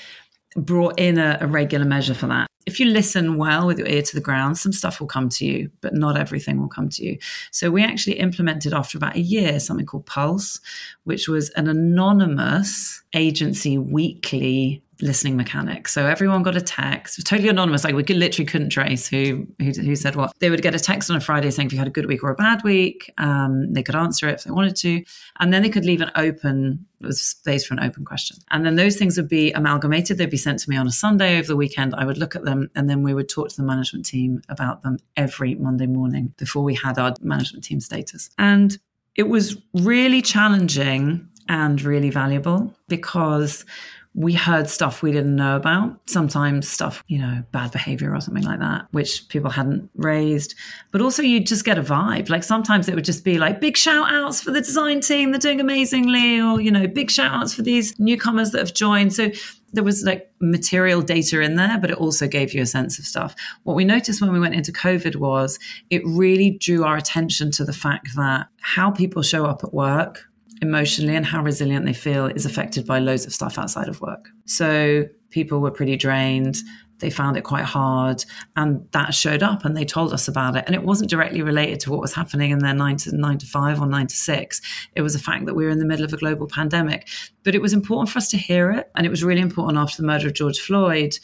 brought 0.56 0.98
in 0.98 1.18
a, 1.18 1.38
a 1.40 1.46
regular 1.46 1.84
measure 1.84 2.14
for 2.14 2.26
that 2.26 2.50
if 2.66 2.78
you 2.78 2.86
listen 2.86 3.36
well 3.36 3.66
with 3.66 3.78
your 3.78 3.88
ear 3.88 4.02
to 4.02 4.14
the 4.14 4.20
ground, 4.20 4.58
some 4.58 4.72
stuff 4.72 5.00
will 5.00 5.06
come 5.06 5.28
to 5.30 5.46
you, 5.46 5.70
but 5.80 5.94
not 5.94 6.16
everything 6.16 6.60
will 6.60 6.68
come 6.68 6.88
to 6.90 7.04
you. 7.04 7.18
So 7.50 7.70
we 7.70 7.82
actually 7.82 8.18
implemented 8.18 8.74
after 8.74 8.98
about 8.98 9.16
a 9.16 9.20
year 9.20 9.58
something 9.60 9.86
called 9.86 10.06
Pulse, 10.06 10.60
which 11.04 11.26
was 11.26 11.50
an 11.50 11.68
anonymous 11.68 13.02
agency 13.14 13.78
weekly 13.78 14.82
listening 15.02 15.36
mechanics. 15.36 15.92
So 15.92 16.06
everyone 16.06 16.42
got 16.42 16.56
a 16.56 16.60
text, 16.60 17.24
totally 17.26 17.48
anonymous. 17.48 17.84
Like 17.84 17.94
we 17.94 18.04
could, 18.04 18.16
literally 18.16 18.46
couldn't 18.46 18.70
trace 18.70 19.08
who, 19.08 19.46
who, 19.58 19.70
who 19.70 19.96
said 19.96 20.16
what. 20.16 20.32
They 20.38 20.50
would 20.50 20.62
get 20.62 20.74
a 20.74 20.78
text 20.78 21.10
on 21.10 21.16
a 21.16 21.20
Friday 21.20 21.50
saying 21.50 21.66
if 21.66 21.72
you 21.72 21.78
had 21.78 21.88
a 21.88 21.90
good 21.90 22.06
week 22.06 22.22
or 22.22 22.30
a 22.30 22.34
bad 22.34 22.62
week. 22.62 23.12
Um, 23.18 23.72
they 23.72 23.82
could 23.82 23.94
answer 23.94 24.28
it 24.28 24.34
if 24.34 24.44
they 24.44 24.50
wanted 24.50 24.76
to, 24.76 25.04
and 25.38 25.52
then 25.52 25.62
they 25.62 25.68
could 25.68 25.84
leave 25.84 26.00
an 26.00 26.10
open 26.16 26.86
was 27.00 27.20
space 27.20 27.64
for 27.64 27.74
an 27.74 27.80
open 27.80 28.04
question. 28.04 28.36
And 28.50 28.64
then 28.64 28.76
those 28.76 28.96
things 28.96 29.16
would 29.16 29.28
be 29.28 29.52
amalgamated. 29.52 30.18
They'd 30.18 30.28
be 30.30 30.36
sent 30.36 30.58
to 30.60 30.70
me 30.70 30.76
on 30.76 30.86
a 30.86 30.92
Sunday 30.92 31.38
over 31.38 31.48
the 31.48 31.56
weekend. 31.56 31.94
I 31.94 32.04
would 32.04 32.18
look 32.18 32.36
at 32.36 32.44
them, 32.44 32.70
and 32.74 32.90
then 32.90 33.02
we 33.02 33.14
would 33.14 33.28
talk 33.28 33.48
to 33.48 33.56
the 33.56 33.62
management 33.62 34.04
team 34.04 34.42
about 34.48 34.82
them 34.82 34.98
every 35.16 35.54
Monday 35.54 35.86
morning 35.86 36.34
before 36.36 36.62
we 36.62 36.74
had 36.74 36.98
our 36.98 37.14
management 37.22 37.64
team 37.64 37.80
status. 37.80 38.30
And 38.38 38.78
it 39.16 39.28
was 39.28 39.56
really 39.74 40.22
challenging 40.22 41.28
and 41.48 41.82
really 41.82 42.10
valuable 42.10 42.72
because 42.88 43.64
we 44.14 44.32
heard 44.32 44.68
stuff 44.68 45.02
we 45.02 45.12
didn't 45.12 45.36
know 45.36 45.54
about. 45.54 46.00
Sometimes 46.06 46.68
stuff, 46.68 47.04
you 47.06 47.18
know, 47.18 47.44
bad 47.52 47.70
behavior 47.70 48.12
or 48.12 48.20
something 48.20 48.42
like 48.42 48.58
that, 48.58 48.86
which 48.90 49.28
people 49.28 49.50
hadn't 49.50 49.88
raised. 49.94 50.56
But 50.90 51.00
also, 51.00 51.22
you 51.22 51.40
just 51.40 51.64
get 51.64 51.78
a 51.78 51.82
vibe. 51.82 52.28
Like 52.28 52.42
sometimes 52.42 52.88
it 52.88 52.94
would 52.96 53.04
just 53.04 53.24
be 53.24 53.38
like 53.38 53.60
big 53.60 53.76
shout 53.76 54.12
outs 54.12 54.40
for 54.42 54.50
the 54.50 54.60
design 54.60 55.00
team, 55.00 55.30
they're 55.30 55.38
doing 55.38 55.60
amazingly, 55.60 56.40
or, 56.40 56.60
you 56.60 56.72
know, 56.72 56.88
big 56.88 57.10
shout 57.10 57.32
outs 57.32 57.54
for 57.54 57.62
these 57.62 57.98
newcomers 58.00 58.50
that 58.50 58.58
have 58.58 58.74
joined. 58.74 59.12
So 59.12 59.30
there 59.72 59.84
was 59.84 60.02
like 60.02 60.28
material 60.40 61.02
data 61.02 61.40
in 61.40 61.54
there, 61.54 61.78
but 61.78 61.90
it 61.90 61.96
also 61.96 62.26
gave 62.26 62.52
you 62.52 62.62
a 62.62 62.66
sense 62.66 62.98
of 62.98 63.04
stuff. 63.04 63.36
What 63.62 63.76
we 63.76 63.84
noticed 63.84 64.20
when 64.20 64.32
we 64.32 64.40
went 64.40 64.56
into 64.56 64.72
COVID 64.72 65.16
was 65.16 65.58
it 65.90 66.02
really 66.04 66.50
drew 66.50 66.82
our 66.84 66.96
attention 66.96 67.52
to 67.52 67.64
the 67.64 67.72
fact 67.72 68.16
that 68.16 68.48
how 68.60 68.90
people 68.90 69.22
show 69.22 69.46
up 69.46 69.62
at 69.62 69.72
work 69.72 70.26
emotionally 70.62 71.16
and 71.16 71.26
how 71.26 71.42
resilient 71.42 71.86
they 71.86 71.92
feel 71.92 72.26
is 72.26 72.46
affected 72.46 72.86
by 72.86 72.98
loads 72.98 73.26
of 73.26 73.32
stuff 73.32 73.58
outside 73.58 73.88
of 73.88 74.00
work. 74.00 74.28
So 74.46 75.04
people 75.30 75.60
were 75.60 75.70
pretty 75.70 75.96
drained. 75.96 76.56
They 76.98 77.08
found 77.08 77.38
it 77.38 77.44
quite 77.44 77.64
hard, 77.64 78.22
and 78.56 78.86
that 78.92 79.14
showed 79.14 79.42
up, 79.42 79.64
and 79.64 79.74
they 79.74 79.86
told 79.86 80.12
us 80.12 80.28
about 80.28 80.54
it. 80.56 80.64
And 80.66 80.74
it 80.74 80.82
wasn't 80.82 81.08
directly 81.08 81.40
related 81.40 81.80
to 81.80 81.90
what 81.90 82.00
was 82.00 82.12
happening 82.12 82.50
in 82.50 82.58
their 82.58 82.74
nine 82.74 82.98
to 82.98 83.16
nine 83.16 83.38
to 83.38 83.46
five 83.46 83.80
or 83.80 83.86
nine 83.86 84.06
to 84.06 84.14
six. 84.14 84.60
It 84.94 85.00
was 85.00 85.14
a 85.14 85.18
fact 85.18 85.46
that 85.46 85.54
we 85.54 85.64
were 85.64 85.70
in 85.70 85.78
the 85.78 85.86
middle 85.86 86.04
of 86.04 86.12
a 86.12 86.18
global 86.18 86.46
pandemic. 86.46 87.08
But 87.42 87.54
it 87.54 87.62
was 87.62 87.72
important 87.72 88.10
for 88.10 88.18
us 88.18 88.28
to 88.28 88.36
hear 88.36 88.70
it, 88.70 88.90
and 88.94 89.06
it 89.06 89.10
was 89.10 89.24
really 89.24 89.40
important 89.40 89.78
after 89.78 90.02
the 90.02 90.06
murder 90.06 90.26
of 90.26 90.34
George 90.34 90.60
Floyd 90.60 91.18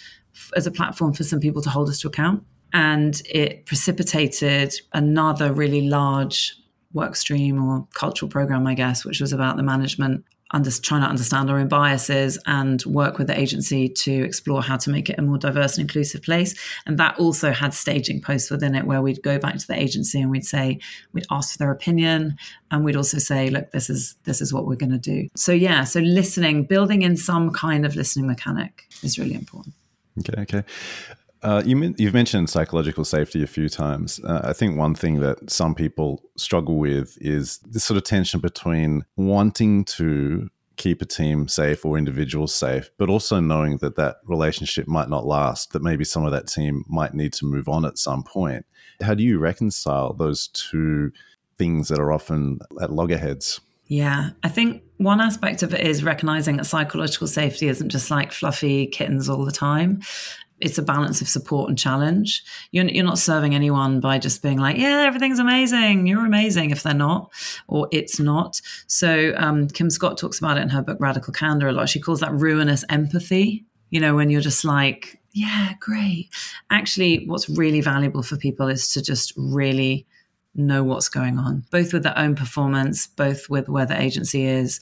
as 0.56 0.66
a 0.66 0.70
platform 0.70 1.12
for 1.12 1.24
some 1.24 1.40
people 1.40 1.60
to 1.60 1.68
hold 1.68 1.90
us 1.90 2.00
to 2.00 2.08
account. 2.08 2.42
And 2.72 3.20
it 3.26 3.66
precipitated 3.66 4.74
another 4.94 5.52
really 5.52 5.88
large 5.88 6.56
work 6.96 7.14
stream 7.14 7.62
or 7.62 7.86
cultural 7.94 8.28
program, 8.28 8.66
I 8.66 8.74
guess, 8.74 9.04
which 9.04 9.20
was 9.20 9.32
about 9.32 9.56
the 9.56 9.62
management 9.62 10.24
under, 10.52 10.70
trying 10.70 11.02
to 11.02 11.08
understand 11.08 11.50
our 11.50 11.58
own 11.58 11.68
biases 11.68 12.38
and 12.46 12.82
work 12.84 13.18
with 13.18 13.26
the 13.26 13.38
agency 13.38 13.88
to 13.88 14.12
explore 14.24 14.62
how 14.62 14.76
to 14.76 14.90
make 14.90 15.10
it 15.10 15.18
a 15.18 15.22
more 15.22 15.38
diverse 15.38 15.76
and 15.76 15.82
inclusive 15.82 16.22
place. 16.22 16.54
And 16.86 16.98
that 16.98 17.18
also 17.18 17.52
had 17.52 17.74
staging 17.74 18.20
posts 18.20 18.50
within 18.50 18.74
it 18.74 18.86
where 18.86 19.02
we'd 19.02 19.22
go 19.22 19.38
back 19.38 19.58
to 19.58 19.66
the 19.66 19.78
agency 19.78 20.20
and 20.20 20.30
we'd 20.30 20.44
say, 20.44 20.78
we'd 21.12 21.26
ask 21.30 21.52
for 21.52 21.58
their 21.58 21.72
opinion 21.72 22.36
and 22.70 22.84
we'd 22.84 22.96
also 22.96 23.18
say, 23.18 23.50
look, 23.50 23.72
this 23.72 23.90
is 23.90 24.16
this 24.24 24.40
is 24.40 24.52
what 24.52 24.66
we're 24.66 24.76
going 24.76 24.92
to 24.92 24.98
do. 24.98 25.28
So 25.36 25.52
yeah, 25.52 25.84
so 25.84 26.00
listening, 26.00 26.64
building 26.64 27.02
in 27.02 27.16
some 27.16 27.50
kind 27.50 27.84
of 27.84 27.96
listening 27.96 28.26
mechanic 28.26 28.84
is 29.02 29.18
really 29.18 29.34
important. 29.34 29.74
Okay, 30.20 30.42
okay. 30.42 30.62
Uh, 31.42 31.62
you, 31.64 31.94
have 32.00 32.14
mentioned 32.14 32.48
psychological 32.50 33.04
safety 33.04 33.42
a 33.42 33.46
few 33.46 33.68
times. 33.68 34.20
Uh, 34.24 34.40
I 34.44 34.52
think 34.52 34.78
one 34.78 34.94
thing 34.94 35.20
that 35.20 35.50
some 35.50 35.74
people 35.74 36.22
struggle 36.36 36.76
with 36.76 37.16
is 37.20 37.58
this 37.58 37.84
sort 37.84 37.98
of 37.98 38.04
tension 38.04 38.40
between 38.40 39.04
wanting 39.16 39.84
to 39.84 40.48
keep 40.76 41.00
a 41.02 41.06
team 41.06 41.48
safe 41.48 41.84
or 41.84 41.98
individuals 41.98 42.54
safe, 42.54 42.90
but 42.98 43.08
also 43.08 43.40
knowing 43.40 43.78
that 43.78 43.96
that 43.96 44.16
relationship 44.24 44.86
might 44.86 45.08
not 45.08 45.26
last, 45.26 45.72
that 45.72 45.82
maybe 45.82 46.04
some 46.04 46.24
of 46.24 46.32
that 46.32 46.46
team 46.46 46.84
might 46.88 47.14
need 47.14 47.32
to 47.34 47.46
move 47.46 47.68
on 47.68 47.84
at 47.84 47.98
some 47.98 48.22
point. 48.22 48.64
How 49.02 49.14
do 49.14 49.22
you 49.22 49.38
reconcile 49.38 50.12
those 50.12 50.48
two 50.48 51.12
things 51.56 51.88
that 51.88 51.98
are 51.98 52.12
often 52.12 52.60
at 52.80 52.92
loggerheads? 52.92 53.60
Yeah, 53.88 54.30
I 54.42 54.48
think 54.48 54.82
one 54.96 55.20
aspect 55.20 55.62
of 55.62 55.72
it 55.72 55.86
is 55.86 56.02
recognizing 56.02 56.56
that 56.56 56.64
psychological 56.64 57.28
safety 57.28 57.68
isn't 57.68 57.88
just 57.88 58.10
like 58.10 58.32
fluffy 58.32 58.86
kittens 58.86 59.28
all 59.28 59.44
the 59.44 59.52
time 59.52 60.02
it's 60.60 60.78
a 60.78 60.82
balance 60.82 61.20
of 61.20 61.28
support 61.28 61.68
and 61.68 61.78
challenge. 61.78 62.42
You're, 62.70 62.86
you're 62.86 63.04
not 63.04 63.18
serving 63.18 63.54
anyone 63.54 64.00
by 64.00 64.18
just 64.18 64.42
being 64.42 64.58
like, 64.58 64.78
yeah, 64.78 65.04
everything's 65.06 65.38
amazing. 65.38 66.06
You're 66.06 66.24
amazing 66.24 66.70
if 66.70 66.82
they're 66.82 66.94
not, 66.94 67.30
or 67.68 67.88
it's 67.92 68.18
not. 68.18 68.60
So 68.86 69.34
um, 69.36 69.68
Kim 69.68 69.90
Scott 69.90 70.16
talks 70.16 70.38
about 70.38 70.56
it 70.56 70.62
in 70.62 70.70
her 70.70 70.82
book 70.82 70.96
Radical 70.98 71.32
Candor 71.32 71.68
a 71.68 71.72
lot. 71.72 71.88
She 71.88 72.00
calls 72.00 72.20
that 72.20 72.32
ruinous 72.32 72.84
empathy. 72.88 73.66
You 73.90 74.00
know, 74.00 74.16
when 74.16 74.30
you're 74.30 74.40
just 74.40 74.64
like, 74.64 75.20
yeah, 75.32 75.74
great. 75.78 76.30
Actually, 76.70 77.26
what's 77.26 77.48
really 77.48 77.82
valuable 77.82 78.22
for 78.22 78.36
people 78.36 78.68
is 78.68 78.88
to 78.94 79.02
just 79.02 79.32
really 79.36 80.06
know 80.54 80.82
what's 80.82 81.10
going 81.10 81.38
on, 81.38 81.64
both 81.70 81.92
with 81.92 82.02
their 82.02 82.18
own 82.18 82.34
performance, 82.34 83.06
both 83.06 83.50
with 83.50 83.68
where 83.68 83.84
the 83.84 84.00
agency 84.00 84.46
is. 84.46 84.80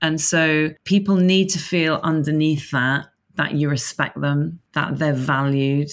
And 0.00 0.20
so 0.20 0.70
people 0.84 1.16
need 1.16 1.48
to 1.50 1.58
feel 1.58 2.00
underneath 2.02 2.70
that 2.70 3.06
that 3.36 3.52
you 3.52 3.68
respect 3.68 4.20
them, 4.20 4.60
that 4.72 4.98
they're 4.98 5.12
valued, 5.12 5.90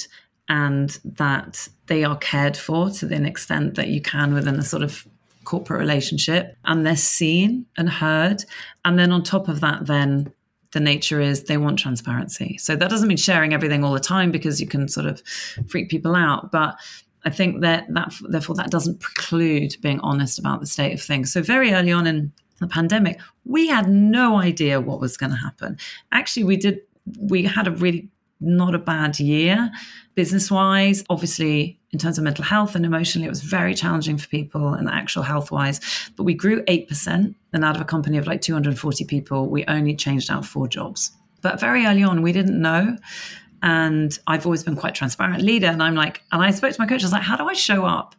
and 0.50 1.00
that 1.04 1.68
they 1.88 2.04
are 2.04 2.18
cared 2.18 2.58
for 2.58 2.90
to 2.90 3.06
the 3.06 3.24
extent 3.26 3.76
that 3.76 3.88
you 3.88 4.02
can 4.02 4.34
within 4.34 4.56
a 4.56 4.64
sort 4.64 4.84
of 4.84 5.08
corporate 5.44 5.80
relationship, 5.80 6.58
and 6.66 6.86
they're 6.86 6.96
seen 6.96 7.66
and 7.78 7.90
heard. 7.90 8.44
And 8.86 8.98
then 8.98 9.12
on 9.12 9.24
top 9.24 9.48
of 9.48 9.60
that, 9.62 9.86
then 9.86 10.32
the 10.72 10.80
nature 10.80 11.22
is 11.22 11.44
they 11.44 11.58
want 11.58 11.80
transparency. 11.80 12.58
So 12.58 12.76
that 12.76 12.90
doesn't 12.90 13.08
mean 13.08 13.18
sharing 13.18 13.54
everything 13.54 13.84
all 13.84 13.94
the 13.94 14.00
time 14.00 14.32
because 14.32 14.60
you 14.60 14.68
can 14.68 14.88
sort 14.88 15.06
of 15.06 15.22
freak 15.68 15.90
people 15.90 16.16
out, 16.16 16.52
but 16.52 16.76
I 17.26 17.30
think 17.30 17.62
that 17.62 17.86
that 17.94 18.14
therefore 18.28 18.56
that 18.56 18.70
doesn't 18.70 19.00
preclude 19.00 19.78
being 19.82 20.00
honest 20.02 20.40
about 20.40 20.60
the 20.60 20.68
state 20.68 20.94
of 20.94 21.02
things. 21.02 21.32
So 21.32 21.42
very 21.42 21.72
early 21.74 21.92
on 21.92 22.06
in 22.06 22.34
the 22.60 22.68
pandemic, 22.68 23.20
we 23.46 23.68
had 23.68 23.88
no 23.88 24.38
idea 24.38 24.82
what 24.82 25.00
was 25.00 25.16
going 25.18 25.32
to 25.32 25.38
happen. 25.38 25.78
Actually, 26.12 26.44
we 26.44 26.58
did 26.58 26.82
we 27.20 27.44
had 27.44 27.68
a 27.68 27.72
really 27.72 28.10
not 28.40 28.76
a 28.76 28.80
bad 28.80 29.20
year 29.20 29.72
business 30.16 30.52
wise. 30.52 31.04
Obviously, 31.10 31.80
in 31.92 32.00
terms 32.00 32.18
of 32.18 32.24
mental 32.24 32.44
health 32.44 32.76
and 32.76 32.86
emotionally, 32.86 33.26
it 33.26 33.30
was 33.30 33.42
very 33.42 33.74
challenging 33.74 34.18
for 34.18 34.28
people 34.28 34.74
and 34.74 34.90
actual 34.90 35.24
health 35.24 35.52
wise. 35.52 35.80
But 36.16 36.24
we 36.24 36.34
grew 36.34 36.64
8%. 36.64 37.36
And 37.54 37.64
out 37.64 37.76
of 37.76 37.82
a 37.82 37.86
company 37.86 38.18
of 38.18 38.28
like 38.28 38.42
240 38.42 39.06
people, 39.06 39.50
we 39.50 39.64
only 39.66 39.96
changed 39.96 40.32
out 40.32 40.46
four 40.46 40.68
jobs. 40.68 41.12
But 41.42 41.60
very 41.60 41.86
early 41.86 42.04
on, 42.04 42.22
we 42.22 42.32
didn't 42.32 42.60
know. 42.60 42.98
And 43.62 44.18
I've 44.28 44.46
always 44.46 44.64
been 44.64 44.76
quite 44.76 44.96
transparent 44.96 45.42
leader. 45.42 45.68
And 45.68 45.82
I'm 45.82 45.96
like, 45.96 46.22
and 46.32 46.42
I 46.42 46.52
spoke 46.52 46.74
to 46.74 46.82
my 46.82 46.88
coach, 46.88 47.04
I 47.04 47.06
was 47.06 47.14
like, 47.14 47.22
how 47.22 47.38
do 47.38 47.48
I 47.48 47.54
show 47.54 47.86
up 47.86 48.16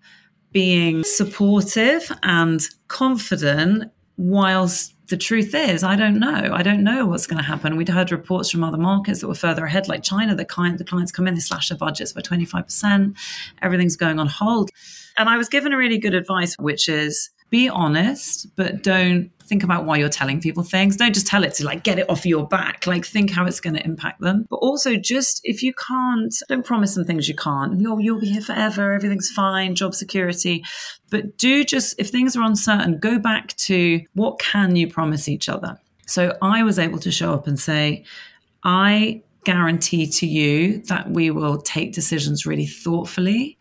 being 0.52 1.02
supportive 1.02 2.10
and 2.22 2.62
confident 2.88 3.90
whilst 4.16 4.93
the 5.08 5.16
truth 5.16 5.54
is, 5.54 5.84
I 5.84 5.96
don't 5.96 6.18
know. 6.18 6.50
I 6.52 6.62
don't 6.62 6.82
know 6.82 7.06
what's 7.06 7.26
going 7.26 7.38
to 7.38 7.44
happen. 7.44 7.76
We'd 7.76 7.88
heard 7.88 8.10
reports 8.10 8.50
from 8.50 8.64
other 8.64 8.78
markets 8.78 9.20
that 9.20 9.28
were 9.28 9.34
further 9.34 9.64
ahead, 9.64 9.88
like 9.88 10.02
China. 10.02 10.34
The 10.34 10.44
client, 10.44 10.78
the 10.78 10.84
clients 10.84 11.12
come 11.12 11.28
in, 11.28 11.34
they 11.34 11.40
slash 11.40 11.68
their 11.68 11.78
budgets 11.78 12.12
by 12.12 12.20
twenty 12.22 12.44
five 12.44 12.64
percent. 12.64 13.16
Everything's 13.62 13.96
going 13.96 14.18
on 14.18 14.28
hold. 14.28 14.70
And 15.16 15.28
I 15.28 15.36
was 15.36 15.48
given 15.48 15.72
a 15.72 15.76
really 15.76 15.98
good 15.98 16.14
advice, 16.14 16.54
which 16.58 16.88
is 16.88 17.30
be 17.50 17.68
honest, 17.68 18.48
but 18.56 18.82
don't 18.82 19.30
think 19.46 19.62
about 19.62 19.84
why 19.84 19.96
you're 19.98 20.08
telling 20.08 20.40
people 20.40 20.62
things. 20.62 20.96
Don't 20.96 21.14
just 21.14 21.26
tell 21.26 21.44
it 21.44 21.54
to 21.54 21.64
like 21.64 21.84
get 21.84 21.98
it 21.98 22.08
off 22.08 22.26
your 22.26 22.46
back. 22.46 22.86
Like 22.86 23.04
think 23.04 23.30
how 23.30 23.44
it's 23.44 23.60
going 23.60 23.74
to 23.74 23.84
impact 23.84 24.20
them. 24.20 24.46
But 24.48 24.56
also 24.56 24.96
just 24.96 25.40
if 25.44 25.62
you 25.62 25.72
can't, 25.74 26.34
don't 26.48 26.64
promise 26.64 26.94
them 26.94 27.04
things 27.04 27.28
you 27.28 27.34
can't. 27.34 27.80
You'll, 27.80 28.00
you'll 28.00 28.20
be 28.20 28.32
here 28.32 28.42
forever. 28.42 28.92
Everything's 28.92 29.30
fine. 29.30 29.74
Job 29.74 29.94
security. 29.94 30.64
But 31.10 31.36
do 31.38 31.64
just, 31.64 31.94
if 31.98 32.10
things 32.10 32.36
are 32.36 32.42
uncertain, 32.42 32.98
go 32.98 33.18
back 33.18 33.56
to 33.56 34.00
what 34.14 34.38
can 34.38 34.76
you 34.76 34.88
promise 34.88 35.28
each 35.28 35.48
other? 35.48 35.78
So 36.06 36.36
I 36.42 36.62
was 36.62 36.78
able 36.78 36.98
to 37.00 37.10
show 37.10 37.32
up 37.32 37.46
and 37.46 37.58
say, 37.58 38.04
I 38.62 39.22
guarantee 39.44 40.06
to 40.06 40.26
you 40.26 40.78
that 40.84 41.10
we 41.10 41.30
will 41.30 41.58
take 41.58 41.92
decisions 41.92 42.46
really 42.46 42.66
thoughtfully 42.66 43.58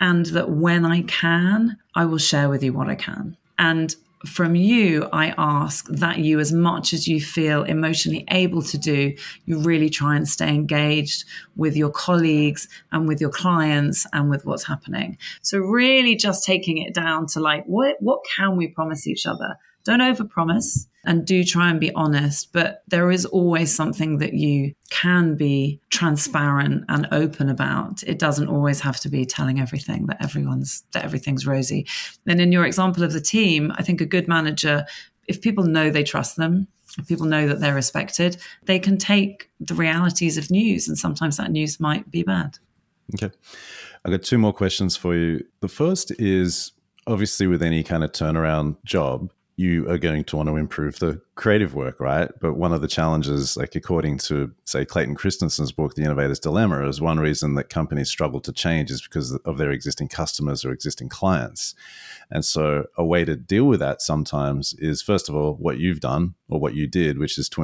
and 0.00 0.26
that 0.26 0.50
when 0.50 0.84
I 0.84 1.02
can, 1.02 1.78
I 1.94 2.04
will 2.04 2.18
share 2.18 2.48
with 2.48 2.62
you 2.62 2.72
what 2.72 2.88
I 2.88 2.94
can. 2.94 3.36
And 3.58 3.94
from 4.28 4.54
you, 4.54 5.08
I 5.12 5.34
ask 5.38 5.86
that 5.88 6.18
you, 6.18 6.38
as 6.38 6.52
much 6.52 6.92
as 6.92 7.08
you 7.08 7.20
feel 7.20 7.62
emotionally 7.64 8.24
able 8.30 8.62
to 8.62 8.78
do, 8.78 9.14
you 9.46 9.58
really 9.58 9.90
try 9.90 10.16
and 10.16 10.28
stay 10.28 10.48
engaged 10.48 11.24
with 11.56 11.76
your 11.76 11.90
colleagues 11.90 12.68
and 12.92 13.08
with 13.08 13.20
your 13.20 13.30
clients 13.30 14.06
and 14.12 14.28
with 14.30 14.44
what's 14.44 14.66
happening. 14.66 15.18
So 15.42 15.58
really 15.58 16.16
just 16.16 16.44
taking 16.44 16.78
it 16.78 16.94
down 16.94 17.26
to 17.28 17.40
like, 17.40 17.64
what, 17.66 17.96
what 18.00 18.20
can 18.36 18.56
we 18.56 18.68
promise 18.68 19.06
each 19.06 19.26
other? 19.26 19.56
Don't 19.86 20.00
overpromise 20.00 20.88
and 21.04 21.24
do 21.24 21.44
try 21.44 21.70
and 21.70 21.78
be 21.78 21.94
honest, 21.94 22.52
but 22.52 22.82
there 22.88 23.12
is 23.12 23.24
always 23.24 23.74
something 23.74 24.18
that 24.18 24.34
you 24.34 24.74
can 24.90 25.36
be 25.36 25.80
transparent 25.90 26.84
and 26.88 27.06
open 27.12 27.48
about. 27.48 28.02
It 28.02 28.18
doesn't 28.18 28.48
always 28.48 28.80
have 28.80 28.98
to 29.00 29.08
be 29.08 29.24
telling 29.24 29.60
everything 29.60 30.06
that 30.06 30.22
everyone's 30.22 30.82
that 30.92 31.04
everything's 31.04 31.46
rosy. 31.46 31.86
And 32.26 32.40
in 32.40 32.50
your 32.50 32.66
example 32.66 33.04
of 33.04 33.12
the 33.12 33.20
team, 33.20 33.72
I 33.76 33.84
think 33.84 34.00
a 34.00 34.06
good 34.06 34.26
manager 34.26 34.84
if 35.28 35.40
people 35.40 35.64
know 35.64 35.90
they 35.90 36.04
trust 36.04 36.36
them, 36.36 36.66
if 36.98 37.06
people 37.06 37.26
know 37.26 37.46
that 37.46 37.60
they're 37.60 37.74
respected, 37.74 38.36
they 38.64 38.78
can 38.78 38.96
take 38.98 39.50
the 39.60 39.74
realities 39.74 40.36
of 40.36 40.50
news 40.50 40.88
and 40.88 40.98
sometimes 40.98 41.36
that 41.36 41.50
news 41.50 41.78
might 41.78 42.10
be 42.10 42.22
bad. 42.22 42.58
Okay. 43.14 43.34
I've 44.04 44.10
got 44.10 44.22
two 44.22 44.38
more 44.38 44.52
questions 44.52 44.96
for 44.96 45.14
you. 45.14 45.44
The 45.60 45.68
first 45.68 46.12
is 46.18 46.72
obviously 47.06 47.46
with 47.46 47.62
any 47.62 47.82
kind 47.82 48.02
of 48.02 48.12
turnaround 48.12 48.76
job, 48.84 49.30
you 49.58 49.88
are 49.88 49.96
going 49.96 50.22
to 50.22 50.36
want 50.36 50.48
to 50.50 50.56
improve 50.56 50.98
the 50.98 51.18
creative 51.34 51.74
work, 51.74 51.98
right? 51.98 52.30
But 52.40 52.54
one 52.54 52.74
of 52.74 52.82
the 52.82 52.88
challenges, 52.88 53.56
like 53.56 53.74
according 53.74 54.18
to, 54.18 54.52
say, 54.66 54.84
Clayton 54.84 55.14
Christensen's 55.14 55.72
book, 55.72 55.94
The 55.94 56.02
Innovator's 56.02 56.38
Dilemma, 56.38 56.86
is 56.86 57.00
one 57.00 57.18
reason 57.18 57.54
that 57.54 57.70
companies 57.70 58.10
struggle 58.10 58.40
to 58.40 58.52
change 58.52 58.90
is 58.90 59.00
because 59.00 59.32
of 59.32 59.56
their 59.56 59.70
existing 59.70 60.08
customers 60.08 60.62
or 60.62 60.72
existing 60.72 61.08
clients. 61.08 61.74
And 62.30 62.44
so, 62.44 62.84
a 62.98 63.04
way 63.04 63.24
to 63.24 63.34
deal 63.34 63.64
with 63.64 63.80
that 63.80 64.02
sometimes 64.02 64.74
is, 64.74 65.00
first 65.00 65.28
of 65.30 65.34
all, 65.34 65.54
what 65.54 65.78
you've 65.78 66.00
done 66.00 66.34
or 66.50 66.60
what 66.60 66.74
you 66.74 66.86
did, 66.86 67.18
which 67.18 67.38
is 67.38 67.48
to 67.50 67.62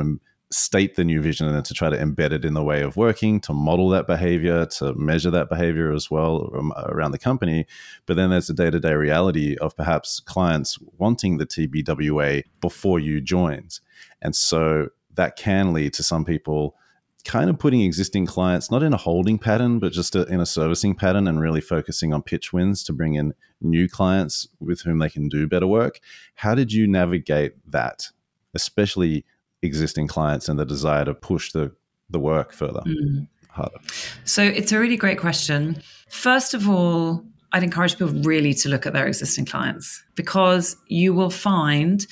state 0.52 0.96
the 0.96 1.04
new 1.04 1.20
vision 1.20 1.48
and 1.48 1.64
to 1.64 1.74
try 1.74 1.88
to 1.88 1.96
embed 1.96 2.32
it 2.32 2.44
in 2.44 2.54
the 2.54 2.62
way 2.62 2.82
of 2.82 2.96
working, 2.96 3.40
to 3.40 3.52
model 3.52 3.88
that 3.90 4.06
behavior, 4.06 4.66
to 4.66 4.94
measure 4.94 5.30
that 5.30 5.48
behavior 5.48 5.92
as 5.92 6.10
well 6.10 6.50
um, 6.56 6.72
around 6.76 7.12
the 7.12 7.18
company. 7.18 7.66
But 8.06 8.16
then 8.16 8.30
there's 8.30 8.46
the 8.46 8.54
day 8.54 8.70
to 8.70 8.80
day 8.80 8.94
reality 8.94 9.56
of 9.56 9.76
perhaps 9.76 10.20
clients 10.20 10.78
wanting 10.98 11.38
the 11.38 11.46
TBWA 11.46 12.44
before 12.60 13.00
you 13.00 13.20
joined. 13.20 13.80
And 14.20 14.36
so 14.36 14.88
that 15.14 15.36
can 15.36 15.72
lead 15.72 15.94
to 15.94 16.02
some 16.02 16.24
people 16.24 16.76
kind 17.24 17.48
of 17.48 17.58
putting 17.58 17.82
existing 17.82 18.26
clients 18.26 18.70
not 18.70 18.82
in 18.82 18.92
a 18.92 18.96
holding 18.96 19.38
pattern, 19.38 19.78
but 19.78 19.92
just 19.92 20.16
a, 20.16 20.24
in 20.26 20.40
a 20.40 20.46
servicing 20.46 20.94
pattern 20.94 21.28
and 21.28 21.40
really 21.40 21.60
focusing 21.60 22.12
on 22.12 22.22
pitch 22.22 22.52
wins 22.52 22.82
to 22.84 22.92
bring 22.92 23.14
in 23.14 23.32
new 23.60 23.88
clients 23.88 24.48
with 24.58 24.80
whom 24.82 24.98
they 24.98 25.08
can 25.08 25.28
do 25.28 25.46
better 25.46 25.66
work. 25.66 26.00
How 26.34 26.54
did 26.54 26.72
you 26.72 26.86
navigate 26.86 27.54
that, 27.70 28.08
especially 28.54 29.24
existing 29.62 30.08
clients 30.08 30.48
and 30.48 30.58
the 30.58 30.64
desire 30.64 31.04
to 31.04 31.14
push 31.14 31.52
the 31.52 31.72
the 32.10 32.18
work 32.18 32.52
further 32.52 32.82
mm. 32.86 33.26
harder? 33.50 33.78
So 34.24 34.42
it's 34.42 34.72
a 34.72 34.78
really 34.78 34.96
great 34.96 35.18
question. 35.18 35.82
First 36.08 36.54
of 36.54 36.68
all, 36.68 37.24
I'd 37.52 37.62
encourage 37.62 37.98
people 37.98 38.08
really 38.22 38.54
to 38.54 38.68
look 38.68 38.86
at 38.86 38.92
their 38.92 39.06
existing 39.06 39.46
clients 39.46 40.02
because 40.14 40.76
you 40.86 41.14
will 41.14 41.30
find 41.30 42.06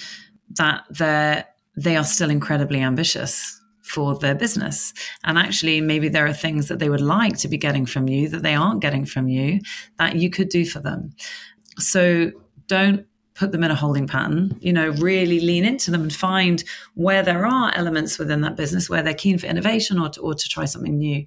that 0.56 0.84
they're 0.90 1.46
they 1.76 1.96
are 1.96 2.04
still 2.04 2.30
incredibly 2.30 2.80
ambitious 2.80 3.60
for 3.82 4.16
their 4.18 4.34
business. 4.34 4.92
And 5.24 5.38
actually, 5.38 5.80
maybe 5.80 6.08
there 6.08 6.26
are 6.26 6.32
things 6.32 6.68
that 6.68 6.78
they 6.78 6.88
would 6.88 7.00
like 7.00 7.38
to 7.38 7.48
be 7.48 7.58
getting 7.58 7.86
from 7.86 8.08
you 8.08 8.28
that 8.28 8.42
they 8.42 8.54
aren't 8.54 8.80
getting 8.80 9.04
from 9.04 9.28
you 9.28 9.60
that 9.98 10.16
you 10.16 10.30
could 10.30 10.48
do 10.48 10.64
for 10.64 10.78
them. 10.78 11.14
So 11.78 12.30
don't 12.66 13.06
put 13.40 13.52
them 13.52 13.64
in 13.64 13.70
a 13.70 13.74
holding 13.74 14.06
pattern, 14.06 14.54
you 14.60 14.70
know, 14.70 14.90
really 14.90 15.40
lean 15.40 15.64
into 15.64 15.90
them 15.90 16.02
and 16.02 16.14
find 16.14 16.62
where 16.92 17.22
there 17.22 17.46
are 17.46 17.72
elements 17.74 18.18
within 18.18 18.42
that 18.42 18.54
business 18.54 18.90
where 18.90 19.02
they're 19.02 19.14
keen 19.14 19.38
for 19.38 19.46
innovation 19.46 19.98
or 19.98 20.10
to, 20.10 20.20
or 20.20 20.34
to 20.34 20.48
try 20.48 20.66
something 20.66 20.98
new. 20.98 21.24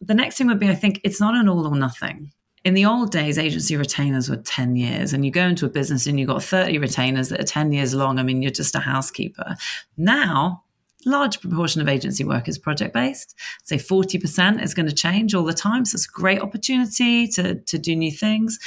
The 0.00 0.14
next 0.14 0.38
thing 0.38 0.46
would 0.46 0.60
be 0.60 0.68
I 0.68 0.76
think 0.76 1.00
it's 1.02 1.20
not 1.20 1.34
an 1.34 1.48
all 1.48 1.66
or 1.66 1.74
nothing. 1.74 2.30
In 2.64 2.74
the 2.74 2.84
old 2.84 3.10
days, 3.10 3.38
agency 3.38 3.76
retainers 3.76 4.30
were 4.30 4.36
10 4.36 4.76
years, 4.76 5.12
and 5.12 5.24
you 5.24 5.32
go 5.32 5.46
into 5.46 5.66
a 5.66 5.68
business 5.68 6.06
and 6.06 6.18
you've 6.18 6.28
got 6.28 6.44
30 6.44 6.78
retainers 6.78 7.28
that 7.30 7.40
are 7.40 7.44
10 7.44 7.72
years 7.72 7.92
long. 7.92 8.20
I 8.20 8.22
mean, 8.22 8.40
you're 8.40 8.52
just 8.52 8.76
a 8.76 8.80
housekeeper. 8.80 9.56
Now, 9.96 10.62
large 11.06 11.40
proportion 11.40 11.80
of 11.80 11.88
agency 11.88 12.24
work 12.24 12.48
is 12.48 12.58
project 12.58 12.92
based. 12.92 13.36
Say 13.64 13.76
40% 13.76 14.62
is 14.62 14.74
going 14.74 14.88
to 14.88 14.94
change 14.94 15.34
all 15.34 15.44
the 15.44 15.52
time. 15.52 15.84
So 15.84 15.96
it's 15.96 16.08
a 16.08 16.10
great 16.10 16.40
opportunity 16.40 17.26
to, 17.28 17.54
to 17.56 17.78
do 17.78 17.94
new 17.94 18.10
things. 18.10 18.58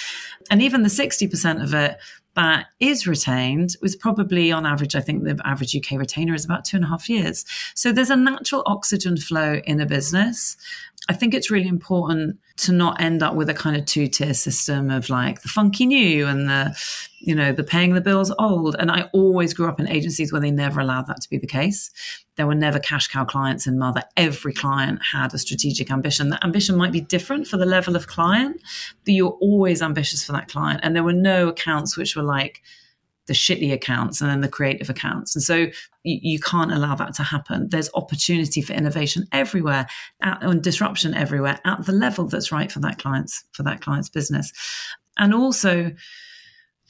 And 0.49 0.61
even 0.61 0.83
the 0.83 0.89
60% 0.89 1.61
of 1.61 1.73
it 1.73 1.97
that 2.35 2.67
is 2.79 3.05
retained 3.05 3.75
was 3.81 3.95
probably 3.95 4.51
on 4.51 4.65
average, 4.65 4.95
I 4.95 5.01
think 5.01 5.23
the 5.23 5.39
average 5.43 5.75
UK 5.75 5.99
retainer 5.99 6.33
is 6.33 6.45
about 6.45 6.63
two 6.63 6.77
and 6.77 6.85
a 6.85 6.87
half 6.87 7.09
years. 7.09 7.43
So 7.75 7.91
there's 7.91 8.09
a 8.09 8.15
natural 8.15 8.63
oxygen 8.65 9.17
flow 9.17 9.61
in 9.65 9.81
a 9.81 9.85
business. 9.85 10.55
I 11.11 11.13
think 11.13 11.33
it's 11.33 11.51
really 11.51 11.67
important 11.67 12.39
to 12.55 12.71
not 12.71 13.01
end 13.01 13.21
up 13.21 13.35
with 13.35 13.49
a 13.49 13.53
kind 13.53 13.75
of 13.75 13.83
two 13.83 14.07
tier 14.07 14.33
system 14.33 14.89
of 14.89 15.09
like 15.09 15.41
the 15.41 15.49
funky 15.49 15.85
new 15.85 16.25
and 16.25 16.47
the, 16.47 16.73
you 17.19 17.35
know, 17.35 17.51
the 17.51 17.65
paying 17.65 17.93
the 17.93 17.99
bills 17.99 18.31
old. 18.39 18.77
And 18.79 18.89
I 18.89 19.09
always 19.11 19.53
grew 19.53 19.67
up 19.67 19.77
in 19.77 19.89
agencies 19.89 20.31
where 20.31 20.39
they 20.39 20.51
never 20.51 20.79
allowed 20.79 21.07
that 21.07 21.19
to 21.19 21.29
be 21.29 21.37
the 21.37 21.47
case. 21.47 21.91
There 22.37 22.47
were 22.47 22.55
never 22.55 22.79
cash 22.79 23.09
cow 23.09 23.25
clients 23.25 23.67
in 23.67 23.77
Mother. 23.77 24.03
Every 24.15 24.53
client 24.53 25.01
had 25.11 25.33
a 25.33 25.37
strategic 25.37 25.91
ambition. 25.91 26.29
That 26.29 26.45
ambition 26.45 26.77
might 26.77 26.93
be 26.93 27.01
different 27.01 27.45
for 27.45 27.57
the 27.57 27.65
level 27.65 27.97
of 27.97 28.07
client, 28.07 28.61
but 29.03 29.13
you're 29.13 29.37
always 29.41 29.81
ambitious 29.81 30.23
for 30.23 30.31
that 30.31 30.47
client. 30.47 30.79
And 30.81 30.95
there 30.95 31.03
were 31.03 31.11
no 31.11 31.49
accounts 31.49 31.97
which 31.97 32.15
were 32.15 32.23
like, 32.23 32.61
the 33.31 33.37
shitty 33.37 33.71
accounts 33.71 34.19
and 34.19 34.29
then 34.29 34.41
the 34.41 34.49
creative 34.49 34.89
accounts. 34.89 35.37
And 35.37 35.43
so 35.43 35.55
you, 36.03 36.19
you 36.21 36.39
can't 36.39 36.73
allow 36.73 36.95
that 36.95 37.13
to 37.13 37.23
happen. 37.23 37.69
There's 37.69 37.89
opportunity 37.93 38.61
for 38.61 38.73
innovation 38.73 39.25
everywhere 39.31 39.87
at, 40.21 40.43
and 40.43 40.61
disruption 40.61 41.13
everywhere 41.13 41.57
at 41.63 41.85
the 41.85 41.93
level 41.93 42.27
that's 42.27 42.51
right 42.51 42.69
for 42.69 42.81
that 42.81 42.99
client's 42.99 43.45
for 43.53 43.63
that 43.63 43.79
client's 43.79 44.09
business. 44.09 44.51
And 45.17 45.33
also 45.33 45.93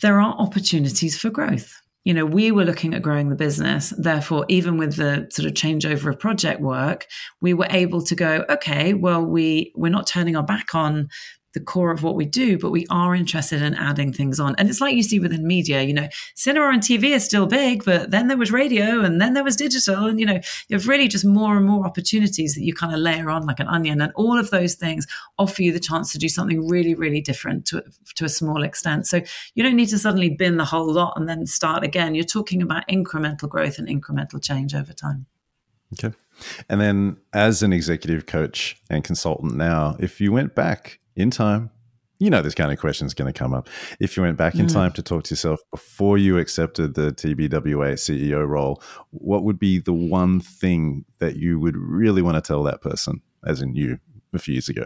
there 0.02 0.20
are 0.20 0.34
opportunities 0.34 1.16
for 1.16 1.30
growth. 1.30 1.80
You 2.06 2.16
know, 2.16 2.26
we 2.26 2.52
were 2.52 2.66
looking 2.66 2.96
at 2.96 3.04
growing 3.04 3.30
the 3.30 3.36
business. 3.36 3.94
Therefore, 3.96 4.46
even 4.48 4.80
with 4.80 4.96
the 4.96 5.28
sort 5.30 5.46
of 5.46 5.54
changeover 5.54 6.10
of 6.10 6.20
project 6.20 6.60
work, 6.60 7.06
we 7.40 7.54
were 7.54 7.68
able 7.70 8.02
to 8.02 8.16
go, 8.16 8.44
okay, 8.50 8.96
well, 8.96 9.24
we 9.24 9.72
we're 9.76 9.90
not 9.92 10.08
turning 10.08 10.36
our 10.36 10.42
back 10.44 10.74
on 10.74 11.10
the 11.54 11.60
core 11.60 11.92
of 11.92 12.04
what 12.04 12.16
we 12.16 12.26
do, 12.26 12.58
but 12.58 12.72
we 12.72 12.86
are 12.90 13.14
interested 13.14 13.62
in 13.62 13.74
adding 13.76 14.14
things 14.14 14.40
on. 14.40 14.56
And 14.58 14.70
it's 14.70 14.80
like 14.80 14.96
you 14.96 15.04
see 15.04 15.20
within 15.20 15.46
media, 15.46 15.82
you 15.82 15.94
know, 15.94 16.08
cinema 16.36 16.70
and 16.70 16.82
TV 16.82 17.12
is 17.12 17.26
still 17.26 17.46
big, 17.46 17.84
but 17.84 18.12
then 18.12 18.28
there 18.28 18.38
was 18.38 18.52
radio 18.52 19.02
and 19.02 19.20
then 19.20 19.34
there 19.34 19.44
was 19.44 19.56
digital. 19.56 20.06
And, 20.06 20.20
you 20.20 20.26
know, 20.26 20.40
you 20.70 20.78
have 20.78 20.88
really 20.88 21.08
just 21.08 21.26
more 21.26 21.58
and 21.58 21.66
more 21.66 21.86
opportunities 21.86 22.56
that 22.56 22.64
you 22.64 22.74
kind 22.74 22.94
of 22.94 23.00
layer 23.00 23.30
on 23.30 23.46
like 23.46 23.60
an 23.60 23.68
onion. 23.68 24.02
And 24.02 24.12
all 24.16 24.40
of 24.40 24.50
those 24.50 24.76
things 24.76 25.08
offer 25.38 25.62
you 25.62 25.72
the 25.74 25.80
chance 25.80 26.12
to 26.14 26.18
do 26.18 26.30
something 26.30 26.68
really, 26.68 26.96
really 26.96 27.22
different 27.22 27.66
to, 27.68 27.84
to 28.16 28.26
a 28.26 28.30
small 28.30 28.64
extent. 28.64 29.08
So 29.08 29.22
you 29.56 29.64
don't 29.64 29.76
need 29.76 29.90
to 29.90 30.00
suddenly 30.00 30.30
bin 30.30 30.58
the 30.58 30.66
whole 30.66 30.92
lot 30.92 31.14
and 31.18 31.28
then 31.28 31.46
start 31.46 31.84
again. 31.84 32.16
You're 32.16 32.24
talking 32.24 32.62
about 32.62 32.88
incremental 32.88 33.50
growth 33.50 33.78
and 33.78 33.88
incremental 33.88 34.42
change 34.42 34.74
over 34.74 34.94
time. 34.94 35.26
Okay. 35.94 36.16
And 36.70 36.80
then 36.80 37.18
as 37.34 37.62
an 37.62 37.74
executive 37.74 38.26
coach 38.26 38.82
and 38.90 39.04
consultant 39.04 39.56
now, 39.56 39.98
if 40.00 40.22
you 40.22 40.32
went 40.32 40.56
back 40.56 41.01
in 41.16 41.32
time, 41.32 41.70
you 42.22 42.30
know 42.30 42.44
this 42.44 42.54
kind 42.54 42.72
of 42.72 42.78
question 42.78 43.08
is 43.08 43.16
going 43.16 43.34
to 43.34 43.38
come 43.38 43.52
up. 43.52 43.68
If 44.00 44.16
you 44.16 44.22
went 44.22 44.38
back 44.38 44.54
in 44.56 44.68
mm. 44.68 44.74
time 44.74 44.92
to 44.94 45.02
talk 45.02 45.24
to 45.24 45.32
yourself 45.32 45.60
before 45.72 46.20
you 46.20 46.38
accepted 46.38 46.94
the 46.94 47.12
TBWA 47.12 47.94
CEO 47.94 48.48
role, 48.48 48.82
what 49.10 49.44
would 49.44 49.58
be 49.58 49.80
the 49.80 49.94
one 49.94 50.40
thing 50.40 51.04
that 51.18 51.36
you 51.36 51.60
would 51.60 51.76
really 51.76 52.22
want 52.22 52.36
to 52.36 52.42
tell 52.42 52.62
that 52.64 52.82
person, 52.82 53.22
as 53.46 53.62
in 53.62 53.76
you, 53.76 53.98
a 54.34 54.40
few 54.40 54.54
years 54.54 54.70
ago? 54.70 54.86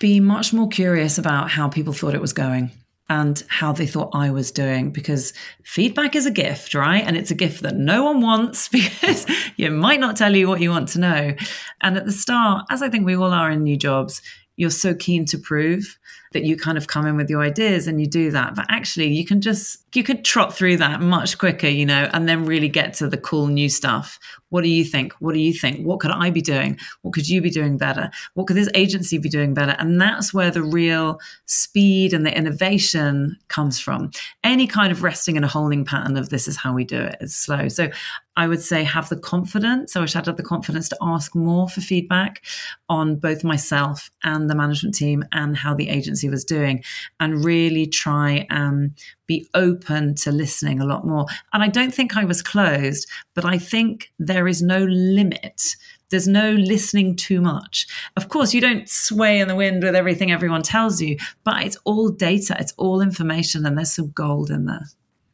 Be 0.00 0.18
much 0.18 0.52
more 0.52 0.66
curious 0.66 1.16
about 1.16 1.50
how 1.50 1.68
people 1.68 1.92
thought 1.92 2.14
it 2.14 2.20
was 2.20 2.32
going 2.32 2.72
and 3.10 3.42
how 3.48 3.72
they 3.72 3.86
thought 3.86 4.10
I 4.12 4.30
was 4.30 4.52
doing 4.52 4.92
because 4.92 5.32
feedback 5.64 6.14
is 6.14 6.26
a 6.26 6.30
gift, 6.30 6.74
right? 6.74 7.04
And 7.04 7.16
it's 7.16 7.32
a 7.32 7.34
gift 7.34 7.62
that 7.62 7.76
no 7.76 8.04
one 8.04 8.20
wants 8.20 8.68
because 8.72 9.26
you 9.56 9.70
might 9.70 10.00
not 10.00 10.16
tell 10.16 10.34
you 10.34 10.48
what 10.48 10.60
you 10.60 10.70
want 10.70 10.88
to 10.90 11.00
know. 11.00 11.34
And 11.80 11.96
at 11.96 12.04
the 12.04 12.12
start, 12.12 12.66
as 12.70 12.82
I 12.82 12.88
think 12.88 13.04
we 13.04 13.16
all 13.16 13.32
are 13.32 13.50
in 13.50 13.64
new 13.64 13.76
jobs, 13.76 14.22
you're 14.60 14.68
so 14.68 14.94
keen 14.94 15.24
to 15.24 15.38
prove 15.38 15.98
that 16.32 16.44
you 16.44 16.56
kind 16.56 16.78
of 16.78 16.86
come 16.86 17.06
in 17.06 17.16
with 17.16 17.28
your 17.28 17.42
ideas 17.42 17.86
and 17.86 18.00
you 18.00 18.06
do 18.06 18.30
that. 18.30 18.54
But 18.54 18.66
actually, 18.68 19.08
you 19.08 19.24
can 19.24 19.40
just, 19.40 19.78
you 19.94 20.04
could 20.04 20.24
trot 20.24 20.54
through 20.54 20.76
that 20.76 21.00
much 21.00 21.38
quicker, 21.38 21.66
you 21.66 21.84
know, 21.84 22.08
and 22.12 22.28
then 22.28 22.44
really 22.44 22.68
get 22.68 22.94
to 22.94 23.08
the 23.08 23.18
cool 23.18 23.48
new 23.48 23.68
stuff. 23.68 24.18
What 24.50 24.62
do 24.62 24.68
you 24.68 24.84
think? 24.84 25.12
What 25.14 25.32
do 25.32 25.40
you 25.40 25.52
think? 25.52 25.84
What 25.84 26.00
could 26.00 26.10
I 26.10 26.30
be 26.30 26.42
doing? 26.42 26.78
What 27.02 27.14
could 27.14 27.28
you 27.28 27.40
be 27.40 27.50
doing 27.50 27.76
better? 27.76 28.10
What 28.34 28.46
could 28.46 28.56
this 28.56 28.68
agency 28.74 29.18
be 29.18 29.28
doing 29.28 29.54
better? 29.54 29.76
And 29.78 30.00
that's 30.00 30.34
where 30.34 30.50
the 30.50 30.62
real 30.62 31.20
speed 31.46 32.12
and 32.12 32.26
the 32.26 32.36
innovation 32.36 33.36
comes 33.48 33.80
from. 33.80 34.10
Any 34.44 34.66
kind 34.66 34.92
of 34.92 35.02
resting 35.02 35.36
in 35.36 35.44
a 35.44 35.48
holding 35.48 35.84
pattern 35.84 36.16
of 36.16 36.30
this 36.30 36.48
is 36.48 36.56
how 36.56 36.74
we 36.74 36.84
do 36.84 37.00
it 37.00 37.16
is 37.20 37.34
slow. 37.34 37.68
So 37.68 37.90
I 38.36 38.46
would 38.48 38.62
say 38.62 38.84
have 38.84 39.08
the 39.08 39.16
confidence. 39.16 39.94
I 39.94 40.00
wish 40.00 40.16
I'd 40.16 40.26
had 40.26 40.36
the 40.36 40.42
confidence 40.42 40.88
to 40.90 40.96
ask 41.00 41.34
more 41.34 41.68
for 41.68 41.80
feedback 41.80 42.42
on 42.88 43.16
both 43.16 43.44
myself 43.44 44.10
and 44.24 44.48
the 44.48 44.54
management 44.54 44.94
team 44.94 45.24
and 45.32 45.56
how 45.56 45.74
the 45.74 45.88
agency 45.88 46.19
was 46.28 46.44
doing, 46.44 46.82
and 47.18 47.44
really 47.44 47.86
try 47.86 48.46
and 48.50 48.92
be 49.26 49.48
open 49.54 50.14
to 50.16 50.32
listening 50.32 50.80
a 50.80 50.86
lot 50.86 51.06
more. 51.06 51.26
And 51.52 51.62
I 51.62 51.68
don't 51.68 51.94
think 51.94 52.16
I 52.16 52.24
was 52.24 52.42
closed, 52.42 53.08
but 53.34 53.44
I 53.44 53.58
think 53.58 54.12
there 54.18 54.48
is 54.48 54.62
no 54.62 54.84
limit. 54.84 55.76
There's 56.10 56.26
no 56.28 56.52
listening 56.52 57.14
too 57.14 57.40
much. 57.40 57.86
Of 58.16 58.28
course, 58.28 58.52
you 58.52 58.60
don't 58.60 58.88
sway 58.88 59.38
in 59.38 59.46
the 59.46 59.54
wind 59.54 59.82
with 59.84 59.94
everything 59.94 60.32
everyone 60.32 60.62
tells 60.62 61.00
you, 61.00 61.16
but 61.44 61.62
it's 61.62 61.76
all 61.84 62.08
data, 62.08 62.56
it's 62.58 62.74
all 62.76 63.00
information, 63.00 63.64
and 63.64 63.78
there's 63.78 63.94
some 63.94 64.10
gold 64.10 64.50
in 64.50 64.66
there. 64.66 64.88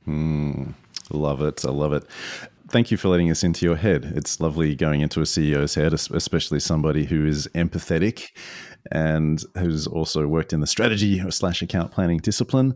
Mm, 0.07 0.75
love 1.11 1.41
it. 1.41 1.65
I 1.65 1.71
love 1.71 1.95
it 1.95 2.05
thank 2.77 2.91
you 2.91 2.99
for 2.99 3.09
letting 3.09 3.31
us 3.31 3.43
into 3.43 3.65
your 3.65 3.77
head. 3.77 4.13
It's 4.17 4.39
lovely 4.39 4.75
going 4.75 5.01
into 5.01 5.21
a 5.21 5.25
CEO's 5.25 5.77
head, 5.77 5.95
especially 5.95 6.61
somebody 6.61 7.07
who 7.07 7.25
is 7.25 7.49
empathetic 7.55 8.37
and 8.93 9.43
who's 9.57 9.87
also 9.87 10.27
worked 10.27 10.53
in 10.53 10.61
the 10.61 10.67
strategy 10.67 11.19
or 11.23 11.31
slash 11.31 11.63
account 11.63 11.91
planning 11.91 12.19
discipline. 12.19 12.75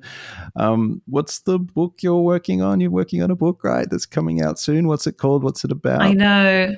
Um, 0.56 1.02
what's 1.06 1.40
the 1.40 1.58
book 1.58 1.96
you're 2.00 2.22
working 2.22 2.62
on? 2.62 2.80
You're 2.80 2.90
working 2.90 3.22
on 3.22 3.30
a 3.30 3.36
book, 3.36 3.62
right? 3.62 3.90
That's 3.90 4.06
coming 4.06 4.40
out 4.40 4.58
soon. 4.58 4.88
What's 4.88 5.06
it 5.06 5.18
called? 5.18 5.44
What's 5.44 5.66
it 5.66 5.70
about? 5.70 6.00
I 6.00 6.14
know. 6.14 6.76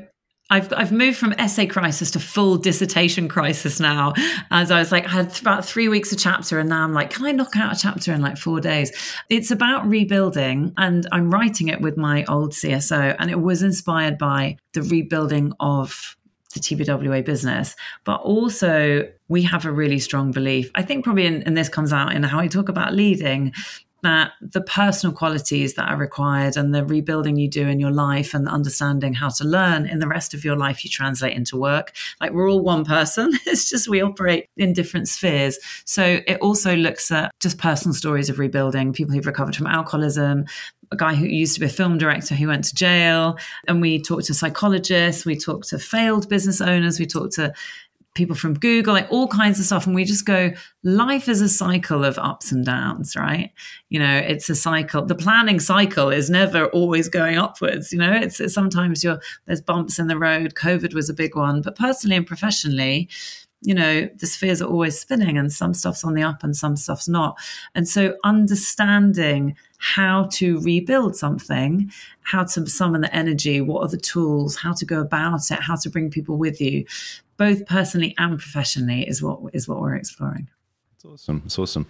I've, 0.53 0.70
I've 0.74 0.92
moved 0.92 1.16
from 1.16 1.32
essay 1.38 1.64
crisis 1.64 2.11
to 2.11 2.20
full 2.20 2.59
dissertation 2.59 3.26
crisis 3.26 3.80
now. 3.80 4.12
As 4.50 4.70
I 4.70 4.80
was 4.80 4.92
like, 4.92 5.07
I 5.07 5.09
had 5.09 5.40
about 5.40 5.64
three 5.64 5.88
weeks 5.88 6.12
a 6.12 6.16
chapter, 6.16 6.59
and 6.59 6.68
now 6.68 6.84
I'm 6.84 6.92
like, 6.92 7.09
can 7.09 7.24
I 7.24 7.32
knock 7.32 7.57
out 7.57 7.74
a 7.74 7.80
chapter 7.80 8.12
in 8.12 8.20
like 8.20 8.36
four 8.36 8.61
days? 8.61 8.92
It's 9.30 9.50
about 9.50 9.86
rebuilding, 9.86 10.74
and 10.76 11.07
I'm 11.11 11.30
writing 11.30 11.68
it 11.68 11.80
with 11.80 11.96
my 11.96 12.26
old 12.26 12.53
CSO, 12.53 13.16
and 13.18 13.30
it 13.30 13.40
was 13.40 13.62
inspired 13.62 14.18
by 14.18 14.59
the 14.74 14.82
rebuilding 14.82 15.55
of 15.59 16.18
the 16.53 16.61
TBWA 16.61 17.24
business, 17.24 17.74
but 18.05 18.20
also 18.20 19.09
we 19.28 19.40
have 19.44 19.64
a 19.64 19.72
really 19.72 19.98
strong 19.98 20.32
belief. 20.32 20.70
I 20.74 20.82
think 20.82 21.03
probably, 21.03 21.24
in, 21.24 21.44
and 21.44 21.57
this 21.57 21.70
comes 21.70 21.94
out 21.94 22.14
in 22.14 22.22
how 22.24 22.38
I 22.38 22.48
talk 22.48 22.68
about 22.68 22.92
leading, 22.92 23.55
that 24.03 24.32
the 24.40 24.61
personal 24.61 25.14
qualities 25.14 25.74
that 25.74 25.88
are 25.88 25.96
required 25.96 26.57
and 26.57 26.74
the 26.74 26.84
rebuilding 26.84 27.36
you 27.36 27.48
do 27.48 27.68
in 27.68 27.80
your 27.80 27.90
life 27.90 28.34
and 28.34 28.48
understanding 28.48 29.14
how 29.14 29.28
to 29.28 29.44
learn 29.44 29.86
in 29.86 29.98
the 30.00 30.09
rest 30.09 30.34
of 30.34 30.44
your 30.44 30.57
life 30.57 30.84
you 30.84 30.90
translate 30.90 31.36
into 31.36 31.57
work. 31.57 31.92
Like 32.20 32.32
we're 32.32 32.50
all 32.50 32.62
one 32.62 32.84
person. 32.84 33.32
It's 33.53 33.68
just 33.68 33.86
we 33.88 34.00
operate 34.00 34.48
in 34.57 34.72
different 34.72 35.09
spheres. 35.09 35.59
So 35.84 36.20
it 36.26 36.38
also 36.40 36.74
looks 36.74 37.11
at 37.11 37.32
just 37.38 37.59
personal 37.59 37.94
stories 37.94 38.30
of 38.30 38.38
rebuilding 38.38 38.92
people 38.92 39.14
who've 39.14 39.26
recovered 39.26 39.57
from 39.57 39.66
alcoholism 39.66 40.46
a 40.90 40.96
guy 40.96 41.14
who 41.14 41.26
used 41.26 41.55
to 41.55 41.61
be 41.61 41.66
a 41.66 41.70
film 41.70 41.96
director 41.96 42.34
who 42.34 42.48
went 42.48 42.64
to 42.64 42.74
jail 42.74 43.38
and 43.66 43.80
we 43.80 44.00
talked 44.00 44.26
to 44.26 44.34
psychologists 44.34 45.24
we 45.24 45.36
talked 45.36 45.68
to 45.68 45.78
failed 45.78 46.28
business 46.28 46.61
owners 46.61 46.98
we 46.98 47.07
talked 47.07 47.32
to 47.32 47.53
people 48.14 48.36
from 48.36 48.54
Google, 48.54 48.92
like 48.92 49.10
all 49.10 49.26
kinds 49.26 49.58
of 49.58 49.64
stuff. 49.64 49.86
And 49.86 49.94
we 49.94 50.04
just 50.04 50.26
go, 50.26 50.52
life 50.82 51.28
is 51.28 51.40
a 51.40 51.48
cycle 51.48 52.04
of 52.04 52.18
ups 52.18 52.52
and 52.52 52.64
downs, 52.64 53.16
right? 53.16 53.50
You 53.88 53.98
know, 53.98 54.16
it's 54.16 54.50
a 54.50 54.54
cycle. 54.54 55.04
The 55.04 55.14
planning 55.14 55.60
cycle 55.60 56.10
is 56.10 56.28
never 56.28 56.66
always 56.66 57.08
going 57.08 57.38
upwards. 57.38 57.92
You 57.92 57.98
know, 57.98 58.12
it's, 58.12 58.38
it's 58.38 58.54
sometimes 58.54 59.02
you're, 59.02 59.20
there's 59.46 59.62
bumps 59.62 59.98
in 59.98 60.08
the 60.08 60.18
road. 60.18 60.54
COVID 60.54 60.94
was 60.94 61.08
a 61.08 61.14
big 61.14 61.34
one, 61.34 61.62
but 61.62 61.76
personally 61.76 62.16
and 62.16 62.26
professionally, 62.26 63.08
you 63.62 63.74
know, 63.74 64.08
the 64.16 64.26
spheres 64.26 64.60
are 64.60 64.68
always 64.68 64.98
spinning 64.98 65.38
and 65.38 65.52
some 65.52 65.72
stuff's 65.72 66.04
on 66.04 66.14
the 66.14 66.22
up 66.22 66.42
and 66.42 66.56
some 66.56 66.76
stuff's 66.76 67.08
not. 67.08 67.38
And 67.76 67.88
so 67.88 68.16
understanding 68.24 69.56
how 69.78 70.28
to 70.32 70.60
rebuild 70.60 71.16
something, 71.16 71.90
how 72.22 72.44
to 72.44 72.66
summon 72.66 73.02
the 73.02 73.14
energy, 73.14 73.60
what 73.60 73.82
are 73.82 73.88
the 73.88 73.96
tools, 73.96 74.56
how 74.56 74.72
to 74.74 74.84
go 74.84 75.00
about 75.00 75.50
it, 75.50 75.60
how 75.60 75.76
to 75.76 75.90
bring 75.90 76.10
people 76.10 76.36
with 76.36 76.60
you, 76.60 76.84
both 77.45 77.66
personally 77.66 78.14
and 78.18 78.38
professionally, 78.38 79.03
is 79.03 79.22
what 79.22 79.38
is 79.53 79.66
what 79.68 79.80
we're 79.80 79.97
exploring. 79.97 80.49
It's 80.95 81.05
awesome. 81.05 81.43
It's 81.45 81.59
awesome. 81.59 81.86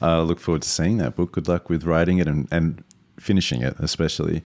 I 0.00 0.18
uh, 0.18 0.22
look 0.22 0.38
forward 0.38 0.62
to 0.62 0.68
seeing 0.68 0.98
that 0.98 1.16
book. 1.16 1.32
Good 1.32 1.48
luck 1.48 1.68
with 1.68 1.84
writing 1.84 2.18
it 2.18 2.28
and, 2.28 2.46
and 2.52 2.84
finishing 3.18 3.62
it, 3.62 3.74
especially. 3.78 4.42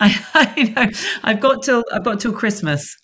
I, 0.00 0.08
I 0.34 0.62
know. 0.62 0.90
I've 1.22 1.40
got 1.40 1.62
till 1.62 1.84
I've 1.92 2.04
got 2.04 2.20
till 2.20 2.32
Christmas. 2.32 2.96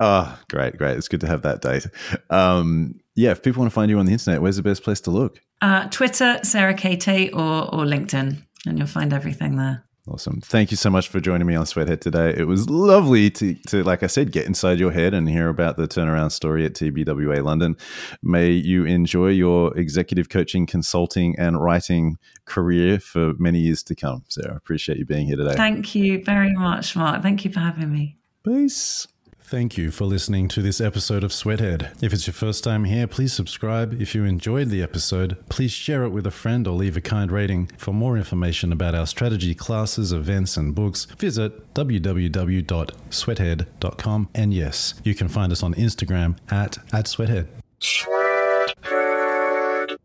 Oh, 0.00 0.38
great, 0.50 0.78
great. 0.78 0.96
It's 0.96 1.08
good 1.08 1.20
to 1.20 1.26
have 1.26 1.42
that 1.42 1.60
date. 1.60 1.86
Um, 2.30 3.00
yeah, 3.14 3.32
if 3.32 3.42
people 3.42 3.60
want 3.60 3.70
to 3.70 3.74
find 3.74 3.90
you 3.90 3.98
on 3.98 4.06
the 4.06 4.12
internet, 4.12 4.40
where's 4.40 4.56
the 4.56 4.62
best 4.62 4.82
place 4.82 5.00
to 5.02 5.10
look? 5.10 5.40
Uh, 5.60 5.88
Twitter, 5.90 6.40
Sarah 6.42 6.72
Kate, 6.74 7.34
or, 7.34 7.74
or 7.74 7.84
LinkedIn 7.84 8.42
and 8.66 8.78
you'll 8.78 8.86
find 8.86 9.12
everything 9.12 9.56
there. 9.56 9.84
Awesome. 10.08 10.40
Thank 10.40 10.70
you 10.70 10.76
so 10.76 10.90
much 10.90 11.08
for 11.08 11.20
joining 11.20 11.46
me 11.46 11.54
on 11.54 11.66
Sweathead 11.66 12.00
today. 12.00 12.34
It 12.36 12.46
was 12.46 12.68
lovely 12.70 13.30
to, 13.30 13.54
to, 13.68 13.84
like 13.84 14.02
I 14.02 14.06
said, 14.06 14.32
get 14.32 14.46
inside 14.46 14.78
your 14.78 14.90
head 14.90 15.14
and 15.14 15.28
hear 15.28 15.48
about 15.48 15.76
the 15.76 15.86
turnaround 15.86 16.32
story 16.32 16.64
at 16.64 16.72
TBWA 16.72 17.44
London. 17.44 17.76
May 18.22 18.50
you 18.50 18.84
enjoy 18.84 19.28
your 19.28 19.76
executive 19.76 20.28
coaching, 20.28 20.66
consulting, 20.66 21.38
and 21.38 21.60
writing 21.60 22.16
career 22.46 22.98
for 22.98 23.34
many 23.38 23.60
years 23.60 23.82
to 23.84 23.94
come. 23.94 24.24
Sarah, 24.28 24.56
appreciate 24.56 24.98
you 24.98 25.04
being 25.04 25.26
here 25.26 25.36
today. 25.36 25.54
Thank 25.54 25.94
you 25.94 26.24
very 26.24 26.52
much, 26.54 26.96
Mark. 26.96 27.22
Thank 27.22 27.44
you 27.44 27.52
for 27.52 27.60
having 27.60 27.92
me. 27.92 28.16
Peace. 28.42 29.06
Thank 29.50 29.76
you 29.76 29.90
for 29.90 30.04
listening 30.04 30.46
to 30.50 30.62
this 30.62 30.80
episode 30.80 31.24
of 31.24 31.32
Sweathead. 31.32 31.90
If 32.00 32.12
it's 32.12 32.28
your 32.28 32.34
first 32.34 32.62
time 32.62 32.84
here, 32.84 33.08
please 33.08 33.32
subscribe. 33.32 34.00
If 34.00 34.14
you 34.14 34.24
enjoyed 34.24 34.68
the 34.68 34.80
episode, 34.80 35.36
please 35.48 35.72
share 35.72 36.04
it 36.04 36.10
with 36.10 36.24
a 36.24 36.30
friend 36.30 36.68
or 36.68 36.76
leave 36.76 36.96
a 36.96 37.00
kind 37.00 37.32
rating. 37.32 37.66
For 37.76 37.92
more 37.92 38.16
information 38.16 38.72
about 38.72 38.94
our 38.94 39.08
strategy 39.08 39.56
classes, 39.56 40.12
events, 40.12 40.56
and 40.56 40.72
books, 40.72 41.06
visit 41.06 41.74
www.sweathead.com. 41.74 44.28
And 44.36 44.54
yes, 44.54 44.94
you 45.02 45.16
can 45.16 45.26
find 45.26 45.50
us 45.50 45.64
on 45.64 45.74
Instagram 45.74 46.36
at, 46.48 46.78
at 46.92 47.08
sweathead. 47.08 47.48